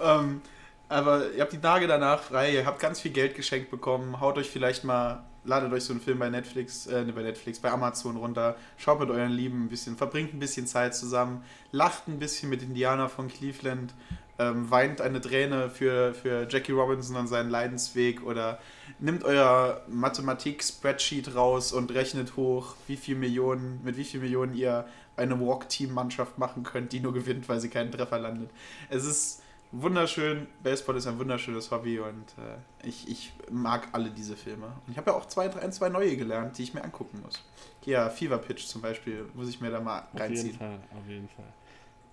ähm, 0.00 0.42
aber 0.88 1.32
ihr 1.32 1.42
habt 1.42 1.52
die 1.52 1.60
Tage 1.60 1.86
danach 1.86 2.22
frei, 2.22 2.52
ihr 2.52 2.66
habt 2.66 2.80
ganz 2.80 3.00
viel 3.00 3.12
Geld 3.12 3.34
geschenkt 3.34 3.70
bekommen, 3.70 4.20
haut 4.20 4.38
euch 4.38 4.48
vielleicht 4.48 4.84
mal, 4.84 5.24
ladet 5.44 5.72
euch 5.72 5.84
so 5.84 5.92
einen 5.92 6.00
Film 6.00 6.18
bei 6.18 6.30
Netflix, 6.30 6.86
äh, 6.86 7.04
bei 7.14 7.22
Netflix, 7.22 7.58
bei 7.58 7.70
Amazon 7.70 8.16
runter, 8.16 8.56
schaut 8.76 9.00
mit 9.00 9.10
euren 9.10 9.32
Lieben 9.32 9.64
ein 9.64 9.68
bisschen, 9.68 9.96
verbringt 9.96 10.34
ein 10.34 10.38
bisschen 10.38 10.66
Zeit 10.66 10.94
zusammen, 10.94 11.44
lacht 11.72 12.08
ein 12.08 12.18
bisschen 12.18 12.48
mit 12.48 12.62
Indianer 12.62 13.08
von 13.08 13.28
Cleveland, 13.28 13.92
ähm, 14.38 14.70
weint 14.70 15.00
eine 15.00 15.20
Träne 15.20 15.68
für, 15.68 16.14
für 16.14 16.46
Jackie 16.48 16.72
Robinson 16.72 17.16
und 17.16 17.26
seinen 17.26 17.50
Leidensweg 17.50 18.24
oder 18.24 18.58
nimmt 18.98 19.24
euer 19.24 19.82
Mathematik-Spreadsheet 19.88 21.34
raus 21.34 21.72
und 21.72 21.92
rechnet 21.92 22.36
hoch, 22.36 22.76
wie 22.86 22.96
viel 22.96 23.16
Millionen, 23.16 23.80
mit 23.84 23.96
wie 23.96 24.04
vielen 24.04 24.22
Millionen 24.22 24.54
ihr 24.54 24.86
eine 25.16 25.38
Walk-Team-Mannschaft 25.40 26.38
machen 26.38 26.62
könnt, 26.62 26.92
die 26.92 27.00
nur 27.00 27.12
gewinnt, 27.12 27.48
weil 27.48 27.60
sie 27.60 27.68
keinen 27.68 27.90
Treffer 27.90 28.20
landet. 28.20 28.50
Es 28.88 29.04
ist 29.04 29.42
wunderschön. 29.72 30.46
Baseball 30.62 30.96
ist 30.96 31.06
ein 31.06 31.18
wunderschönes 31.18 31.70
Hobby 31.70 31.98
und 31.98 32.26
äh, 32.38 32.86
ich, 32.86 33.08
ich 33.08 33.32
mag 33.50 33.88
alle 33.92 34.10
diese 34.10 34.36
Filme. 34.36 34.66
Und 34.66 34.92
ich 34.92 34.96
habe 34.98 35.10
ja 35.10 35.16
auch 35.16 35.26
zwei, 35.26 35.48
drei, 35.48 35.60
ein, 35.60 35.72
zwei 35.72 35.88
neue 35.88 36.16
gelernt, 36.16 36.58
die 36.58 36.62
ich 36.62 36.74
mir 36.74 36.82
angucken 36.82 37.20
muss. 37.24 37.42
Ja, 37.84 38.10
Fever 38.10 38.38
Pitch 38.38 38.66
zum 38.66 38.82
Beispiel 38.82 39.26
muss 39.34 39.48
ich 39.48 39.60
mir 39.60 39.70
da 39.70 39.80
mal 39.80 40.00
auf 40.12 40.20
reinziehen. 40.20 40.46
Jeden 40.46 40.58
Fall, 40.58 40.78
auf 40.98 41.08
jeden 41.08 41.28
Fall. 41.28 41.52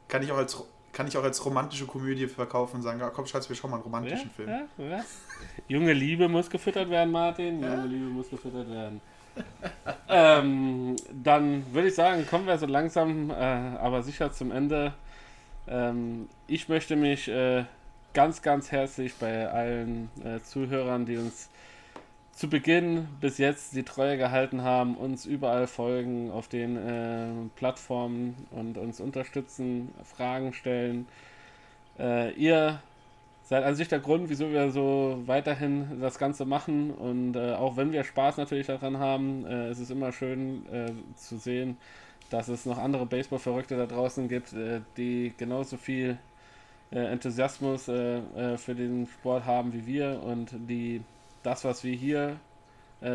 Kann 0.07 0.23
ich 0.23 0.31
auch 0.31 0.37
als 0.37 0.63
kann 0.95 1.07
ich 1.07 1.17
auch 1.17 1.23
als 1.23 1.43
romantische 1.43 1.85
Komödie 1.85 2.25
verkaufen 2.25 2.77
und 2.77 2.81
sagen, 2.81 3.01
ja, 3.01 3.09
komm, 3.09 3.25
Schatz, 3.25 3.49
wir 3.49 3.55
schauen 3.57 3.69
mal 3.69 3.77
einen 3.77 3.83
romantischen 3.83 4.31
ja, 4.37 4.65
Film. 4.77 4.89
Ja. 4.89 5.03
Junge 5.67 5.91
Liebe 5.91 6.29
muss 6.29 6.49
gefüttert 6.49 6.89
werden, 6.89 7.11
Martin. 7.11 7.61
Junge 7.61 7.85
Liebe 7.85 8.05
muss 8.05 8.29
gefüttert 8.29 8.69
werden. 8.69 9.01
ähm, 10.07 10.95
dann 11.11 11.65
würde 11.73 11.89
ich 11.89 11.95
sagen, 11.95 12.25
kommen 12.25 12.47
wir 12.47 12.57
so 12.57 12.65
langsam, 12.65 13.29
äh, 13.29 13.33
aber 13.33 14.03
sicher 14.03 14.31
zum 14.31 14.51
Ende 14.51 14.93
ähm, 15.67 16.29
ich 16.47 16.69
möchte 16.69 16.95
mich 16.95 17.27
äh, 17.27 17.65
ganz, 18.13 18.41
ganz 18.41 18.71
herzlich 18.71 19.15
bei 19.15 19.49
allen 19.49 20.09
äh, 20.23 20.39
Zuhörern, 20.39 21.05
die 21.05 21.17
uns 21.17 21.49
zu 22.31 22.49
Beginn 22.49 23.07
bis 23.21 23.37
jetzt 23.37 23.75
die 23.75 23.83
Treue 23.83 24.17
gehalten 24.17 24.61
haben, 24.61 24.95
uns 24.95 25.25
überall 25.25 25.67
folgen 25.67 26.31
auf 26.31 26.49
den 26.49 26.75
äh, 26.75 27.27
Plattformen 27.55 28.35
und 28.51 28.77
uns 28.77 28.99
unterstützen, 28.99 29.93
Fragen 30.03 30.53
stellen. 30.53 31.07
Äh, 31.97 32.33
ihr 32.33 32.81
seid 33.45 33.63
an 33.63 33.75
sich 33.75 33.87
der 33.87 33.99
Grund, 33.99 34.29
wieso 34.29 34.51
wir 34.51 34.71
so 34.71 35.21
weiterhin 35.25 36.01
das 36.01 36.17
Ganze 36.17 36.45
machen. 36.45 36.91
Und 36.91 37.35
äh, 37.35 37.53
auch 37.53 37.77
wenn 37.77 37.91
wir 37.91 38.03
Spaß 38.03 38.37
natürlich 38.37 38.67
daran 38.67 38.97
haben, 38.99 39.45
äh, 39.45 39.71
ist 39.71 39.79
es 39.79 39.91
immer 39.91 40.11
schön 40.11 40.65
äh, 40.71 40.91
zu 41.15 41.37
sehen, 41.37 41.77
dass 42.31 42.47
es 42.47 42.65
noch 42.65 42.79
andere 42.79 43.05
Baseball-Verrückte 43.05 43.77
da 43.77 43.85
draußen 43.85 44.27
gibt, 44.27 44.53
äh, 44.53 44.81
die 44.97 45.33
genauso 45.37 45.77
viel 45.77 46.17
äh, 46.91 46.99
Enthusiasmus 46.99 47.87
äh, 47.87 48.57
für 48.57 48.73
den 48.73 49.07
Sport 49.07 49.45
haben 49.45 49.73
wie 49.73 49.85
wir 49.85 50.23
und 50.23 50.49
die 50.67 51.01
das, 51.43 51.63
was 51.63 51.83
wir 51.83 51.95
hier 51.95 52.37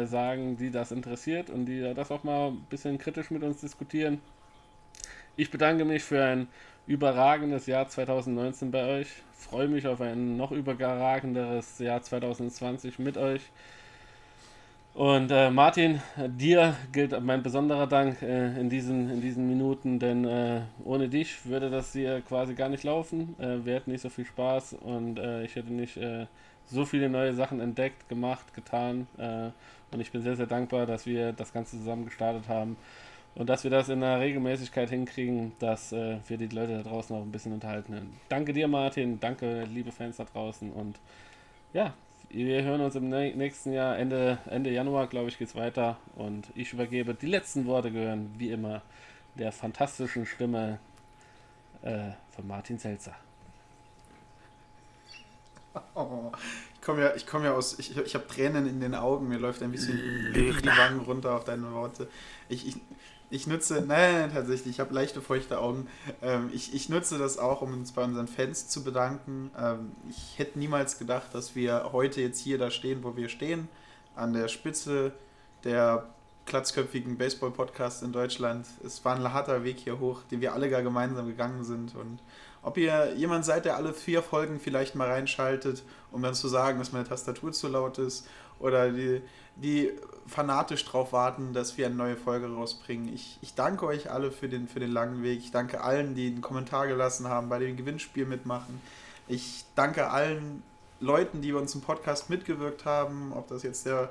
sagen, 0.05 0.57
die 0.57 0.71
das 0.71 0.93
interessiert 0.93 1.51
und 1.51 1.65
die 1.65 1.81
das 1.95 2.13
auch 2.13 2.23
mal 2.23 2.51
ein 2.51 2.67
bisschen 2.69 2.99
kritisch 2.99 3.33
mit 3.33 3.43
uns 3.43 3.61
diskutieren. 3.61 4.21
Ich 5.37 5.51
bedanke 5.51 5.85
mich 5.85 6.05
für 6.05 6.23
ein 6.23 6.47
überragendes 6.91 7.67
Jahr 7.67 7.89
2019 7.89 8.73
bei 8.73 8.99
euch. 8.99 9.07
Freue 9.33 9.69
mich 9.69 9.87
auf 9.87 10.01
ein 10.01 10.37
noch 10.37 10.51
überragenderes 10.51 11.79
Jahr 11.79 12.03
2020 12.03 12.99
mit 12.99 13.17
euch. 13.17 13.43
Und 14.93 15.31
äh, 15.31 15.51
Martin, 15.51 16.03
dir 16.17 16.75
gilt 16.91 17.19
mein 17.23 17.45
besonderer 17.45 17.87
Dank 17.87 18.21
äh, 18.23 18.61
in, 18.61 18.69
diesen, 18.69 19.09
in 19.09 19.21
diesen 19.21 19.47
Minuten, 19.49 20.01
denn 20.01 20.25
äh, 20.25 20.63
ohne 20.85 21.09
dich 21.09 21.47
würde 21.47 21.71
das 21.71 21.93
hier 21.93 22.23
quasi 22.23 22.55
gar 22.55 22.69
nicht 22.69 22.83
laufen. 22.83 23.37
Äh, 23.39 23.65
wir 23.65 23.77
hätten 23.77 23.93
nicht 23.93 24.03
so 24.03 24.09
viel 24.09 24.25
Spaß 24.25 24.73
und 24.81 25.21
äh, 25.21 25.45
ich 25.45 25.55
hätte 25.55 25.73
nicht 25.73 25.97
äh, 25.97 26.27
so 26.67 26.85
viele 26.85 27.09
neue 27.09 27.35
Sachen 27.35 27.61
entdeckt, 27.61 28.09
gemacht, 28.09 28.53
getan. 28.55 29.09
und 29.17 30.01
ich 30.01 30.13
bin 30.13 30.23
sehr, 30.23 30.37
sehr 30.37 30.47
dankbar, 30.47 30.87
dass 30.87 31.05
wir 31.05 31.33
das 31.33 31.53
Ganze 31.53 31.77
zusammen 31.79 32.05
gestartet 32.05 32.49
haben. 32.49 32.77
Und 33.35 33.49
dass 33.49 33.65
wir 33.65 33.71
das 33.71 33.89
in 33.89 34.03
einer 34.03 34.21
Regelmäßigkeit 34.21 34.91
hinkriegen, 34.91 35.53
dass 35.61 35.93
äh, 35.93 36.19
wir 36.27 36.37
die 36.37 36.49
Leute 36.49 36.83
da 36.83 36.83
draußen 36.83 37.15
auch 37.17 37.23
ein 37.23 37.31
bisschen 37.31 37.53
unterhalten. 37.53 38.13
Danke 38.29 38.53
dir, 38.53 38.69
Martin. 38.69 39.21
Danke, 39.21 39.65
liebe 39.65 39.93
Fans 39.93 40.17
da 40.17 40.25
draußen. 40.25 40.73
Und 40.73 40.99
ja, 41.73 41.95
wir 42.29 42.63
hören 42.63 42.81
uns 42.81 42.95
im 42.97 43.09
nächsten 43.09 43.73
Jahr, 43.73 43.99
Ende, 43.99 44.39
Ende 44.47 44.71
Januar, 44.71 45.07
glaube 45.07 45.29
ich, 45.29 45.39
geht 45.39 45.49
es 45.49 45.55
weiter. 45.55 45.97
Und 46.17 46.49
ich 46.55 46.73
übergebe 46.73 47.15
die 47.15 47.27
letzten 47.27 47.67
Worte 47.67 47.91
gehören, 47.91 48.35
wie 48.37 48.51
immer, 48.51 48.83
der 49.37 49.53
fantastischen 49.53 50.27
Stimme 50.27 50.79
äh, 51.83 52.11
von 52.35 52.47
Martin 52.47 52.79
Selzer. 52.79 53.15
Oh, 55.95 56.33
ich 56.75 56.81
komme 56.81 57.03
ja, 57.03 57.13
komm 57.31 57.45
ja 57.45 57.55
aus, 57.55 57.79
ich, 57.79 57.97
ich 57.97 58.15
habe 58.15 58.27
Tränen 58.27 58.67
in 58.67 58.81
den 58.81 58.95
Augen, 58.95 59.29
mir 59.29 59.39
läuft 59.39 59.63
ein 59.63 59.71
bisschen 59.71 59.97
die 60.35 60.67
Wangen 60.67 61.01
runter 61.01 61.37
auf 61.37 61.45
deine 61.45 61.71
Worte. 61.73 62.09
Ich, 62.49 62.67
ich, 62.67 62.77
ich 63.31 63.47
nutze, 63.47 63.83
nein, 63.87 64.33
tatsächlich, 64.33 64.75
ich 64.75 64.81
habe 64.81 64.93
leichte 64.93 65.21
feuchte 65.21 65.59
Augen. 65.61 65.87
Ähm, 66.21 66.51
ich, 66.53 66.75
ich 66.75 66.89
nutze 66.89 67.17
das 67.17 67.39
auch, 67.39 67.63
um 67.63 67.73
uns 67.73 67.93
bei 67.93 68.03
unseren 68.03 68.27
Fans 68.27 68.69
zu 68.69 68.83
bedanken. 68.83 69.51
Ähm, 69.59 69.93
ich 70.09 70.39
hätte 70.39 70.59
niemals 70.59 70.99
gedacht, 70.99 71.29
dass 71.33 71.55
wir 71.55 71.91
heute 71.93 72.21
jetzt 72.21 72.41
hier 72.41 72.59
da 72.59 72.71
stehen, 72.71 73.05
wo 73.05 73.17
wir 73.17 73.29
stehen, 73.29 73.69
an 74.17 74.33
der 74.33 74.49
Spitze 74.49 75.13
der 75.63 76.09
glatzköpfigen 76.47 77.17
Baseball-Podcasts 77.17 78.03
in 78.03 78.13
Deutschland. 78.13 78.67
Es 78.85 79.05
war 79.05 79.15
ein 79.15 79.33
harter 79.33 79.63
Weg 79.63 79.79
hier 79.79 80.01
hoch, 80.01 80.23
den 80.31 80.41
wir 80.41 80.53
alle 80.53 80.69
gar 80.69 80.83
gemeinsam 80.83 81.27
gegangen 81.27 81.63
sind. 81.63 81.95
Und 81.95 82.19
ob 82.63 82.77
ihr 82.77 83.15
jemand 83.15 83.45
seid, 83.45 83.65
der 83.65 83.77
alle 83.77 83.95
vier 83.95 84.23
Folgen 84.23 84.59
vielleicht 84.59 84.97
mal 84.97 85.09
reinschaltet, 85.09 85.85
um 86.11 86.23
dann 86.23 86.35
zu 86.35 86.49
sagen, 86.49 86.81
dass 86.81 86.91
meine 86.91 87.07
Tastatur 87.07 87.53
zu 87.53 87.69
laut 87.69 87.99
ist, 87.99 88.27
oder 88.59 88.91
die, 88.91 89.23
die 89.63 89.91
fanatisch 90.27 90.85
darauf 90.85 91.13
warten, 91.13 91.53
dass 91.53 91.77
wir 91.77 91.87
eine 91.87 91.95
neue 91.97 92.17
Folge 92.17 92.53
rausbringen. 92.53 93.13
Ich, 93.13 93.39
ich 93.43 93.55
danke 93.55 93.87
euch 93.87 94.11
alle 94.11 94.31
für 94.31 94.49
den, 94.49 94.69
für 94.69 94.81
den 94.81 94.91
langen 94.91 95.23
Weg. 95.23 95.41
Ich 95.41 95.51
danke 95.51 95.83
allen, 95.83 96.15
die 96.15 96.29
einen 96.29 96.41
Kommentar 96.41 96.87
gelassen 96.87 97.29
haben, 97.29 97.49
bei 97.49 97.59
dem 97.59 97.77
Gewinnspiel 97.77 98.27
mitmachen. 98.27 98.81
Ich 99.29 99.65
danke 99.75 100.09
allen 100.11 100.63
Leuten, 101.01 101.41
die 101.41 101.53
bei 101.53 101.59
uns 101.59 101.75
im 101.75 101.81
Podcast 101.81 102.31
mitgewirkt 102.31 102.85
haben, 102.85 103.33
ob 103.33 103.49
das 103.49 103.63
jetzt 103.63 103.87
der 103.87 104.11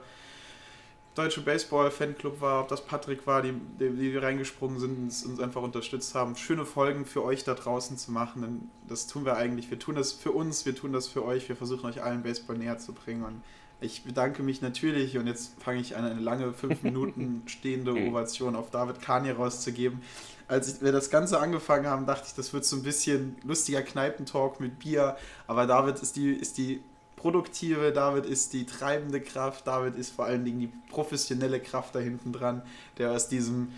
Deutsche 1.15 1.41
Baseball-Fanclub 1.41 2.39
war, 2.39 2.61
ob 2.61 2.67
das 2.67 2.85
Patrick 2.85 3.25
war, 3.25 3.41
die, 3.41 3.53
die, 3.79 3.89
die 3.89 4.17
reingesprungen 4.17 4.79
sind 4.79 4.97
und 4.97 5.31
uns 5.31 5.39
einfach 5.39 5.61
unterstützt 5.61 6.15
haben. 6.15 6.35
Schöne 6.35 6.65
Folgen 6.65 7.05
für 7.05 7.23
euch 7.23 7.43
da 7.43 7.55
draußen 7.55 7.97
zu 7.97 8.11
machen, 8.11 8.41
denn 8.41 8.71
das 8.87 9.07
tun 9.07 9.25
wir 9.25 9.35
eigentlich. 9.35 9.69
Wir 9.69 9.79
tun 9.79 9.95
das 9.95 10.13
für 10.13 10.31
uns, 10.31 10.65
wir 10.65 10.75
tun 10.75 10.93
das 10.93 11.07
für 11.07 11.25
euch, 11.25 11.49
wir 11.49 11.55
versuchen 11.55 11.85
euch 11.89 12.03
allen 12.03 12.23
Baseball 12.23 12.57
näher 12.57 12.77
zu 12.77 12.93
bringen 12.93 13.23
und 13.23 13.41
ich 13.81 14.03
bedanke 14.03 14.43
mich 14.43 14.61
natürlich 14.61 15.17
und 15.17 15.27
jetzt 15.27 15.61
fange 15.61 15.79
ich 15.79 15.95
an, 15.95 16.05
eine 16.05 16.19
lange 16.19 16.53
fünf 16.53 16.83
Minuten 16.83 17.43
stehende 17.45 17.93
Ovation 17.93 18.55
auf 18.55 18.71
David 18.71 19.01
Kanye 19.01 19.31
rauszugeben. 19.31 20.01
Als 20.47 20.81
wir 20.81 20.91
das 20.91 21.09
Ganze 21.09 21.39
angefangen 21.39 21.85
haben, 21.85 22.05
dachte 22.05 22.25
ich, 22.27 22.33
das 22.33 22.53
wird 22.53 22.65
so 22.65 22.75
ein 22.75 22.83
bisschen 22.83 23.35
lustiger 23.43 23.83
Kneipentalk 23.83 24.59
mit 24.59 24.79
Bier. 24.79 25.15
Aber 25.47 25.67
David 25.67 25.99
ist 25.99 26.15
die, 26.15 26.31
ist 26.31 26.57
die 26.57 26.81
produktive, 27.15 27.91
David 27.91 28.25
ist 28.25 28.53
die 28.53 28.65
treibende 28.65 29.21
Kraft, 29.21 29.67
David 29.67 29.95
ist 29.95 30.11
vor 30.11 30.25
allen 30.25 30.45
Dingen 30.45 30.59
die 30.59 30.71
professionelle 30.89 31.59
Kraft 31.59 31.93
da 31.93 31.99
hinten 31.99 32.33
dran, 32.33 32.63
der 32.97 33.11
aus 33.11 33.27
diesem 33.27 33.69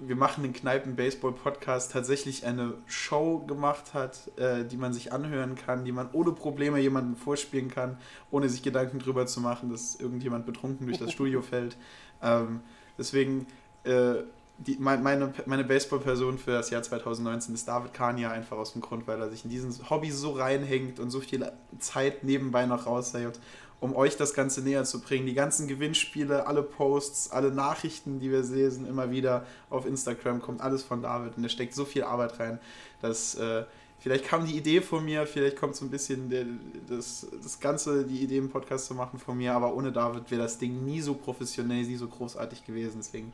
wir 0.00 0.16
machen 0.16 0.42
den 0.42 0.52
Kneipen-Baseball-Podcast 0.52 1.92
tatsächlich 1.92 2.46
eine 2.46 2.74
Show 2.86 3.40
gemacht 3.46 3.94
hat, 3.94 4.30
äh, 4.36 4.64
die 4.64 4.76
man 4.76 4.92
sich 4.92 5.12
anhören 5.12 5.56
kann, 5.56 5.84
die 5.84 5.92
man 5.92 6.08
ohne 6.12 6.32
Probleme 6.32 6.78
jemandem 6.78 7.16
vorspielen 7.16 7.70
kann, 7.70 7.98
ohne 8.30 8.48
sich 8.48 8.62
Gedanken 8.62 8.98
drüber 8.98 9.26
zu 9.26 9.40
machen, 9.40 9.70
dass 9.70 9.96
irgendjemand 9.96 10.46
betrunken 10.46 10.86
durch 10.86 10.98
das 10.98 11.12
Studio 11.12 11.42
fällt. 11.42 11.76
Ähm, 12.22 12.60
deswegen, 12.96 13.46
äh, 13.84 14.14
die, 14.58 14.76
mein, 14.78 15.02
meine, 15.02 15.32
meine 15.46 15.64
Baseball-Person 15.64 16.38
für 16.38 16.52
das 16.52 16.70
Jahr 16.70 16.82
2019 16.82 17.54
ist 17.54 17.68
David 17.68 17.94
Kania, 17.94 18.30
einfach 18.30 18.56
aus 18.56 18.72
dem 18.72 18.82
Grund, 18.82 19.06
weil 19.06 19.20
er 19.20 19.30
sich 19.30 19.44
in 19.44 19.50
diesen 19.50 19.72
Hobby 19.88 20.10
so 20.10 20.32
reinhängt 20.32 20.98
und 20.98 21.10
so 21.10 21.20
viel 21.20 21.50
Zeit 21.78 22.24
nebenbei 22.24 22.66
noch 22.66 22.86
raushält 22.86 23.38
um 23.80 23.94
euch 23.94 24.16
das 24.16 24.34
Ganze 24.34 24.62
näher 24.62 24.84
zu 24.84 25.00
bringen. 25.00 25.26
Die 25.26 25.34
ganzen 25.34 25.68
Gewinnspiele, 25.68 26.46
alle 26.46 26.62
Posts, 26.62 27.30
alle 27.30 27.50
Nachrichten, 27.50 28.20
die 28.20 28.30
wir 28.30 28.42
lesen, 28.42 28.86
immer 28.86 29.10
wieder 29.10 29.46
auf 29.70 29.86
Instagram, 29.86 30.40
kommt 30.42 30.60
alles 30.60 30.82
von 30.82 31.02
David. 31.02 31.36
Und 31.36 31.44
er 31.44 31.48
steckt 31.48 31.74
so 31.74 31.84
viel 31.84 32.02
Arbeit 32.02 32.38
rein, 32.40 32.58
dass 33.00 33.36
äh, 33.36 33.64
vielleicht 34.00 34.24
kam 34.24 34.46
die 34.46 34.56
Idee 34.56 34.80
von 34.80 35.04
mir, 35.04 35.26
vielleicht 35.26 35.56
kommt 35.56 35.76
so 35.76 35.84
ein 35.84 35.90
bisschen 35.90 36.28
der, 36.28 36.46
das, 36.88 37.26
das 37.42 37.60
Ganze, 37.60 38.04
die 38.04 38.22
Idee 38.22 38.38
im 38.38 38.50
Podcast 38.50 38.86
zu 38.86 38.94
machen 38.94 39.18
von 39.18 39.36
mir, 39.36 39.54
aber 39.54 39.74
ohne 39.74 39.92
David 39.92 40.30
wäre 40.30 40.42
das 40.42 40.58
Ding 40.58 40.84
nie 40.84 41.00
so 41.00 41.14
professionell, 41.14 41.84
nie 41.84 41.96
so 41.96 42.08
großartig 42.08 42.66
gewesen. 42.66 42.96
Deswegen 42.98 43.32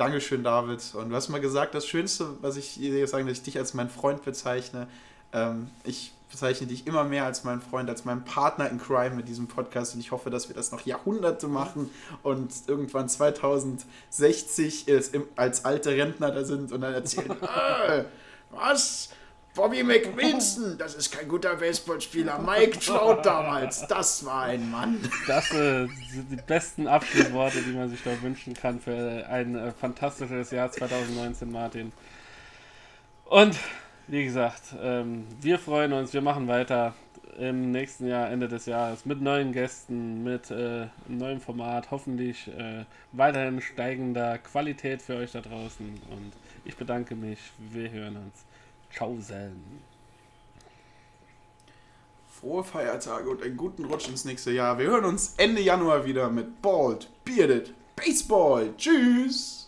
Dankeschön, 0.00 0.42
David. 0.42 0.94
Und 0.94 1.10
du 1.10 1.14
hast 1.14 1.28
mal 1.28 1.42
gesagt, 1.42 1.74
das 1.74 1.86
Schönste, 1.86 2.34
was 2.40 2.56
ich 2.56 2.76
dir 2.76 3.06
sagen, 3.06 3.26
dass 3.26 3.36
ich 3.36 3.42
dich 3.42 3.58
als 3.58 3.74
meinen 3.74 3.90
Freund 3.90 4.24
bezeichne. 4.24 4.88
Ähm, 5.34 5.68
ich 5.84 6.12
bezeichne 6.30 6.66
dich 6.66 6.86
immer 6.86 7.04
mehr 7.04 7.24
als 7.24 7.44
meinen 7.44 7.60
Freund, 7.60 7.88
als 7.90 8.04
meinen 8.04 8.24
Partner 8.24 8.68
in 8.70 8.80
Crime 8.80 9.16
mit 9.16 9.28
diesem 9.28 9.48
Podcast 9.48 9.94
und 9.94 10.00
ich 10.00 10.12
hoffe, 10.12 10.30
dass 10.30 10.48
wir 10.48 10.56
das 10.56 10.72
noch 10.72 10.86
Jahrhunderte 10.86 11.48
machen 11.48 11.90
und 12.22 12.52
irgendwann 12.66 13.08
2060 13.08 14.86
als 15.36 15.64
alte 15.64 15.90
Rentner 15.90 16.30
da 16.30 16.44
sind 16.44 16.72
und 16.72 16.80
dann 16.80 16.94
erzählen, 16.94 17.30
äh, 17.88 18.04
was? 18.50 19.10
Bobby 19.52 19.82
McWinson, 19.82 20.78
das 20.78 20.94
ist 20.94 21.10
kein 21.10 21.26
guter 21.26 21.56
Baseballspieler. 21.56 22.38
Mike 22.38 22.78
Trout 22.78 23.22
damals, 23.24 23.84
das 23.88 24.24
war 24.24 24.44
ein 24.44 24.70
Mann. 24.70 25.00
Das 25.26 25.50
äh, 25.50 25.88
sind 26.08 26.30
die 26.30 26.36
besten 26.36 26.86
Abschlussworte, 26.86 27.60
die 27.62 27.72
man 27.72 27.90
sich 27.90 28.00
da 28.04 28.10
wünschen 28.22 28.54
kann 28.54 28.80
für 28.80 29.26
ein 29.28 29.56
äh, 29.56 29.72
fantastisches 29.72 30.52
Jahr 30.52 30.70
2019, 30.70 31.50
Martin. 31.50 31.92
Und 33.24 33.56
wie 34.10 34.24
gesagt, 34.24 34.74
ähm, 34.80 35.26
wir 35.40 35.58
freuen 35.58 35.92
uns, 35.92 36.12
wir 36.12 36.20
machen 36.20 36.48
weiter 36.48 36.94
im 37.38 37.70
nächsten 37.70 38.06
Jahr, 38.06 38.28
Ende 38.28 38.48
des 38.48 38.66
Jahres, 38.66 39.06
mit 39.06 39.22
neuen 39.22 39.52
Gästen, 39.52 40.24
mit 40.24 40.50
äh, 40.50 40.88
neuem 41.06 41.40
Format, 41.40 41.90
hoffentlich 41.90 42.48
äh, 42.48 42.84
weiterhin 43.12 43.60
steigender 43.60 44.38
Qualität 44.38 45.00
für 45.00 45.16
euch 45.16 45.32
da 45.32 45.40
draußen. 45.40 45.86
Und 46.10 46.32
ich 46.64 46.76
bedanke 46.76 47.14
mich, 47.14 47.38
wir 47.58 47.90
hören 47.90 48.16
uns. 48.16 48.44
Ciao, 48.92 49.16
Selm. 49.20 49.62
Frohe 52.28 52.64
Feiertage 52.64 53.28
und 53.28 53.42
einen 53.42 53.56
guten 53.56 53.84
Rutsch 53.84 54.08
ins 54.08 54.24
nächste 54.24 54.50
Jahr. 54.50 54.78
Wir 54.78 54.86
hören 54.88 55.04
uns 55.04 55.34
Ende 55.36 55.62
Januar 55.62 56.04
wieder 56.04 56.28
mit 56.30 56.60
Bald, 56.60 57.08
Bearded, 57.24 57.72
Baseball. 57.94 58.74
Tschüss! 58.76 59.59